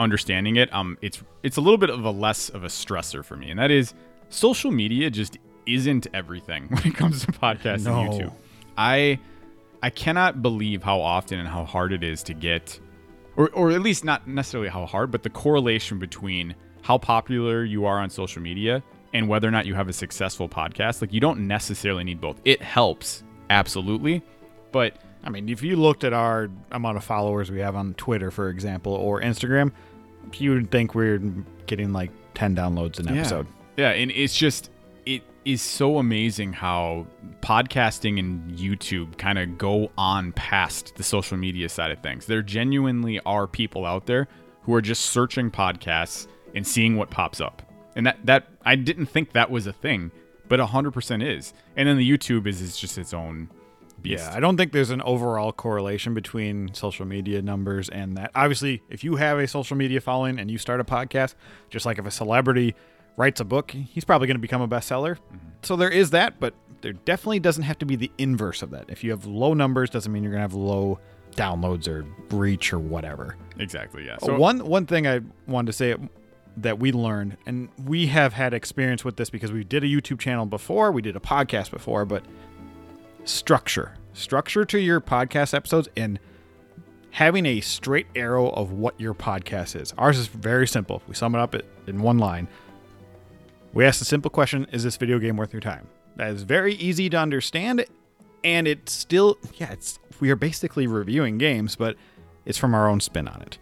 understanding 0.00 0.56
it, 0.56 0.72
um, 0.74 0.98
it's 1.02 1.22
it's 1.42 1.56
a 1.56 1.60
little 1.60 1.78
bit 1.78 1.90
of 1.90 2.04
a 2.04 2.10
less 2.10 2.48
of 2.48 2.64
a 2.64 2.68
stressor 2.68 3.24
for 3.24 3.36
me, 3.36 3.50
and 3.50 3.58
that 3.60 3.70
is 3.70 3.94
social 4.30 4.70
media 4.72 5.10
just 5.10 5.38
isn't 5.66 6.06
everything 6.14 6.66
when 6.70 6.86
it 6.86 6.94
comes 6.96 7.24
to 7.24 7.32
podcasts 7.32 7.84
No. 7.84 8.00
and 8.00 8.12
YouTube. 8.12 8.32
I 8.76 9.18
I 9.82 9.90
cannot 9.90 10.42
believe 10.42 10.82
how 10.82 11.00
often 11.00 11.38
and 11.38 11.48
how 11.48 11.64
hard 11.64 11.92
it 11.92 12.02
is 12.02 12.22
to 12.24 12.34
get 12.34 12.80
or, 13.36 13.48
or 13.50 13.70
at 13.70 13.80
least 13.80 14.04
not 14.04 14.26
necessarily 14.26 14.68
how 14.68 14.84
hard, 14.86 15.10
but 15.10 15.22
the 15.22 15.30
correlation 15.30 15.98
between 15.98 16.54
how 16.82 16.98
popular 16.98 17.64
you 17.64 17.86
are 17.86 17.98
on 17.98 18.10
social 18.10 18.42
media 18.42 18.82
and 19.14 19.28
whether 19.28 19.46
or 19.46 19.50
not 19.50 19.66
you 19.66 19.74
have 19.74 19.88
a 19.88 19.92
successful 19.92 20.48
podcast. 20.48 21.00
Like, 21.00 21.12
you 21.12 21.20
don't 21.20 21.46
necessarily 21.46 22.04
need 22.04 22.20
both. 22.20 22.40
It 22.44 22.60
helps, 22.60 23.22
absolutely. 23.48 24.22
But 24.72 24.96
I 25.24 25.30
mean, 25.30 25.48
if 25.48 25.62
you 25.62 25.76
looked 25.76 26.04
at 26.04 26.12
our 26.12 26.50
amount 26.72 26.96
of 26.96 27.04
followers 27.04 27.50
we 27.50 27.60
have 27.60 27.76
on 27.76 27.94
Twitter, 27.94 28.30
for 28.30 28.48
example, 28.48 28.92
or 28.92 29.20
Instagram, 29.20 29.72
you 30.34 30.52
would 30.52 30.70
think 30.70 30.94
we're 30.94 31.20
getting 31.66 31.92
like 31.92 32.10
10 32.34 32.56
downloads 32.56 32.98
an 32.98 33.08
episode. 33.08 33.46
Yeah, 33.76 33.90
and 33.90 34.10
it's 34.10 34.36
just 34.36 34.70
it 35.06 35.22
is 35.44 35.62
so 35.62 35.98
amazing 35.98 36.52
how 36.52 37.06
podcasting 37.40 38.18
and 38.18 38.58
YouTube 38.58 39.16
kind 39.18 39.38
of 39.38 39.56
go 39.56 39.90
on 39.96 40.32
past 40.32 40.94
the 40.96 41.02
social 41.02 41.36
media 41.36 41.68
side 41.68 41.90
of 41.90 42.00
things. 42.02 42.26
There 42.26 42.42
genuinely 42.42 43.20
are 43.20 43.46
people 43.46 43.86
out 43.86 44.06
there 44.06 44.28
who 44.62 44.74
are 44.74 44.82
just 44.82 45.06
searching 45.06 45.50
podcasts 45.50 46.26
and 46.54 46.66
seeing 46.66 46.96
what 46.96 47.10
pops 47.10 47.40
up. 47.40 47.62
And 47.96 48.06
that 48.06 48.18
that 48.24 48.48
I 48.64 48.76
didn't 48.76 49.06
think 49.06 49.32
that 49.32 49.50
was 49.50 49.66
a 49.66 49.72
thing, 49.72 50.10
but 50.48 50.60
100% 50.60 51.26
is. 51.26 51.52
And 51.76 51.88
then 51.88 51.96
the 51.96 52.08
YouTube 52.08 52.46
is 52.46 52.60
is 52.60 52.76
just 52.76 52.98
its 52.98 53.14
own 53.14 53.48
beast. 54.02 54.24
Yeah, 54.24 54.36
I 54.36 54.40
don't 54.40 54.56
think 54.56 54.72
there's 54.72 54.90
an 54.90 55.02
overall 55.02 55.52
correlation 55.52 56.14
between 56.14 56.74
social 56.74 57.06
media 57.06 57.42
numbers 57.42 57.88
and 57.88 58.16
that. 58.16 58.30
Obviously, 58.34 58.82
if 58.88 59.04
you 59.04 59.16
have 59.16 59.38
a 59.38 59.46
social 59.46 59.76
media 59.76 60.00
following 60.00 60.38
and 60.38 60.50
you 60.50 60.58
start 60.58 60.80
a 60.80 60.84
podcast, 60.84 61.34
just 61.68 61.86
like 61.86 61.98
if 61.98 62.06
a 62.06 62.10
celebrity 62.10 62.74
writes 63.16 63.40
a 63.40 63.44
book, 63.44 63.70
he's 63.70 64.04
probably 64.04 64.26
going 64.26 64.36
to 64.36 64.40
become 64.40 64.62
a 64.62 64.68
bestseller. 64.68 65.18
So 65.62 65.76
there 65.76 65.90
is 65.90 66.10
that, 66.10 66.40
but 66.40 66.54
there 66.80 66.92
definitely 66.92 67.40
doesn't 67.40 67.64
have 67.64 67.78
to 67.80 67.86
be 67.86 67.96
the 67.96 68.10
inverse 68.18 68.62
of 68.62 68.70
that. 68.70 68.86
If 68.88 69.04
you 69.04 69.10
have 69.10 69.26
low 69.26 69.54
numbers, 69.54 69.90
doesn't 69.90 70.10
mean 70.10 70.22
you're 70.22 70.32
going 70.32 70.40
to 70.40 70.44
have 70.44 70.54
low 70.54 70.98
downloads 71.36 71.86
or 71.86 72.06
reach 72.34 72.72
or 72.72 72.78
whatever. 72.78 73.36
Exactly, 73.58 74.06
yeah. 74.06 74.16
Uh, 74.22 74.34
one 74.34 74.64
one 74.64 74.86
thing 74.86 75.06
I 75.06 75.20
wanted 75.46 75.66
to 75.66 75.72
say 75.72 75.96
that 76.56 76.78
we 76.78 76.92
learned, 76.92 77.36
and 77.46 77.68
we 77.84 78.06
have 78.08 78.32
had 78.32 78.54
experience 78.54 79.04
with 79.04 79.16
this 79.16 79.30
because 79.30 79.52
we 79.52 79.64
did 79.64 79.84
a 79.84 79.86
YouTube 79.86 80.18
channel 80.18 80.46
before, 80.46 80.90
we 80.92 81.02
did 81.02 81.16
a 81.16 81.20
podcast 81.20 81.70
before, 81.70 82.04
but 82.04 82.24
structure, 83.24 83.94
structure 84.12 84.64
to 84.64 84.78
your 84.78 85.00
podcast 85.00 85.54
episodes, 85.54 85.88
and 85.96 86.18
having 87.10 87.46
a 87.46 87.60
straight 87.60 88.06
arrow 88.14 88.50
of 88.50 88.72
what 88.72 88.98
your 89.00 89.14
podcast 89.14 89.80
is. 89.80 89.92
Ours 89.98 90.18
is 90.18 90.28
very 90.28 90.66
simple. 90.66 91.02
We 91.08 91.14
sum 91.14 91.34
it 91.34 91.38
up 91.38 91.54
in 91.86 92.02
one 92.02 92.18
line. 92.18 92.48
We 93.72 93.84
ask 93.84 93.98
the 93.98 94.04
simple 94.04 94.30
question: 94.30 94.66
Is 94.72 94.82
this 94.82 94.96
video 94.96 95.18
game 95.18 95.36
worth 95.36 95.52
your 95.52 95.60
time? 95.60 95.86
That 96.16 96.30
is 96.30 96.42
very 96.42 96.74
easy 96.74 97.08
to 97.10 97.16
understand, 97.16 97.84
and 98.42 98.66
it's 98.66 98.92
still 98.92 99.38
yeah, 99.54 99.72
it's 99.72 99.98
we 100.20 100.30
are 100.30 100.36
basically 100.36 100.86
reviewing 100.86 101.38
games, 101.38 101.76
but 101.76 101.96
it's 102.44 102.58
from 102.58 102.74
our 102.74 102.88
own 102.88 103.00
spin 103.00 103.28
on 103.28 103.42
it. 103.42 103.58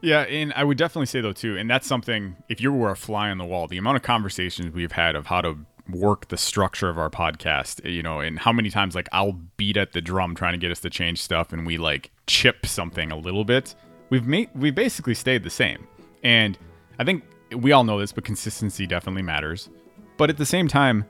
Yeah, 0.00 0.22
and 0.22 0.52
I 0.54 0.64
would 0.64 0.78
definitely 0.78 1.06
say 1.06 1.20
though 1.20 1.32
too, 1.32 1.56
and 1.56 1.70
that's 1.70 1.86
something 1.86 2.36
if 2.48 2.60
you 2.60 2.72
were 2.72 2.90
a 2.90 2.96
fly 2.96 3.30
on 3.30 3.38
the 3.38 3.44
wall, 3.44 3.68
the 3.68 3.78
amount 3.78 3.96
of 3.96 4.02
conversations 4.02 4.74
we've 4.74 4.92
had 4.92 5.14
of 5.14 5.26
how 5.26 5.40
to 5.42 5.58
work 5.88 6.28
the 6.28 6.36
structure 6.36 6.88
of 6.88 6.98
our 6.98 7.10
podcast, 7.10 7.88
you 7.90 8.02
know, 8.02 8.20
and 8.20 8.38
how 8.38 8.52
many 8.52 8.70
times 8.70 8.94
like 8.94 9.08
I'll 9.12 9.38
beat 9.56 9.76
at 9.76 9.92
the 9.92 10.00
drum 10.00 10.34
trying 10.34 10.52
to 10.52 10.58
get 10.58 10.70
us 10.70 10.80
to 10.80 10.90
change 10.90 11.20
stuff 11.20 11.52
and 11.52 11.66
we 11.66 11.78
like 11.78 12.10
chip 12.26 12.66
something 12.66 13.10
a 13.10 13.16
little 13.16 13.44
bit. 13.44 13.74
We've 14.10 14.26
made 14.26 14.50
we 14.54 14.70
basically 14.70 15.14
stayed 15.14 15.42
the 15.42 15.50
same. 15.50 15.86
And 16.22 16.58
I 16.98 17.04
think 17.04 17.24
we 17.54 17.72
all 17.72 17.84
know 17.84 17.98
this, 17.98 18.12
but 18.12 18.24
consistency 18.24 18.86
definitely 18.86 19.22
matters. 19.22 19.68
But 20.16 20.30
at 20.30 20.36
the 20.36 20.46
same 20.46 20.68
time, 20.68 21.06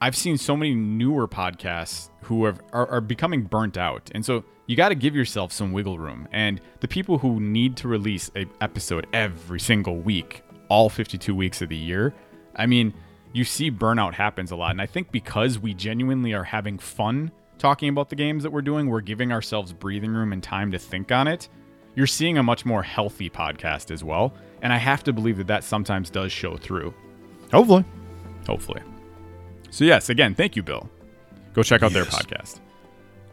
I've 0.00 0.16
seen 0.16 0.38
so 0.38 0.56
many 0.56 0.74
newer 0.74 1.28
podcasts 1.28 2.10
who 2.22 2.46
have, 2.46 2.60
are, 2.72 2.86
are 2.88 3.00
becoming 3.00 3.42
burnt 3.42 3.76
out. 3.76 4.10
And 4.14 4.24
so 4.24 4.44
you 4.66 4.76
got 4.76 4.90
to 4.90 4.94
give 4.94 5.14
yourself 5.14 5.52
some 5.52 5.72
wiggle 5.72 5.98
room. 5.98 6.28
And 6.32 6.60
the 6.80 6.88
people 6.88 7.18
who 7.18 7.38
need 7.40 7.76
to 7.78 7.88
release 7.88 8.30
a 8.36 8.46
episode 8.60 9.06
every 9.12 9.60
single 9.60 9.96
week, 9.96 10.42
all 10.68 10.88
52 10.88 11.34
weeks 11.34 11.60
of 11.60 11.68
the 11.68 11.76
year, 11.76 12.14
I 12.56 12.66
mean, 12.66 12.94
you 13.32 13.44
see 13.44 13.70
burnout 13.70 14.14
happens 14.14 14.50
a 14.50 14.56
lot. 14.56 14.72
And 14.72 14.82
I 14.82 14.86
think 14.86 15.12
because 15.12 15.58
we 15.58 15.74
genuinely 15.74 16.32
are 16.34 16.44
having 16.44 16.78
fun 16.78 17.30
talking 17.58 17.88
about 17.88 18.08
the 18.08 18.16
games 18.16 18.42
that 18.42 18.50
we're 18.50 18.62
doing, 18.62 18.88
we're 18.88 19.00
giving 19.00 19.32
ourselves 19.32 19.72
breathing 19.72 20.12
room 20.12 20.32
and 20.32 20.42
time 20.42 20.72
to 20.72 20.78
think 20.78 21.12
on 21.12 21.28
it. 21.28 21.48
You're 21.94 22.06
seeing 22.06 22.38
a 22.38 22.42
much 22.42 22.64
more 22.64 22.82
healthy 22.82 23.28
podcast 23.28 23.90
as 23.90 24.02
well. 24.02 24.32
And 24.62 24.72
I 24.72 24.76
have 24.76 25.04
to 25.04 25.12
believe 25.12 25.36
that 25.38 25.46
that 25.48 25.64
sometimes 25.64 26.10
does 26.10 26.32
show 26.32 26.56
through. 26.56 26.94
Hopefully. 27.52 27.84
Hopefully. 28.46 28.82
So 29.70 29.84
yes, 29.84 30.08
again, 30.08 30.34
thank 30.34 30.56
you, 30.56 30.62
Bill. 30.62 30.88
Go 31.52 31.62
check 31.62 31.82
out 31.82 31.92
their 31.92 32.04
podcast. 32.04 32.60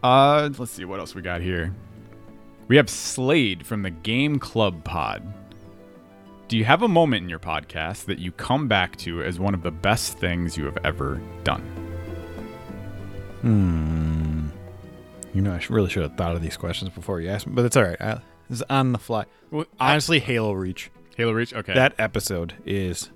Uh, 0.02 0.48
let's 0.58 0.72
see 0.72 0.84
what 0.84 1.00
else 1.00 1.14
we 1.14 1.22
got 1.22 1.40
here. 1.40 1.74
We 2.68 2.76
have 2.76 2.90
Slade 2.90 3.66
from 3.66 3.82
the 3.82 3.90
Game 3.90 4.38
Club 4.38 4.84
Pod. 4.84 5.22
Do 6.48 6.56
you 6.56 6.64
have 6.64 6.82
a 6.82 6.88
moment 6.88 7.24
in 7.24 7.28
your 7.28 7.38
podcast 7.38 8.06
that 8.06 8.18
you 8.18 8.32
come 8.32 8.68
back 8.68 8.96
to 8.98 9.22
as 9.22 9.38
one 9.38 9.52
of 9.52 9.62
the 9.62 9.70
best 9.70 10.16
things 10.16 10.56
you 10.56 10.64
have 10.64 10.78
ever 10.82 11.20
done? 11.44 11.60
Hmm. 13.42 14.48
You 15.34 15.42
know, 15.42 15.52
I 15.52 15.60
really 15.68 15.90
should 15.90 16.04
have 16.04 16.16
thought 16.16 16.34
of 16.34 16.40
these 16.40 16.56
questions 16.56 16.90
before 16.90 17.20
you 17.20 17.28
asked 17.28 17.46
me, 17.46 17.52
but 17.52 17.66
it's 17.66 17.76
all 17.76 17.82
right. 17.82 18.00
I, 18.00 18.14
this 18.48 18.60
is 18.60 18.64
on 18.70 18.92
the 18.92 18.98
fly. 18.98 19.26
Well, 19.50 19.66
Honestly, 19.78 20.20
Halo 20.20 20.52
Reach. 20.52 20.90
Halo 21.18 21.32
Reach. 21.32 21.52
Okay. 21.52 21.74
That 21.74 21.94
episode 21.98 22.54
is 22.64 23.10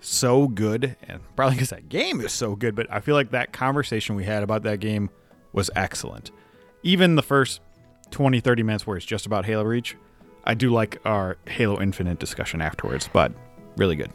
so 0.00 0.48
good, 0.48 0.96
and 1.06 1.20
probably 1.36 1.56
because 1.56 1.70
that 1.70 1.90
game 1.90 2.22
is 2.22 2.32
so 2.32 2.56
good, 2.56 2.74
but 2.74 2.90
I 2.90 3.00
feel 3.00 3.14
like 3.14 3.32
that 3.32 3.52
conversation 3.52 4.16
we 4.16 4.24
had 4.24 4.42
about 4.42 4.62
that 4.62 4.80
game 4.80 5.10
was 5.52 5.70
excellent. 5.76 6.30
Even 6.82 7.16
the 7.16 7.22
first 7.22 7.60
20, 8.12 8.40
30 8.40 8.62
minutes 8.62 8.86
where 8.86 8.96
it's 8.96 9.04
just 9.04 9.26
about 9.26 9.44
Halo 9.44 9.64
Reach, 9.64 9.94
I 10.48 10.54
do 10.54 10.70
like 10.70 10.98
our 11.04 11.36
Halo 11.46 11.80
Infinite 11.80 12.18
discussion 12.18 12.62
afterwards, 12.62 13.08
but 13.12 13.32
really 13.76 13.96
good. 13.96 14.10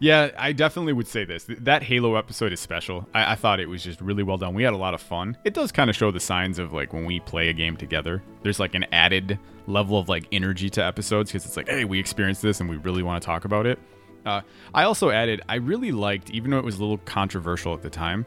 Yeah, 0.00 0.30
I 0.38 0.52
definitely 0.52 0.94
would 0.94 1.08
say 1.08 1.24
this. 1.24 1.44
That 1.48 1.82
Halo 1.82 2.14
episode 2.14 2.52
is 2.52 2.60
special. 2.60 3.06
I-, 3.14 3.32
I 3.32 3.34
thought 3.34 3.60
it 3.60 3.68
was 3.68 3.84
just 3.84 4.00
really 4.00 4.22
well 4.22 4.38
done. 4.38 4.54
We 4.54 4.62
had 4.62 4.72
a 4.72 4.78
lot 4.78 4.94
of 4.94 5.02
fun. 5.02 5.36
It 5.44 5.52
does 5.52 5.70
kind 5.70 5.90
of 5.90 5.96
show 5.96 6.10
the 6.10 6.20
signs 6.20 6.58
of 6.58 6.72
like 6.72 6.94
when 6.94 7.04
we 7.04 7.20
play 7.20 7.48
a 7.48 7.52
game 7.52 7.76
together. 7.76 8.22
There's 8.42 8.58
like 8.58 8.74
an 8.74 8.86
added 8.92 9.38
level 9.66 9.98
of 9.98 10.08
like 10.08 10.26
energy 10.32 10.70
to 10.70 10.82
episodes 10.82 11.30
because 11.30 11.44
it's 11.44 11.56
like, 11.56 11.68
hey, 11.68 11.84
we 11.84 11.98
experienced 11.98 12.40
this 12.40 12.60
and 12.60 12.70
we 12.70 12.76
really 12.78 13.02
want 13.02 13.20
to 13.20 13.26
talk 13.26 13.44
about 13.44 13.66
it. 13.66 13.78
Uh, 14.24 14.40
I 14.74 14.84
also 14.84 15.10
added, 15.10 15.42
I 15.48 15.56
really 15.56 15.92
liked, 15.92 16.30
even 16.30 16.50
though 16.50 16.58
it 16.58 16.64
was 16.64 16.76
a 16.76 16.80
little 16.80 16.98
controversial 16.98 17.74
at 17.74 17.82
the 17.82 17.90
time, 17.90 18.24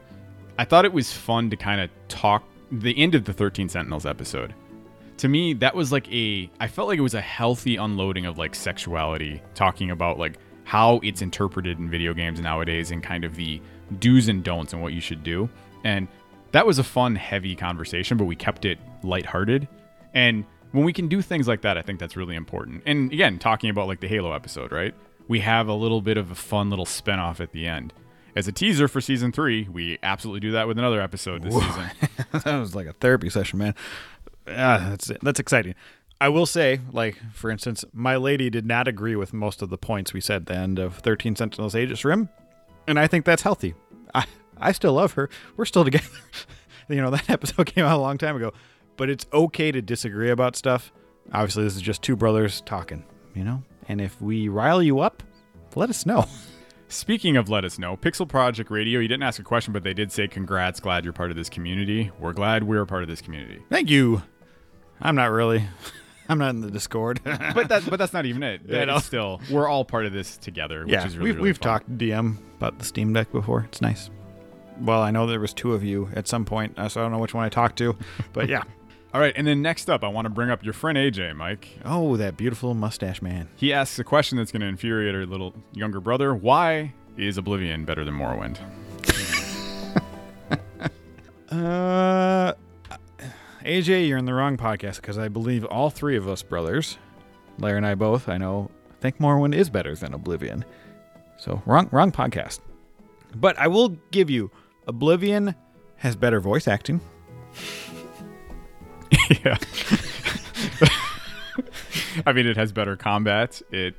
I 0.58 0.64
thought 0.64 0.84
it 0.84 0.92
was 0.92 1.12
fun 1.12 1.50
to 1.50 1.56
kind 1.56 1.80
of 1.80 1.90
talk 2.08 2.44
the 2.70 2.96
end 2.96 3.14
of 3.14 3.24
the 3.24 3.32
13 3.32 3.68
Sentinels 3.68 4.06
episode 4.06 4.54
to 5.22 5.28
me 5.28 5.52
that 5.54 5.72
was 5.72 5.92
like 5.92 6.12
a 6.12 6.50
i 6.58 6.66
felt 6.66 6.88
like 6.88 6.98
it 6.98 7.02
was 7.02 7.14
a 7.14 7.20
healthy 7.20 7.76
unloading 7.76 8.26
of 8.26 8.38
like 8.38 8.56
sexuality 8.56 9.40
talking 9.54 9.92
about 9.92 10.18
like 10.18 10.36
how 10.64 10.98
it's 11.04 11.22
interpreted 11.22 11.78
in 11.78 11.88
video 11.88 12.12
games 12.12 12.40
nowadays 12.40 12.90
and 12.90 13.04
kind 13.04 13.22
of 13.22 13.36
the 13.36 13.62
do's 14.00 14.26
and 14.26 14.42
don'ts 14.42 14.72
and 14.72 14.82
what 14.82 14.92
you 14.92 15.00
should 15.00 15.22
do. 15.22 15.48
And 15.84 16.08
that 16.50 16.66
was 16.66 16.80
a 16.80 16.82
fun 16.82 17.14
heavy 17.14 17.54
conversation 17.54 18.16
but 18.16 18.24
we 18.24 18.34
kept 18.34 18.64
it 18.64 18.80
lighthearted. 19.04 19.68
And 20.12 20.44
when 20.72 20.82
we 20.82 20.92
can 20.92 21.06
do 21.06 21.22
things 21.22 21.46
like 21.46 21.60
that 21.62 21.78
i 21.78 21.82
think 21.82 22.00
that's 22.00 22.16
really 22.16 22.34
important. 22.34 22.82
And 22.84 23.12
again 23.12 23.38
talking 23.38 23.70
about 23.70 23.86
like 23.86 24.00
the 24.00 24.08
halo 24.08 24.32
episode 24.32 24.72
right? 24.72 24.92
We 25.28 25.38
have 25.38 25.68
a 25.68 25.74
little 25.74 26.00
bit 26.00 26.16
of 26.16 26.32
a 26.32 26.34
fun 26.34 26.68
little 26.68 26.84
spin-off 26.84 27.40
at 27.40 27.52
the 27.52 27.68
end. 27.68 27.92
As 28.34 28.48
a 28.48 28.52
teaser 28.52 28.88
for 28.88 29.00
season 29.00 29.30
three 29.30 29.68
we 29.68 30.00
absolutely 30.02 30.40
do 30.40 30.50
that 30.50 30.66
with 30.66 30.78
another 30.78 31.00
episode 31.00 31.44
this 31.44 31.54
season. 31.54 31.90
That 32.44 32.58
was 32.58 32.74
like 32.74 32.86
a 32.86 32.94
therapy 32.94 33.28
session, 33.28 33.58
man. 33.58 33.74
Ah, 34.48 34.86
that's 34.90 35.10
that's 35.22 35.40
exciting. 35.40 35.74
I 36.20 36.28
will 36.28 36.46
say, 36.46 36.80
like 36.92 37.16
for 37.32 37.50
instance, 37.50 37.84
my 37.92 38.16
lady 38.16 38.48
did 38.48 38.66
not 38.66 38.86
agree 38.86 39.16
with 39.16 39.32
most 39.32 39.62
of 39.62 39.70
the 39.70 39.78
points 39.78 40.12
we 40.12 40.20
said 40.20 40.42
at 40.42 40.46
the 40.46 40.54
end 40.54 40.78
of 40.78 40.96
Thirteen 40.96 41.34
Sentinels 41.34 41.74
Aegis 41.74 42.04
Rim, 42.04 42.28
and 42.86 42.98
I 42.98 43.06
think 43.06 43.24
that's 43.24 43.42
healthy. 43.42 43.74
I 44.14 44.26
I 44.58 44.72
still 44.72 44.94
love 44.94 45.12
her. 45.14 45.28
We're 45.56 45.64
still 45.64 45.84
together. 45.84 46.06
you 46.88 46.96
know 46.96 47.10
that 47.10 47.28
episode 47.28 47.66
came 47.74 47.84
out 47.84 47.96
a 47.96 48.00
long 48.00 48.18
time 48.18 48.36
ago, 48.36 48.52
but 48.96 49.10
it's 49.10 49.26
okay 49.32 49.72
to 49.72 49.82
disagree 49.82 50.30
about 50.30 50.56
stuff. 50.56 50.92
Obviously, 51.32 51.64
this 51.64 51.76
is 51.76 51.82
just 51.82 52.02
two 52.02 52.16
brothers 52.16 52.60
talking, 52.62 53.04
you 53.34 53.44
know. 53.44 53.62
And 53.88 54.00
if 54.00 54.20
we 54.20 54.48
rile 54.48 54.82
you 54.82 55.00
up, 55.00 55.22
let 55.74 55.90
us 55.90 56.06
know. 56.06 56.26
Speaking 56.88 57.36
of 57.38 57.48
let 57.48 57.64
us 57.64 57.78
know, 57.78 57.96
Pixel 57.96 58.28
Project 58.28 58.70
Radio, 58.70 59.00
you 59.00 59.08
didn't 59.08 59.22
ask 59.22 59.40
a 59.40 59.42
question, 59.42 59.72
but 59.72 59.82
they 59.82 59.94
did 59.94 60.12
say 60.12 60.28
congrats, 60.28 60.78
glad 60.78 61.04
you're 61.04 61.14
part 61.14 61.30
of 61.30 61.36
this 61.36 61.48
community. 61.48 62.10
We're 62.20 62.34
glad 62.34 62.64
we're 62.64 62.82
a 62.82 62.86
part 62.86 63.02
of 63.02 63.08
this 63.08 63.22
community. 63.22 63.62
Thank 63.70 63.88
you. 63.88 64.22
I'm 65.02 65.14
not 65.14 65.30
really. 65.30 65.68
I'm 66.28 66.38
not 66.38 66.50
in 66.50 66.60
the 66.60 66.70
Discord. 66.70 67.20
But 67.54 67.68
that 67.68 67.88
but 67.90 67.98
that's 67.98 68.12
not 68.12 68.24
even 68.24 68.42
it. 68.42 68.62
Yeah, 68.66 68.84
no. 68.84 68.98
still 68.98 69.40
we're 69.50 69.68
all 69.68 69.84
part 69.84 70.06
of 70.06 70.12
this 70.12 70.36
together, 70.36 70.84
which 70.84 70.92
yeah, 70.92 71.06
is 71.06 71.16
really, 71.18 71.30
we've, 71.30 71.36
really 71.36 71.48
we've 71.50 71.60
talked 71.60 71.98
DM 71.98 72.38
about 72.56 72.78
the 72.78 72.84
Steam 72.84 73.12
Deck 73.12 73.30
before. 73.32 73.64
It's 73.68 73.82
nice. 73.82 74.08
Well, 74.80 75.02
I 75.02 75.10
know 75.10 75.26
there 75.26 75.40
was 75.40 75.52
two 75.52 75.74
of 75.74 75.84
you 75.84 76.08
at 76.14 76.26
some 76.26 76.44
point, 76.44 76.78
uh, 76.78 76.88
so 76.88 77.00
I 77.00 77.04
don't 77.04 77.12
know 77.12 77.18
which 77.18 77.34
one 77.34 77.44
I 77.44 77.48
talked 77.48 77.76
to, 77.78 77.96
but 78.32 78.48
yeah. 78.48 78.62
All 79.14 79.20
right, 79.20 79.34
and 79.36 79.46
then 79.46 79.60
next 79.60 79.90
up, 79.90 80.02
I 80.04 80.08
want 80.08 80.24
to 80.24 80.30
bring 80.30 80.48
up 80.48 80.64
your 80.64 80.72
friend 80.72 80.96
AJ, 80.96 81.36
Mike. 81.36 81.68
Oh, 81.84 82.16
that 82.16 82.38
beautiful 82.38 82.72
mustache 82.72 83.20
man. 83.20 83.46
He 83.56 83.70
asks 83.70 83.98
a 83.98 84.04
question 84.04 84.38
that's 84.38 84.50
going 84.50 84.62
to 84.62 84.68
infuriate 84.68 85.14
our 85.14 85.26
little 85.26 85.52
younger 85.74 86.00
brother. 86.00 86.34
Why 86.34 86.94
is 87.18 87.36
Oblivion 87.36 87.84
better 87.84 88.06
than 88.06 88.14
Morrowind? 88.14 88.58
Uh, 91.52 92.54
AJ, 93.64 94.08
you're 94.08 94.18
in 94.18 94.24
the 94.24 94.34
wrong 94.34 94.56
podcast 94.56 94.96
because 94.96 95.18
I 95.18 95.28
believe 95.28 95.64
all 95.64 95.88
three 95.88 96.16
of 96.16 96.28
us 96.28 96.42
brothers, 96.42 96.98
Larry 97.58 97.76
and 97.76 97.86
I 97.86 97.94
both, 97.94 98.28
I 98.28 98.36
know, 98.36 98.70
think 99.00 99.18
Morrowind 99.18 99.54
is 99.54 99.70
better 99.70 99.94
than 99.94 100.14
Oblivion. 100.14 100.64
So 101.36 101.62
wrong, 101.64 101.88
wrong 101.92 102.10
podcast. 102.10 102.60
But 103.36 103.56
I 103.58 103.68
will 103.68 103.90
give 104.10 104.30
you, 104.30 104.50
Oblivion 104.88 105.54
has 105.96 106.16
better 106.16 106.40
voice 106.40 106.66
acting. 106.66 107.00
yeah. 109.44 109.58
I 112.26 112.32
mean, 112.32 112.46
it 112.46 112.56
has 112.56 112.72
better 112.72 112.96
combat. 112.96 113.62
It 113.70 113.94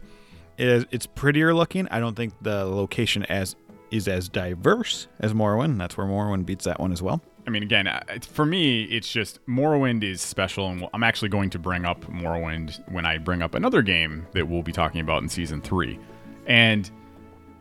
It 0.57 0.67
is, 0.67 0.85
it's 0.91 1.05
prettier 1.05 1.53
looking. 1.53 1.87
I 1.87 1.99
don't 1.99 2.15
think 2.15 2.33
the 2.41 2.65
location 2.65 3.23
as 3.23 3.55
is 3.91 4.07
as 4.07 4.27
diverse 4.27 5.07
as 5.19 5.33
Morrowind. 5.33 5.77
That's 5.77 5.95
where 5.95 6.07
Morrowind 6.07 6.45
beats 6.45 6.65
that 6.65 6.79
one 6.79 6.91
as 6.91 7.01
well. 7.01 7.21
I 7.45 7.49
mean, 7.49 7.63
again, 7.63 7.89
for 8.31 8.45
me, 8.45 8.83
it's 8.83 9.11
just 9.11 9.45
Morrowind 9.47 10.03
is 10.03 10.21
special, 10.21 10.69
and 10.69 10.87
I'm 10.93 11.03
actually 11.03 11.29
going 11.29 11.49
to 11.51 11.59
bring 11.59 11.85
up 11.85 12.01
Morrowind 12.05 12.81
when 12.91 13.05
I 13.05 13.17
bring 13.17 13.41
up 13.41 13.53
another 13.55 13.81
game 13.81 14.25
that 14.33 14.47
we'll 14.47 14.61
be 14.63 14.71
talking 14.71 15.01
about 15.01 15.21
in 15.23 15.29
season 15.29 15.61
three. 15.61 15.99
And 16.45 16.89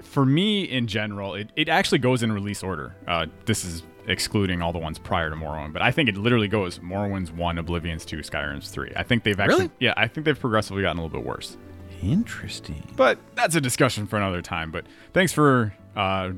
for 0.02 0.24
me, 0.24 0.64
in 0.64 0.86
general, 0.86 1.34
it, 1.34 1.50
it 1.56 1.68
actually 1.68 1.98
goes 1.98 2.22
in 2.22 2.30
release 2.32 2.62
order. 2.62 2.94
Uh, 3.08 3.26
this 3.44 3.64
is 3.64 3.82
excluding 4.08 4.60
all 4.62 4.72
the 4.72 4.78
ones 4.78 4.98
prior 4.98 5.30
to 5.30 5.36
Morrowind, 5.36 5.72
but 5.72 5.82
I 5.82 5.90
think 5.92 6.08
it 6.08 6.16
literally 6.16 6.48
goes 6.48 6.78
Morrowind's 6.80 7.30
one, 7.32 7.56
Oblivion's 7.58 8.04
two, 8.04 8.18
Skyrim's 8.18 8.68
three. 8.70 8.92
I 8.96 9.02
think 9.04 9.22
they've 9.24 9.38
actually, 9.38 9.58
Really? 9.64 9.70
yeah, 9.80 9.94
I 9.96 10.08
think 10.08 10.24
they've 10.26 10.38
progressively 10.38 10.82
gotten 10.82 10.98
a 10.98 11.04
little 11.04 11.18
bit 11.20 11.26
worse. 11.26 11.56
Interesting. 12.02 12.82
But 12.96 13.18
that's 13.36 13.54
a 13.54 13.60
discussion 13.60 14.06
for 14.06 14.16
another 14.16 14.42
time. 14.42 14.70
But 14.72 14.86
thanks 15.12 15.32
for 15.32 15.72
uh, 15.94 16.32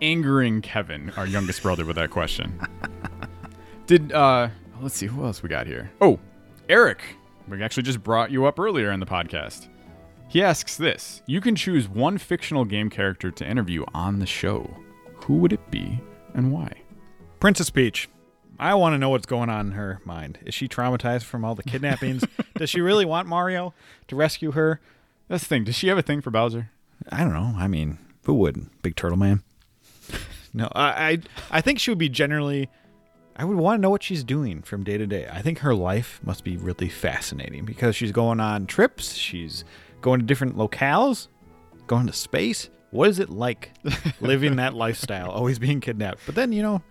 angering 0.00 0.62
Kevin, 0.62 1.12
our 1.16 1.26
youngest 1.26 1.62
brother, 1.62 1.84
with 1.84 1.96
that 1.96 2.10
question. 2.10 2.58
Did 3.86 4.12
uh, 4.12 4.48
let's 4.80 4.96
see 4.96 5.06
who 5.06 5.24
else 5.24 5.42
we 5.42 5.48
got 5.48 5.66
here. 5.66 5.90
Oh, 6.00 6.18
Eric. 6.68 7.02
We 7.48 7.62
actually 7.62 7.84
just 7.84 8.02
brought 8.02 8.30
you 8.30 8.44
up 8.44 8.58
earlier 8.58 8.90
in 8.90 9.00
the 9.00 9.06
podcast. 9.06 9.68
He 10.28 10.42
asks 10.42 10.76
this: 10.76 11.22
You 11.26 11.40
can 11.40 11.56
choose 11.56 11.88
one 11.88 12.18
fictional 12.18 12.64
game 12.64 12.90
character 12.90 13.30
to 13.30 13.46
interview 13.48 13.84
on 13.94 14.18
the 14.18 14.26
show. 14.26 14.68
Who 15.24 15.36
would 15.36 15.52
it 15.52 15.70
be 15.70 16.00
and 16.34 16.52
why? 16.52 16.72
Princess 17.40 17.70
Peach. 17.70 18.08
I 18.60 18.74
want 18.74 18.94
to 18.94 18.98
know 18.98 19.10
what's 19.10 19.26
going 19.26 19.48
on 19.50 19.68
in 19.68 19.72
her 19.72 20.00
mind. 20.04 20.40
Is 20.44 20.52
she 20.52 20.66
traumatized 20.66 21.22
from 21.22 21.44
all 21.44 21.54
the 21.54 21.62
kidnappings? 21.62 22.24
Does 22.56 22.68
she 22.68 22.80
really 22.80 23.04
want 23.04 23.28
Mario 23.28 23.72
to 24.08 24.16
rescue 24.16 24.50
her? 24.50 24.80
That's 25.28 25.44
the 25.44 25.48
thing. 25.48 25.64
Does 25.64 25.76
she 25.76 25.88
have 25.88 25.98
a 25.98 26.02
thing 26.02 26.20
for 26.20 26.30
Bowser? 26.30 26.70
I 27.10 27.18
don't 27.18 27.34
know. 27.34 27.54
I 27.56 27.68
mean, 27.68 27.98
who 28.24 28.34
wouldn't? 28.34 28.82
Big 28.82 28.96
Turtle 28.96 29.16
Man. 29.16 29.42
No, 30.58 30.68
I, 30.74 31.10
I 31.10 31.18
I 31.50 31.60
think 31.60 31.78
she 31.78 31.90
would 31.90 31.98
be 31.98 32.08
generally. 32.08 32.68
I 33.36 33.44
would 33.44 33.56
want 33.56 33.78
to 33.78 33.80
know 33.80 33.90
what 33.90 34.02
she's 34.02 34.24
doing 34.24 34.62
from 34.62 34.82
day 34.82 34.98
to 34.98 35.06
day. 35.06 35.28
I 35.32 35.42
think 35.42 35.60
her 35.60 35.72
life 35.74 36.18
must 36.24 36.42
be 36.42 36.56
really 36.56 36.88
fascinating 36.88 37.64
because 37.64 37.94
she's 37.94 38.10
going 38.10 38.40
on 38.40 38.66
trips. 38.66 39.14
She's 39.14 39.64
going 40.00 40.18
to 40.20 40.26
different 40.26 40.56
locales, 40.56 41.28
going 41.86 42.06
to 42.08 42.12
space. 42.12 42.68
what 42.90 43.08
is 43.08 43.20
it 43.20 43.30
like 43.30 43.70
living 44.20 44.56
that 44.56 44.74
lifestyle, 44.74 45.30
always 45.30 45.60
being 45.60 45.80
kidnapped? 45.80 46.18
But 46.26 46.34
then, 46.34 46.50
you 46.52 46.62
know, 46.62 46.82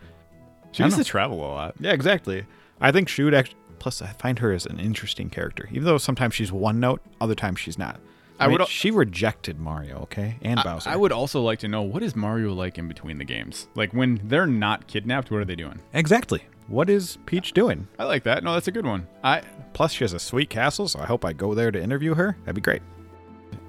She 0.72 0.84
used 0.84 0.96
to 0.98 1.04
travel 1.04 1.40
a 1.40 1.48
lot. 1.52 1.76
yeah, 1.82 1.92
exactly. 1.92 2.46
I 2.80 2.92
think 2.94 3.10
she 3.10 3.24
would 3.24 3.34
actually. 3.34 3.58
Plus, 3.80 4.02
I 4.02 4.08
find 4.14 4.40
her 4.40 4.54
as 4.54 4.66
an 4.66 4.80
interesting 4.80 5.30
character, 5.30 5.68
even 5.72 5.84
though 5.84 5.98
sometimes 6.00 6.34
she's 6.34 6.52
one 6.52 6.80
note, 6.80 7.02
other 7.22 7.36
times 7.36 7.60
she's 7.60 7.78
not. 7.78 8.00
I, 8.40 8.46
I 8.46 8.48
mean, 8.48 8.60
would 8.60 8.68
she 8.68 8.92
rejected 8.92 9.60
Mario, 9.60 10.02
okay, 10.04 10.38
and 10.42 10.60
Bowser. 10.64 10.90
I 10.90 10.96
would 10.96 11.12
also 11.12 11.42
like 11.42 11.60
to 11.60 11.68
know 11.68 11.82
what 11.82 12.04
is 12.04 12.16
Mario 12.16 12.54
like 12.54 12.78
in 12.78 12.88
between 12.88 13.18
the 13.18 13.26
games? 13.26 13.68
Like 13.76 13.94
when 13.94 14.22
they're 14.24 14.46
not 14.48 14.88
kidnapped, 14.88 15.32
what 15.32 15.42
are 15.42 15.46
they 15.46 15.56
doing? 15.56 15.80
exactly. 15.94 16.44
What 16.68 16.90
is 16.90 17.18
Peach 17.26 17.54
doing? 17.54 17.88
I 17.98 18.04
like 18.04 18.24
that. 18.24 18.44
No, 18.44 18.54
that's 18.54 18.68
a 18.68 18.74
good 18.74 18.86
one. 18.86 19.08
I 19.24 19.42
Plus, 19.74 19.94
she 19.94 20.04
has 20.04 20.12
a 20.12 20.20
sweet 20.20 20.50
castle, 20.50 20.88
so 20.88 21.00
I 21.00 21.06
hope 21.06 21.24
I 21.24 21.32
go 21.32 21.54
there 21.54 21.72
to 21.72 21.82
interview 21.82 22.14
her. 22.16 22.36
That'd 22.42 22.56
be 22.56 22.62
great. 22.62 22.82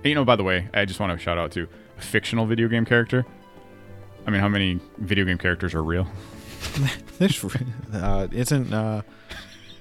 you 0.02 0.14
know, 0.14 0.24
by 0.24 0.34
the 0.36 0.42
way, 0.42 0.68
I 0.74 0.84
just 0.84 0.98
want 0.98 1.12
to 1.12 1.18
shout 1.22 1.38
out 1.38 1.52
to 1.52 1.68
a 1.96 2.00
fictional 2.00 2.44
video 2.46 2.66
game 2.66 2.84
character. 2.84 3.24
I 4.26 4.30
mean, 4.30 4.40
how 4.40 4.48
many 4.48 4.80
video 4.98 5.24
game 5.24 5.38
characters 5.38 5.74
are 5.74 5.82
real? 5.82 6.08
This 7.18 7.44
uh, 7.92 8.28
isn't 8.30 8.72
uh, 8.72 9.02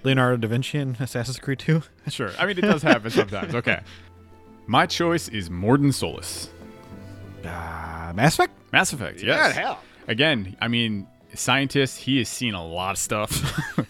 Leonardo 0.04 0.38
da 0.38 0.48
Vinci 0.48 0.80
in 0.80 0.98
Assassin's 1.00 1.38
Creed 1.38 1.60
2. 1.60 1.84
Sure. 2.10 2.32
I 2.40 2.46
mean, 2.48 2.58
it 2.58 2.62
does 2.62 2.82
happen 2.82 3.12
sometimes. 3.12 3.54
Okay. 3.54 3.80
My 4.70 4.86
choice 4.86 5.30
is 5.30 5.49
Mordin 5.49 5.93
Solus. 5.93 6.49
Uh, 7.43 8.11
Mass 8.13 8.34
Effect? 8.34 8.53
Mass 8.74 8.91
Effect. 8.91 9.24
Yes. 9.24 9.55
hell. 9.55 9.80
Again, 10.09 10.57
I 10.59 10.68
mean, 10.68 11.07
scientist. 11.34 11.99
He 11.99 12.18
has 12.18 12.28
seen 12.28 12.53
a 12.53 12.65
lot 12.65 12.91
of 12.91 12.97
stuff. 12.97 13.88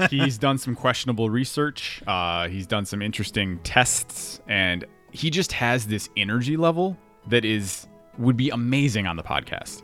he's 0.10 0.36
done 0.36 0.58
some 0.58 0.74
questionable 0.74 1.30
research. 1.30 2.02
Uh, 2.06 2.48
he's 2.48 2.66
done 2.66 2.84
some 2.84 3.00
interesting 3.00 3.58
tests, 3.60 4.40
and 4.46 4.84
he 5.12 5.30
just 5.30 5.52
has 5.52 5.86
this 5.86 6.10
energy 6.14 6.58
level 6.58 6.98
that 7.28 7.46
is 7.46 7.86
would 8.18 8.36
be 8.36 8.50
amazing 8.50 9.06
on 9.06 9.16
the 9.16 9.22
podcast. 9.22 9.82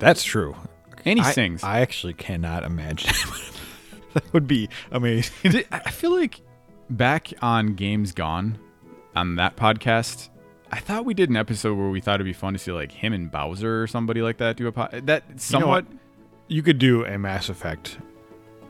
That's 0.00 0.24
true. 0.24 0.56
And 1.04 1.20
he 1.20 1.24
I, 1.24 1.30
sings. 1.30 1.62
I 1.62 1.80
actually 1.80 2.14
cannot 2.14 2.64
imagine. 2.64 3.12
that 4.14 4.32
would 4.32 4.48
be 4.48 4.68
amazing. 4.90 5.64
I 5.70 5.90
feel 5.90 6.12
like 6.12 6.40
back 6.90 7.32
on 7.42 7.74
Games 7.74 8.12
Gone, 8.12 8.58
on 9.14 9.36
that 9.36 9.56
podcast, 9.56 10.28
I 10.70 10.80
thought 10.80 11.04
we 11.04 11.14
did 11.14 11.30
an 11.30 11.36
episode 11.36 11.74
where 11.76 11.88
we 11.88 12.00
thought 12.00 12.16
it'd 12.16 12.24
be 12.24 12.32
fun 12.32 12.52
to 12.52 12.58
see 12.58 12.72
like 12.72 12.92
him 12.92 13.12
and 13.12 13.30
Bowser 13.30 13.82
or 13.82 13.86
somebody 13.86 14.22
like 14.22 14.38
that 14.38 14.56
do 14.56 14.66
a 14.66 14.72
pod. 14.72 15.02
That 15.06 15.24
You 15.28 15.34
know 15.34 15.38
somewhat. 15.38 15.86
You 16.48 16.62
could 16.62 16.78
do 16.78 17.04
a 17.04 17.16
Mass 17.18 17.48
Effect 17.48 17.98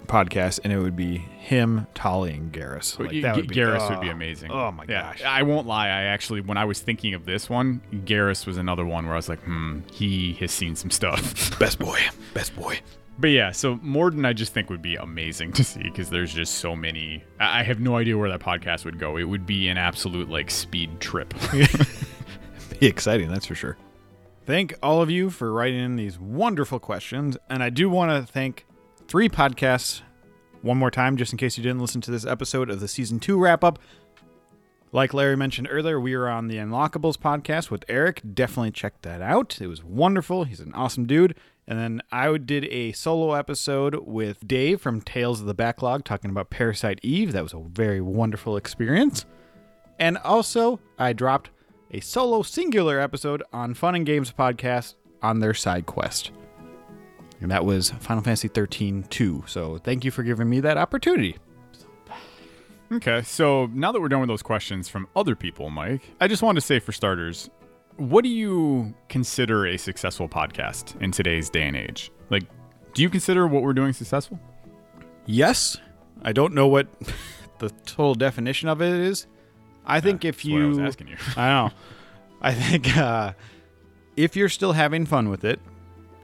podcast, 0.06 0.60
and 0.62 0.72
it 0.72 0.78
would 0.78 0.96
be 0.96 1.18
him, 1.18 1.86
Tali, 1.94 2.32
and 2.34 2.52
Garrus. 2.52 2.98
Like, 2.98 3.22
that 3.22 3.36
would 3.36 3.48
be, 3.48 3.54
Garrus 3.54 3.88
would 3.90 4.00
be 4.00 4.10
oh, 4.10 4.12
amazing. 4.12 4.50
Oh 4.50 4.70
my 4.70 4.84
Yeah, 4.88 5.12
gosh. 5.12 5.22
I 5.22 5.42
won't 5.42 5.66
lie. 5.66 5.86
I 5.86 6.02
actually, 6.04 6.40
when 6.40 6.56
I 6.56 6.64
was 6.64 6.80
thinking 6.80 7.14
of 7.14 7.24
this 7.24 7.50
one, 7.50 7.80
Garrus 7.92 8.46
was 8.46 8.56
another 8.56 8.84
one 8.84 9.06
where 9.06 9.14
I 9.14 9.16
was 9.16 9.28
like, 9.28 9.40
hmm, 9.40 9.80
he 9.92 10.34
has 10.34 10.52
seen 10.52 10.76
some 10.76 10.90
stuff. 10.90 11.58
Best 11.58 11.78
boy. 11.78 11.98
Best 12.32 12.54
boy. 12.54 12.80
But 13.18 13.28
yeah, 13.28 13.52
so 13.52 13.76
Mordin, 13.76 14.26
I 14.26 14.32
just 14.32 14.52
think 14.52 14.70
would 14.70 14.82
be 14.82 14.96
amazing 14.96 15.52
to 15.52 15.64
see 15.64 15.82
because 15.84 16.10
there's 16.10 16.34
just 16.34 16.56
so 16.56 16.74
many. 16.74 17.22
I 17.38 17.62
have 17.62 17.78
no 17.78 17.96
idea 17.96 18.18
where 18.18 18.28
that 18.28 18.40
podcast 18.40 18.84
would 18.84 18.98
go. 18.98 19.16
It 19.16 19.24
would 19.24 19.46
be 19.46 19.68
an 19.68 19.78
absolute 19.78 20.28
like 20.28 20.50
speed 20.50 21.00
trip. 21.00 21.32
be 22.80 22.86
exciting, 22.86 23.28
that's 23.28 23.46
for 23.46 23.54
sure. 23.54 23.76
Thank 24.46 24.74
all 24.82 25.00
of 25.00 25.10
you 25.10 25.30
for 25.30 25.52
writing 25.52 25.80
in 25.80 25.96
these 25.96 26.18
wonderful 26.18 26.78
questions. 26.78 27.38
And 27.48 27.62
I 27.62 27.70
do 27.70 27.88
want 27.88 28.10
to 28.10 28.30
thank 28.30 28.66
three 29.06 29.28
podcasts 29.28 30.02
one 30.60 30.76
more 30.76 30.90
time, 30.90 31.16
just 31.16 31.32
in 31.32 31.38
case 31.38 31.56
you 31.56 31.62
didn't 31.62 31.80
listen 31.80 32.00
to 32.02 32.10
this 32.10 32.26
episode 32.26 32.68
of 32.68 32.80
the 32.80 32.88
season 32.88 33.20
two 33.20 33.38
wrap 33.38 33.62
up. 33.62 33.78
Like 34.92 35.12
Larry 35.12 35.36
mentioned 35.36 35.68
earlier, 35.70 35.98
we 35.98 36.16
were 36.16 36.28
on 36.28 36.48
the 36.48 36.56
Unlockables 36.56 37.16
podcast 37.16 37.70
with 37.70 37.84
Eric. 37.88 38.22
Definitely 38.32 38.70
check 38.70 39.02
that 39.02 39.20
out. 39.20 39.60
It 39.60 39.66
was 39.66 39.82
wonderful. 39.82 40.44
He's 40.44 40.60
an 40.60 40.72
awesome 40.72 41.06
dude. 41.06 41.36
And 41.66 41.78
then 41.78 42.02
I 42.12 42.36
did 42.36 42.66
a 42.66 42.92
solo 42.92 43.32
episode 43.32 44.06
with 44.06 44.46
Dave 44.46 44.80
from 44.80 45.00
Tales 45.00 45.40
of 45.40 45.46
the 45.46 45.54
Backlog 45.54 46.04
talking 46.04 46.30
about 46.30 46.50
Parasite 46.50 47.00
Eve. 47.02 47.32
That 47.32 47.42
was 47.42 47.54
a 47.54 47.60
very 47.60 48.00
wonderful 48.00 48.56
experience. 48.56 49.24
And 49.98 50.18
also, 50.18 50.80
I 50.98 51.12
dropped 51.12 51.50
a 51.90 52.00
solo 52.00 52.42
singular 52.42 53.00
episode 53.00 53.42
on 53.52 53.72
Fun 53.74 53.94
and 53.94 54.04
Games 54.04 54.32
podcast 54.32 54.94
on 55.22 55.40
their 55.40 55.54
side 55.54 55.86
quest. 55.86 56.32
And 57.40 57.50
that 57.50 57.64
was 57.64 57.90
Final 57.90 58.22
Fantasy 58.22 58.48
13 58.48 59.04
2. 59.04 59.44
So 59.46 59.78
thank 59.78 60.04
you 60.04 60.10
for 60.10 60.22
giving 60.22 60.48
me 60.48 60.60
that 60.60 60.76
opportunity. 60.76 61.38
Okay, 62.92 63.22
so 63.22 63.66
now 63.72 63.90
that 63.92 64.00
we're 64.00 64.08
done 64.08 64.20
with 64.20 64.28
those 64.28 64.42
questions 64.42 64.88
from 64.88 65.08
other 65.16 65.34
people, 65.34 65.70
Mike, 65.70 66.02
I 66.20 66.28
just 66.28 66.42
wanted 66.42 66.60
to 66.60 66.66
say 66.66 66.78
for 66.78 66.92
starters, 66.92 67.48
what 67.96 68.24
do 68.24 68.30
you 68.30 68.94
consider 69.08 69.66
a 69.66 69.76
successful 69.76 70.28
podcast 70.28 71.00
in 71.00 71.12
today's 71.12 71.50
day 71.50 71.62
and 71.62 71.76
age? 71.76 72.10
Like, 72.30 72.44
do 72.94 73.02
you 73.02 73.10
consider 73.10 73.46
what 73.46 73.62
we're 73.62 73.72
doing 73.72 73.92
successful? 73.92 74.38
Yes, 75.26 75.76
I 76.22 76.32
don't 76.32 76.54
know 76.54 76.66
what 76.66 76.86
the 77.58 77.70
total 77.86 78.14
definition 78.14 78.68
of 78.68 78.82
it 78.82 78.92
is. 78.92 79.26
I 79.86 80.00
think 80.00 80.24
if 80.24 80.36
That's 80.36 80.48
what 80.48 80.62
I 80.62 80.66
was 80.66 80.78
you. 80.78 80.86
asking 80.86 81.08
you. 81.08 81.16
I 81.36 81.48
know. 81.48 81.70
I 82.40 82.52
think 82.54 82.96
uh, 82.96 83.32
if 84.16 84.36
you're 84.36 84.48
still 84.48 84.72
having 84.72 85.06
fun 85.06 85.28
with 85.28 85.44
it, 85.44 85.60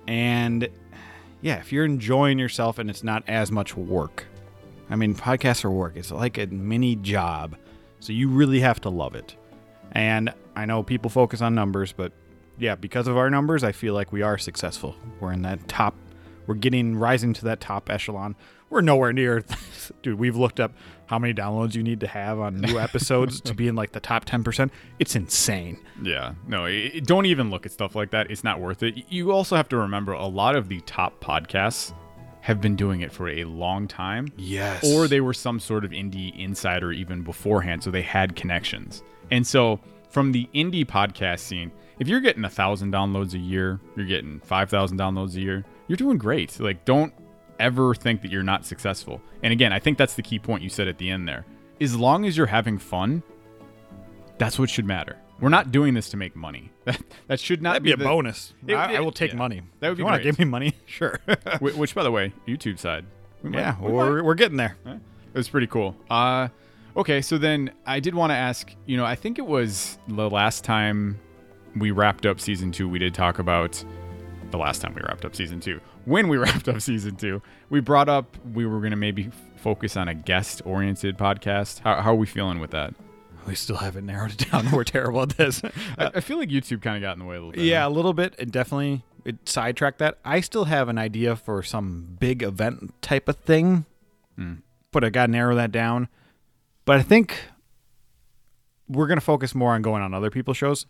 and 0.07 0.69
yeah, 1.41 1.57
if 1.57 1.73
you're 1.73 1.85
enjoying 1.85 2.39
yourself 2.39 2.79
and 2.79 2.91
it's 2.91 3.05
not 3.05 3.23
as 3.27 3.51
much 3.51 3.77
work. 3.77 4.27
I 4.91 4.97
mean, 4.97 5.15
podcasts 5.15 5.65
are 5.65 5.71
work. 5.71 5.97
It's 5.97 6.11
like 6.11 6.37
a 6.37 6.47
mini 6.47 6.97
job. 6.97 7.57
So 8.01 8.13
you 8.13 8.29
really 8.29 8.61
have 8.61 8.81
to 8.81 8.91
love 8.91 9.15
it. 9.15 9.37
And 9.93 10.33
I 10.57 10.65
know 10.67 10.83
people 10.83 11.11
focus 11.11 11.41
on 11.41 11.55
numbers, 11.55 11.93
but 11.93 12.13
yeah, 12.59 12.75
because 12.75 13.07
of 13.09 13.17
our 13.17 13.31
numbers, 13.31 13.65
I 13.65 13.73
feel 13.73 13.95
like 13.95 14.13
we 14.13 14.23
are 14.23 14.39
successful. 14.39 14.95
We're 15.21 15.33
in 15.33 15.43
that 15.43 15.67
top, 15.69 15.95
we're 16.47 16.55
getting 16.55 16.97
rising 16.97 17.33
to 17.35 17.45
that 17.47 17.61
top 17.61 17.91
echelon. 17.91 18.37
We're 18.69 18.83
nowhere 18.83 19.13
near, 19.13 19.43
dude. 20.03 20.19
We've 20.19 20.37
looked 20.37 20.61
up 20.61 20.73
how 21.07 21.19
many 21.19 21.35
downloads 21.35 21.75
you 21.75 21.83
need 21.83 21.99
to 22.01 22.07
have 22.07 22.39
on 22.39 22.61
new 22.61 22.79
episodes 22.87 23.41
to 23.41 23.53
be 23.55 23.67
in 23.67 23.75
like 23.75 23.91
the 23.93 23.99
top 23.99 24.27
10%. 24.27 24.71
It's 25.01 25.17
insane. 25.17 25.79
Yeah, 26.01 26.35
no, 26.47 26.67
i 26.67 26.93
i- 26.95 27.01
don't 27.05 27.27
even 27.27 27.51
look 27.51 27.67
at 27.67 27.73
stuff 27.73 27.97
like 27.97 28.11
that. 28.13 28.31
It's 28.31 28.45
not 28.45 28.61
worth 28.61 28.85
it. 28.85 28.95
You 29.11 29.33
also 29.33 29.57
have 29.57 29.69
to 29.71 29.77
remember 29.77 30.13
a 30.13 30.27
lot 30.27 30.55
of 30.55 30.69
the 30.69 30.81
top 30.83 31.21
podcasts 31.25 31.93
have 32.43 32.61
been 32.61 32.77
doing 32.77 33.01
it 33.01 33.11
for 33.13 33.29
a 33.29 33.43
long 33.45 33.89
time. 33.89 34.29
Yes. 34.37 34.85
or 34.89 35.09
they 35.09 35.21
were 35.21 35.35
some 35.35 35.59
sort 35.59 35.85
of 35.85 35.91
indie 35.91 36.39
insider 36.39 36.93
even 36.93 37.23
beforehand, 37.23 37.83
so 37.83 37.91
they 37.91 38.03
had 38.03 38.37
connections. 38.37 39.03
And 39.31 39.47
so, 39.47 39.81
from 40.11 40.33
the 40.33 40.49
indie 40.55 40.85
podcast 40.87 41.41
scene, 41.41 41.71
if 41.99 42.09
you're 42.09 42.21
getting 42.21 42.45
a 42.45 42.51
thousand 42.51 42.93
downloads 42.93 43.35
a 43.35 43.39
year, 43.39 43.79
you're 43.97 44.07
getting 44.07 44.41
five 44.41 44.71
thousand 44.71 44.99
downloads 44.99 45.35
a 45.37 45.41
year, 45.41 45.65
you're 45.89 45.97
doing 45.97 46.19
great. 46.19 46.59
Like, 46.61 46.85
don't 46.85 47.13
ever 47.59 47.95
think 47.95 48.23
that 48.23 48.31
you're 48.31 48.43
not 48.43 48.65
successful. 48.65 49.21
And 49.43 49.53
again, 49.53 49.73
I 49.73 49.79
think 49.79 49.99
that's 49.99 50.15
the 50.15 50.23
key 50.23 50.39
point 50.39 50.63
you 50.63 50.69
said 50.71 50.89
at 50.89 50.99
the 50.99 51.11
end 51.11 51.29
there. 51.29 51.45
As 51.81 51.95
long 51.97 52.25
as 52.25 52.37
you're 52.37 52.47
having 52.47 52.79
fun, 52.79 53.23
that's 54.39 54.59
what 54.59 54.71
should 54.71 54.87
matter. 54.87 55.17
We're 55.41 55.49
not 55.49 55.71
doing 55.73 55.95
this 55.95 56.11
to 56.11 56.17
make 56.17 56.35
money. 56.37 56.71
That 56.85 57.01
that 57.29 57.41
should 57.41 57.63
not 57.63 57.71
That'd 57.75 57.83
be 57.85 57.93
a 57.93 57.97
the- 57.97 58.05
bonus. 58.05 58.53
It- 58.67 58.75
I, 58.75 58.97
I 58.97 59.01
will 59.01 59.13
take 59.13 59.33
yeah. 59.33 59.39
money. 59.39 59.63
That 59.81 59.89
would 59.89 59.93
If 59.93 59.97
be 59.99 60.01
you 60.01 60.05
want 60.07 60.17
to 60.23 60.25
give 60.25 60.39
me 60.39 60.45
money? 60.45 60.75
Sure. 60.87 61.21
Wh- 61.61 61.79
Which, 61.79 61.95
by 61.95 62.03
the 62.03 62.11
way, 62.11 62.33
YouTube 62.49 62.79
side. 62.79 63.05
we 63.43 63.51
might- 63.51 63.59
yeah, 63.61 63.77
we 63.79 63.87
might- 63.87 63.93
we're, 63.93 64.23
we're 64.25 64.35
getting 64.35 64.57
there. 64.57 64.77
It 64.87 64.99
was 65.35 65.49
pretty 65.49 65.67
cool. 65.69 65.95
Uh, 66.11 66.49
okay, 67.01 67.21
so 67.21 67.39
then 67.39 67.71
I 67.87 68.01
did 68.01 68.15
want 68.15 68.31
to 68.31 68.35
ask. 68.37 68.75
You 68.87 68.97
know, 68.97 69.05
I 69.05 69.15
think 69.15 69.39
it 69.39 69.47
was 69.47 69.99
the 70.09 70.29
last 70.31 70.65
time 70.65 71.19
we 71.77 71.91
wrapped 71.91 72.27
up 72.27 72.41
season 72.41 72.73
two. 72.73 72.89
We 72.89 72.99
did 72.99 73.15
talk 73.15 73.39
about 73.39 73.83
the 74.51 74.59
last 74.59 74.81
time 74.83 74.95
we 74.95 75.03
wrapped 75.03 75.25
up 75.25 75.35
season 75.37 75.61
two. 75.61 75.81
When 76.05 76.29
we 76.29 76.37
wrapped 76.45 76.69
up 76.69 76.81
season 76.81 77.17
two, 77.17 77.43
we 77.69 77.81
brought 77.81 78.09
up 78.09 78.37
we 78.55 78.67
were 78.67 78.79
going 78.81 78.91
to 78.91 78.97
maybe 78.97 79.27
f- 79.27 79.61
focus 79.63 79.97
on 79.97 80.09
a 80.09 80.15
guest-oriented 80.15 81.19
podcast. 81.19 81.81
How, 81.81 82.01
how 82.01 82.13
are 82.13 82.17
we 82.17 82.27
feeling 82.27 82.59
with 82.61 82.71
that? 82.71 82.95
We 83.47 83.55
still 83.55 83.77
haven't 83.77 84.07
narrowed 84.07 84.33
it 84.33 84.51
down. 84.51 84.71
We're 84.73 84.85
terrible 84.85 85.23
at 85.23 85.31
this. 85.31 85.63
I, 85.99 86.07
I 86.17 86.21
feel 86.21 86.39
like 86.39 86.49
YouTube 86.51 86.83
kind 86.83 86.97
of 86.97 87.03
got 87.03 87.13
in 87.15 87.21
the 87.21 87.25
way 87.25 87.37
a 87.37 87.39
little 87.39 87.53
bit. 87.53 87.65
yeah, 87.65 87.87
a 87.87 87.89
little 87.89 88.13
bit. 88.13 88.35
It 88.39 88.51
definitely 88.51 89.03
it 89.25 89.49
sidetracked 89.49 89.99
that. 89.99 90.19
I 90.25 90.41
still 90.41 90.65
have 90.67 90.89
an 90.89 90.99
idea 90.99 91.37
for 91.37 91.63
some 91.63 92.17
big 92.19 92.43
event 92.43 92.95
type 93.03 93.29
of 93.29 93.37
thing, 93.37 93.85
Hmm. 94.37 94.55
but 94.93 95.05
I 95.05 95.11
got 95.11 95.27
to 95.27 95.33
narrow 95.33 95.55
that 95.57 95.71
down. 95.73 96.09
But 96.85 96.99
I 96.99 97.03
think 97.03 97.37
we're 98.89 99.07
going 99.07 99.19
to 99.19 99.25
focus 99.25 99.55
more 99.55 99.73
on 99.75 99.83
going 99.83 100.03
on 100.03 100.15
other 100.15 100.31
people's 100.31 100.57
shows. 100.57 100.87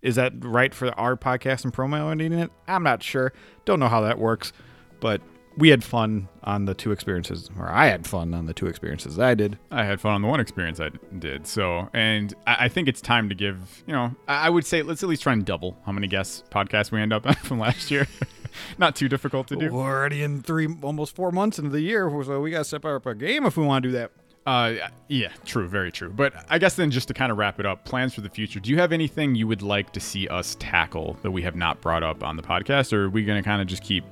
Is 0.00 0.16
that 0.16 0.32
right 0.38 0.74
for 0.74 0.88
our 0.98 1.16
podcast 1.16 1.64
and 1.64 1.72
promoting 1.72 2.32
it? 2.32 2.50
I'm 2.66 2.82
not 2.82 3.02
sure. 3.02 3.32
Don't 3.64 3.78
know 3.78 3.88
how 3.88 4.00
that 4.00 4.18
works, 4.18 4.52
but 5.00 5.20
we 5.56 5.68
had 5.68 5.84
fun 5.84 6.28
on 6.42 6.64
the 6.64 6.74
two 6.74 6.92
experiences, 6.92 7.50
or 7.58 7.68
I 7.68 7.86
had 7.86 8.06
fun 8.06 8.34
on 8.34 8.46
the 8.46 8.54
two 8.54 8.66
experiences 8.66 9.18
I 9.18 9.34
did. 9.34 9.58
I 9.70 9.84
had 9.84 10.00
fun 10.00 10.12
on 10.12 10.22
the 10.22 10.28
one 10.28 10.40
experience 10.40 10.80
I 10.80 10.90
did. 11.18 11.46
So, 11.46 11.88
and 11.92 12.34
I, 12.46 12.64
I 12.64 12.68
think 12.68 12.88
it's 12.88 13.00
time 13.00 13.28
to 13.28 13.34
give, 13.34 13.82
you 13.86 13.92
know, 13.92 14.14
I, 14.26 14.46
I 14.46 14.50
would 14.50 14.64
say 14.64 14.82
let's 14.82 15.02
at 15.02 15.08
least 15.08 15.22
try 15.22 15.32
and 15.32 15.44
double 15.44 15.76
how 15.84 15.92
many 15.92 16.06
guest 16.06 16.50
podcasts 16.50 16.90
we 16.90 17.00
end 17.00 17.12
up 17.12 17.26
on 17.26 17.34
from 17.42 17.58
last 17.58 17.90
year. 17.90 18.08
Not 18.78 18.96
too 18.96 19.08
difficult 19.08 19.48
to 19.48 19.56
do. 19.56 19.70
We're 19.72 19.82
already 19.82 20.22
in 20.22 20.42
three, 20.42 20.68
almost 20.82 21.14
four 21.14 21.32
months 21.32 21.58
into 21.58 21.70
the 21.70 21.80
year, 21.80 22.10
so 22.24 22.40
we 22.40 22.50
got 22.50 22.58
to 22.58 22.64
step 22.64 22.84
up 22.84 23.06
our 23.06 23.14
game 23.14 23.46
if 23.46 23.56
we 23.56 23.64
want 23.64 23.82
to 23.82 23.88
do 23.88 23.92
that. 23.92 24.10
Uh, 24.44 24.74
yeah, 25.08 25.28
true, 25.44 25.68
very 25.68 25.92
true. 25.92 26.08
But 26.10 26.32
I 26.50 26.58
guess 26.58 26.74
then 26.74 26.90
just 26.90 27.06
to 27.08 27.14
kind 27.14 27.30
of 27.30 27.38
wrap 27.38 27.60
it 27.60 27.66
up, 27.66 27.84
plans 27.84 28.12
for 28.14 28.22
the 28.22 28.28
future. 28.28 28.58
Do 28.58 28.70
you 28.70 28.78
have 28.78 28.92
anything 28.92 29.34
you 29.36 29.46
would 29.46 29.62
like 29.62 29.92
to 29.92 30.00
see 30.00 30.26
us 30.28 30.56
tackle 30.58 31.16
that 31.22 31.30
we 31.30 31.42
have 31.42 31.54
not 31.54 31.80
brought 31.80 32.02
up 32.02 32.24
on 32.24 32.36
the 32.36 32.42
podcast, 32.42 32.92
or 32.92 33.04
are 33.04 33.10
we 33.10 33.24
going 33.24 33.40
to 33.40 33.48
kind 33.48 33.62
of 33.62 33.68
just 33.68 33.82
keep 33.84 34.04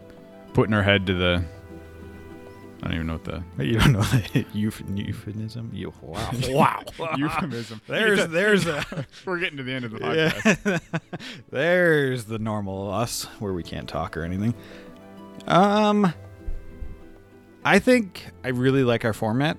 putting 0.53 0.73
our 0.75 0.83
head 0.83 1.07
to 1.07 1.15
the? 1.15 1.45
I 2.83 2.87
don't 2.87 2.95
even 2.95 3.07
know 3.09 3.15
what 3.15 3.25
the 3.25 3.43
You 3.65 3.79
don't 3.79 3.93
know 3.93 4.03
the 4.03 4.47
euphemism. 4.55 5.71
You, 5.75 5.93
wow, 6.01 6.31
wow. 6.49 6.83
euphemism. 7.17 7.81
There's 7.89 8.29
there's 8.29 8.67
a 8.69 8.85
We're 9.27 9.39
getting 9.39 9.57
to 9.59 9.65
the 9.65 9.73
end 9.73 9.85
of 9.85 9.91
the 9.91 9.99
podcast. 9.99 10.61
yeah. 10.65 10.99
there's 11.51 12.25
the 12.27 12.39
normal 12.39 12.93
us 12.93 13.25
where 13.41 13.53
we 13.53 13.63
can't 13.65 13.89
talk 13.89 14.17
or 14.17 14.23
anything. 14.23 14.55
Um, 15.49 16.15
I 17.65 17.79
think 17.81 18.29
I 18.45 18.49
really 18.49 18.85
like 18.85 19.05
our 19.05 19.13
format, 19.13 19.59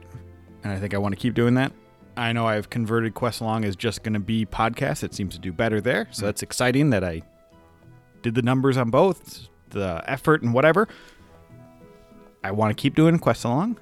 and 0.63 0.71
I 0.71 0.77
think 0.77 0.93
I 0.93 0.97
want 0.97 1.13
to 1.13 1.19
keep 1.19 1.33
doing 1.33 1.55
that. 1.55 1.71
I 2.17 2.33
know 2.33 2.45
I've 2.45 2.69
converted 2.69 3.13
Quest 3.13 3.41
Along 3.41 3.63
as 3.63 3.75
just 3.75 4.03
going 4.03 4.13
to 4.13 4.19
be 4.19 4.45
podcast. 4.45 5.03
It 5.03 5.13
seems 5.13 5.33
to 5.35 5.39
do 5.39 5.51
better 5.51 5.79
there, 5.79 6.07
so 6.11 6.25
that's 6.25 6.43
exciting 6.43 6.89
that 6.91 7.03
I 7.03 7.21
did 8.21 8.35
the 8.35 8.41
numbers 8.41 8.77
on 8.77 8.89
both, 8.89 9.47
the 9.69 10.03
effort 10.05 10.41
and 10.41 10.53
whatever. 10.53 10.87
I 12.43 12.51
want 12.51 12.75
to 12.75 12.81
keep 12.81 12.95
doing 12.95 13.17
Quest 13.19 13.45
Along. 13.45 13.79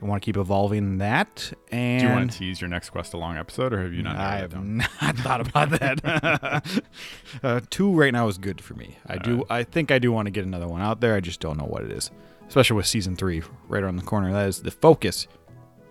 I 0.00 0.04
want 0.06 0.20
to 0.22 0.24
keep 0.24 0.36
evolving 0.36 0.98
that. 0.98 1.52
And 1.70 2.00
Do 2.00 2.06
you 2.08 2.12
want 2.12 2.32
to 2.32 2.38
tease 2.38 2.60
your 2.60 2.68
next 2.68 2.90
Quest 2.90 3.14
Along 3.14 3.36
episode, 3.36 3.72
or 3.72 3.82
have 3.82 3.92
you 3.92 4.02
not? 4.02 4.16
I 4.16 4.38
have 4.38 4.54
not 4.64 4.88
thought 5.18 5.40
about 5.40 5.70
that. 5.70 6.82
uh, 7.42 7.60
two 7.70 7.92
right 7.94 8.12
now 8.12 8.26
is 8.28 8.38
good 8.38 8.60
for 8.60 8.74
me. 8.74 8.98
I 9.06 9.18
do. 9.18 9.44
I 9.48 9.62
think 9.62 9.90
I 9.90 9.98
do 9.98 10.10
want 10.10 10.26
to 10.26 10.30
get 10.30 10.44
another 10.44 10.66
one 10.66 10.82
out 10.82 11.00
there. 11.00 11.14
I 11.14 11.20
just 11.20 11.40
don't 11.40 11.56
know 11.56 11.64
what 11.64 11.84
it 11.84 11.92
is, 11.92 12.10
especially 12.48 12.76
with 12.76 12.86
season 12.86 13.16
three 13.16 13.42
right 13.68 13.82
around 13.82 13.96
the 13.96 14.02
corner. 14.02 14.32
That 14.32 14.48
is 14.48 14.62
the 14.62 14.70
focus. 14.70 15.26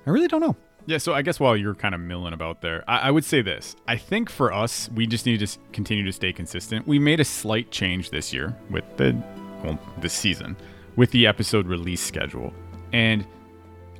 I 0.05 0.09
really 0.09 0.27
don't 0.27 0.41
know. 0.41 0.55
Yeah, 0.87 0.97
so 0.97 1.13
I 1.13 1.21
guess 1.21 1.39
while 1.39 1.55
you're 1.55 1.75
kind 1.75 1.93
of 1.93 2.01
milling 2.01 2.33
about 2.33 2.61
there, 2.61 2.83
I, 2.87 2.99
I 2.99 3.11
would 3.11 3.23
say 3.23 3.41
this. 3.41 3.75
I 3.87 3.97
think 3.97 4.29
for 4.29 4.51
us, 4.51 4.89
we 4.95 5.05
just 5.05 5.25
need 5.25 5.39
to 5.39 5.59
continue 5.73 6.03
to 6.05 6.11
stay 6.11 6.33
consistent. 6.33 6.87
We 6.87 6.97
made 6.97 7.19
a 7.19 7.25
slight 7.25 7.69
change 7.69 8.09
this 8.09 8.33
year 8.33 8.55
with 8.69 8.83
the, 8.97 9.15
well, 9.63 9.79
this 9.99 10.13
season, 10.13 10.57
with 10.95 11.11
the 11.11 11.27
episode 11.27 11.67
release 11.67 12.01
schedule. 12.01 12.51
And 12.93 13.25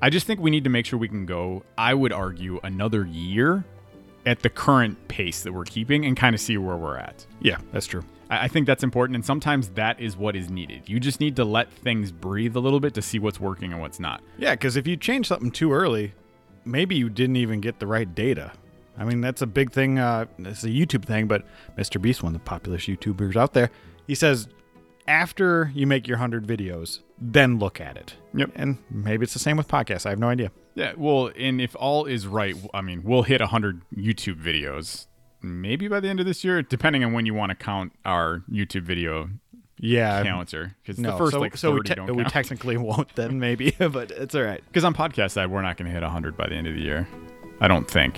I 0.02 0.10
just 0.10 0.26
think 0.26 0.40
we 0.40 0.50
need 0.50 0.64
to 0.64 0.72
make 0.72 0.88
sure 0.88 0.98
we 0.98 1.08
can 1.08 1.28
go, 1.28 1.64
I 1.78 1.94
would 1.94 2.12
argue, 2.12 2.60
another 2.64 3.06
year 3.06 3.64
at 4.26 4.40
the 4.40 4.50
current 4.50 5.08
pace 5.08 5.44
that 5.44 5.54
we're 5.54 5.66
keeping 5.66 6.06
and 6.06 6.18
kind 6.18 6.34
of 6.34 6.42
see 6.42 6.58
where 6.58 6.78
we're 6.78 6.98
at. 6.98 7.26
Yeah, 7.42 7.58
that's 7.72 7.86
true. 7.86 8.04
I 8.32 8.48
think 8.48 8.66
that's 8.66 8.82
important, 8.82 9.16
and 9.16 9.26
sometimes 9.26 9.70
that 9.72 10.00
is 10.00 10.16
what 10.16 10.38
is 10.38 10.50
needed. 10.50 10.88
You 10.88 11.02
just 11.02 11.20
need 11.20 11.36
to 11.36 11.44
let 11.44 11.70
things 11.70 12.14
breathe 12.14 12.56
a 12.56 12.62
little 12.62 12.80
bit 12.80 12.94
to 12.94 13.02
see 13.02 13.20
what's 13.20 13.42
working 13.42 13.74
and 13.74 13.82
what's 13.82 14.00
not. 14.00 14.24
Yeah, 14.38 14.52
because 14.52 14.78
if 14.78 14.88
you 14.88 14.96
change 14.96 15.28
something 15.28 15.52
too 15.52 15.74
early, 15.74 16.14
maybe 16.64 16.96
you 16.96 17.10
didn't 17.10 17.36
even 17.36 17.60
get 17.60 17.80
the 17.80 17.88
right 17.88 18.16
data. 18.16 18.54
I 18.98 19.04
mean, 19.04 19.20
that's 19.20 19.42
a 19.42 19.48
big 19.48 19.74
thing. 19.74 20.00
Uh, 20.00 20.28
it's 20.40 20.64
a 20.64 20.70
YouTube 20.70 21.04
thing, 21.04 21.28
but 21.28 21.44
Mr. 21.78 22.02
Beast, 22.02 22.24
one 22.24 22.34
of 22.34 22.42
the 22.42 22.46
populous 22.46 22.86
YouTubers 22.86 23.36
out 23.36 23.54
there, 23.54 23.70
he 24.08 24.16
says 24.16 24.48
after 25.08 25.70
you 25.74 25.86
make 25.86 26.08
your 26.08 26.18
100 26.18 26.48
videos, 26.48 27.00
then 27.20 27.60
look 27.60 27.82
at 27.82 27.98
it. 27.98 28.16
Yep. 28.34 28.52
And 28.56 28.78
maybe 28.90 29.24
it's 29.24 29.34
the 29.34 29.40
same 29.40 29.58
with 29.58 29.68
podcasts. 29.68 30.06
I 30.06 30.10
have 30.10 30.20
no 30.20 30.30
idea. 30.30 30.52
Yeah, 30.76 30.94
well, 30.96 31.32
and 31.38 31.60
if 31.60 31.76
all 31.76 32.06
is 32.06 32.28
right, 32.28 32.56
I 32.74 32.82
mean, 32.82 33.04
we'll 33.04 33.24
hit 33.24 33.42
100 33.42 33.82
YouTube 33.94 34.42
videos 34.42 35.08
maybe 35.42 35.88
by 35.88 36.00
the 36.00 36.08
end 36.10 36.20
of 36.20 36.26
this 36.26 36.44
year, 36.44 36.62
depending 36.62 37.04
on 37.04 37.14
when 37.14 37.26
you 37.26 37.34
want 37.34 37.50
to 37.52 37.56
count 37.56 37.94
our 38.06 38.44
YouTube 38.52 38.84
video 38.84 39.30
Yeah. 39.80 40.24
counter. 40.24 40.76
Because 40.84 41.00
No, 41.00 41.12
the 41.12 41.18
first 41.18 41.32
so, 41.34 41.40
like 41.40 41.58
so 41.58 41.72
we, 41.74 41.82
te- 41.82 42.00
we 42.12 42.24
technically 42.26 42.78
won't 42.88 43.14
then, 43.16 43.40
maybe, 43.40 43.72
but 43.80 44.12
it's 44.12 44.36
all 44.36 44.44
right. 44.44 44.64
Because 44.68 44.84
on 44.84 44.94
podcast 44.94 45.32
side, 45.32 45.48
we're 45.52 45.62
not 45.62 45.78
going 45.78 45.88
to 45.88 45.92
hit 45.92 46.04
100 46.04 46.38
by 46.38 46.48
the 46.48 46.56
end 46.56 46.68
of 46.68 46.76
the 46.76 46.82
year. 46.82 47.08
I 47.60 47.68
don't 47.68 47.90
think 47.90 48.18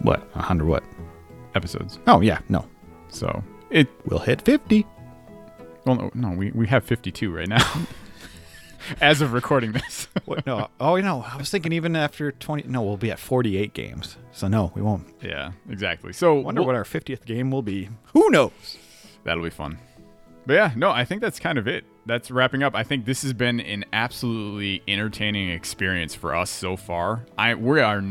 What? 0.00 0.20
100 0.34 0.66
what? 0.66 0.84
episodes. 1.54 1.98
Oh, 2.06 2.20
yeah, 2.20 2.38
no. 2.48 2.66
So 3.08 3.42
it. 3.70 3.88
We'll 4.06 4.18
hit 4.20 4.40
50. 4.42 4.86
Well, 5.84 5.96
no, 5.96 6.10
no 6.14 6.30
we 6.30 6.50
we 6.52 6.66
have 6.68 6.84
52 6.84 7.30
right 7.34 7.48
now, 7.48 7.62
as 9.00 9.20
of 9.20 9.32
recording 9.32 9.72
this. 9.72 10.08
What? 10.24 10.46
No. 10.46 10.68
Oh, 10.78 10.96
no. 10.98 11.24
I 11.28 11.36
was 11.36 11.50
thinking 11.50 11.72
even 11.72 11.96
after 11.96 12.30
20. 12.32 12.68
No, 12.68 12.82
we'll 12.82 12.96
be 12.96 13.10
at 13.10 13.18
48 13.18 13.72
games. 13.74 14.16
So, 14.30 14.46
no, 14.46 14.70
we 14.74 14.80
won't. 14.82 15.06
yeah, 15.20 15.52
exactly. 15.68 16.12
So 16.12 16.34
Wonder 16.34 16.60
we'll- 16.60 16.66
what 16.68 16.76
our 16.76 16.84
50th 16.84 17.24
game 17.24 17.50
will 17.50 17.62
be. 17.62 17.88
Who 18.12 18.30
knows? 18.30 18.52
That'll 19.24 19.42
be 19.42 19.50
fun. 19.50 19.78
But 20.46 20.54
yeah, 20.54 20.72
no, 20.76 20.90
I 20.90 21.04
think 21.04 21.20
that's 21.22 21.38
kind 21.40 21.58
of 21.58 21.66
it. 21.66 21.84
That's 22.06 22.30
wrapping 22.30 22.62
up. 22.62 22.74
I 22.74 22.82
think 22.84 23.04
this 23.04 23.22
has 23.22 23.32
been 23.32 23.60
an 23.60 23.84
absolutely 23.92 24.82
entertaining 24.88 25.50
experience 25.50 26.14
for 26.14 26.34
us 26.34 26.50
so 26.50 26.76
far. 26.76 27.24
I 27.38 27.54
we 27.54 27.80
are 27.80 28.02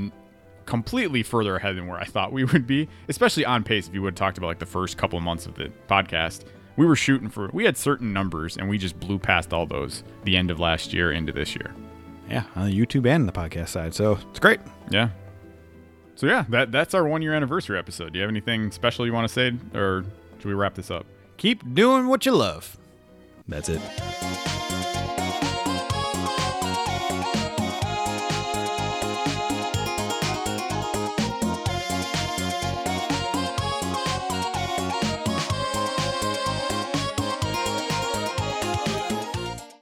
completely 0.65 1.23
further 1.23 1.57
ahead 1.57 1.75
than 1.75 1.87
where 1.87 1.99
I 1.99 2.05
thought 2.05 2.31
we 2.31 2.43
would 2.45 2.65
be, 2.65 2.87
especially 3.09 3.45
on 3.45 3.63
pace. 3.63 3.87
If 3.89 3.93
you 3.93 4.01
would 4.03 4.13
have 4.13 4.15
talked 4.15 4.37
about 4.37 4.47
like 4.47 4.59
the 4.59 4.65
first 4.65 4.97
couple 4.97 5.17
of 5.17 5.23
months 5.23 5.45
of 5.45 5.55
the 5.55 5.71
podcast, 5.89 6.45
we 6.77 6.85
were 6.85 6.95
shooting 6.95 7.29
for 7.29 7.49
we 7.53 7.65
had 7.65 7.77
certain 7.77 8.13
numbers 8.13 8.57
and 8.57 8.69
we 8.69 8.77
just 8.77 8.99
blew 8.99 9.19
past 9.19 9.53
all 9.53 9.65
those 9.65 10.03
the 10.23 10.37
end 10.37 10.51
of 10.51 10.59
last 10.59 10.93
year 10.93 11.11
into 11.11 11.31
this 11.31 11.55
year. 11.55 11.73
Yeah, 12.29 12.43
on 12.55 12.69
the 12.69 12.77
YouTube 12.77 13.07
and 13.07 13.27
the 13.27 13.33
podcast 13.33 13.69
side. 13.69 13.93
So, 13.93 14.17
it's 14.29 14.39
great. 14.39 14.61
Yeah. 14.89 15.09
So 16.15 16.27
yeah, 16.27 16.45
that 16.49 16.71
that's 16.71 16.93
our 16.93 17.05
one 17.05 17.21
year 17.21 17.33
anniversary 17.33 17.79
episode. 17.79 18.13
Do 18.13 18.19
you 18.19 18.23
have 18.23 18.29
anything 18.29 18.71
special 18.71 19.05
you 19.05 19.13
want 19.13 19.27
to 19.27 19.33
say, 19.33 19.53
or 19.73 20.05
should 20.37 20.45
we 20.45 20.53
wrap 20.53 20.75
this 20.75 20.91
up? 20.91 21.05
Keep 21.37 21.73
doing 21.73 22.07
what 22.07 22.25
you 22.25 22.31
love. 22.31 22.77
That's 23.47 23.69
it. 23.69 24.50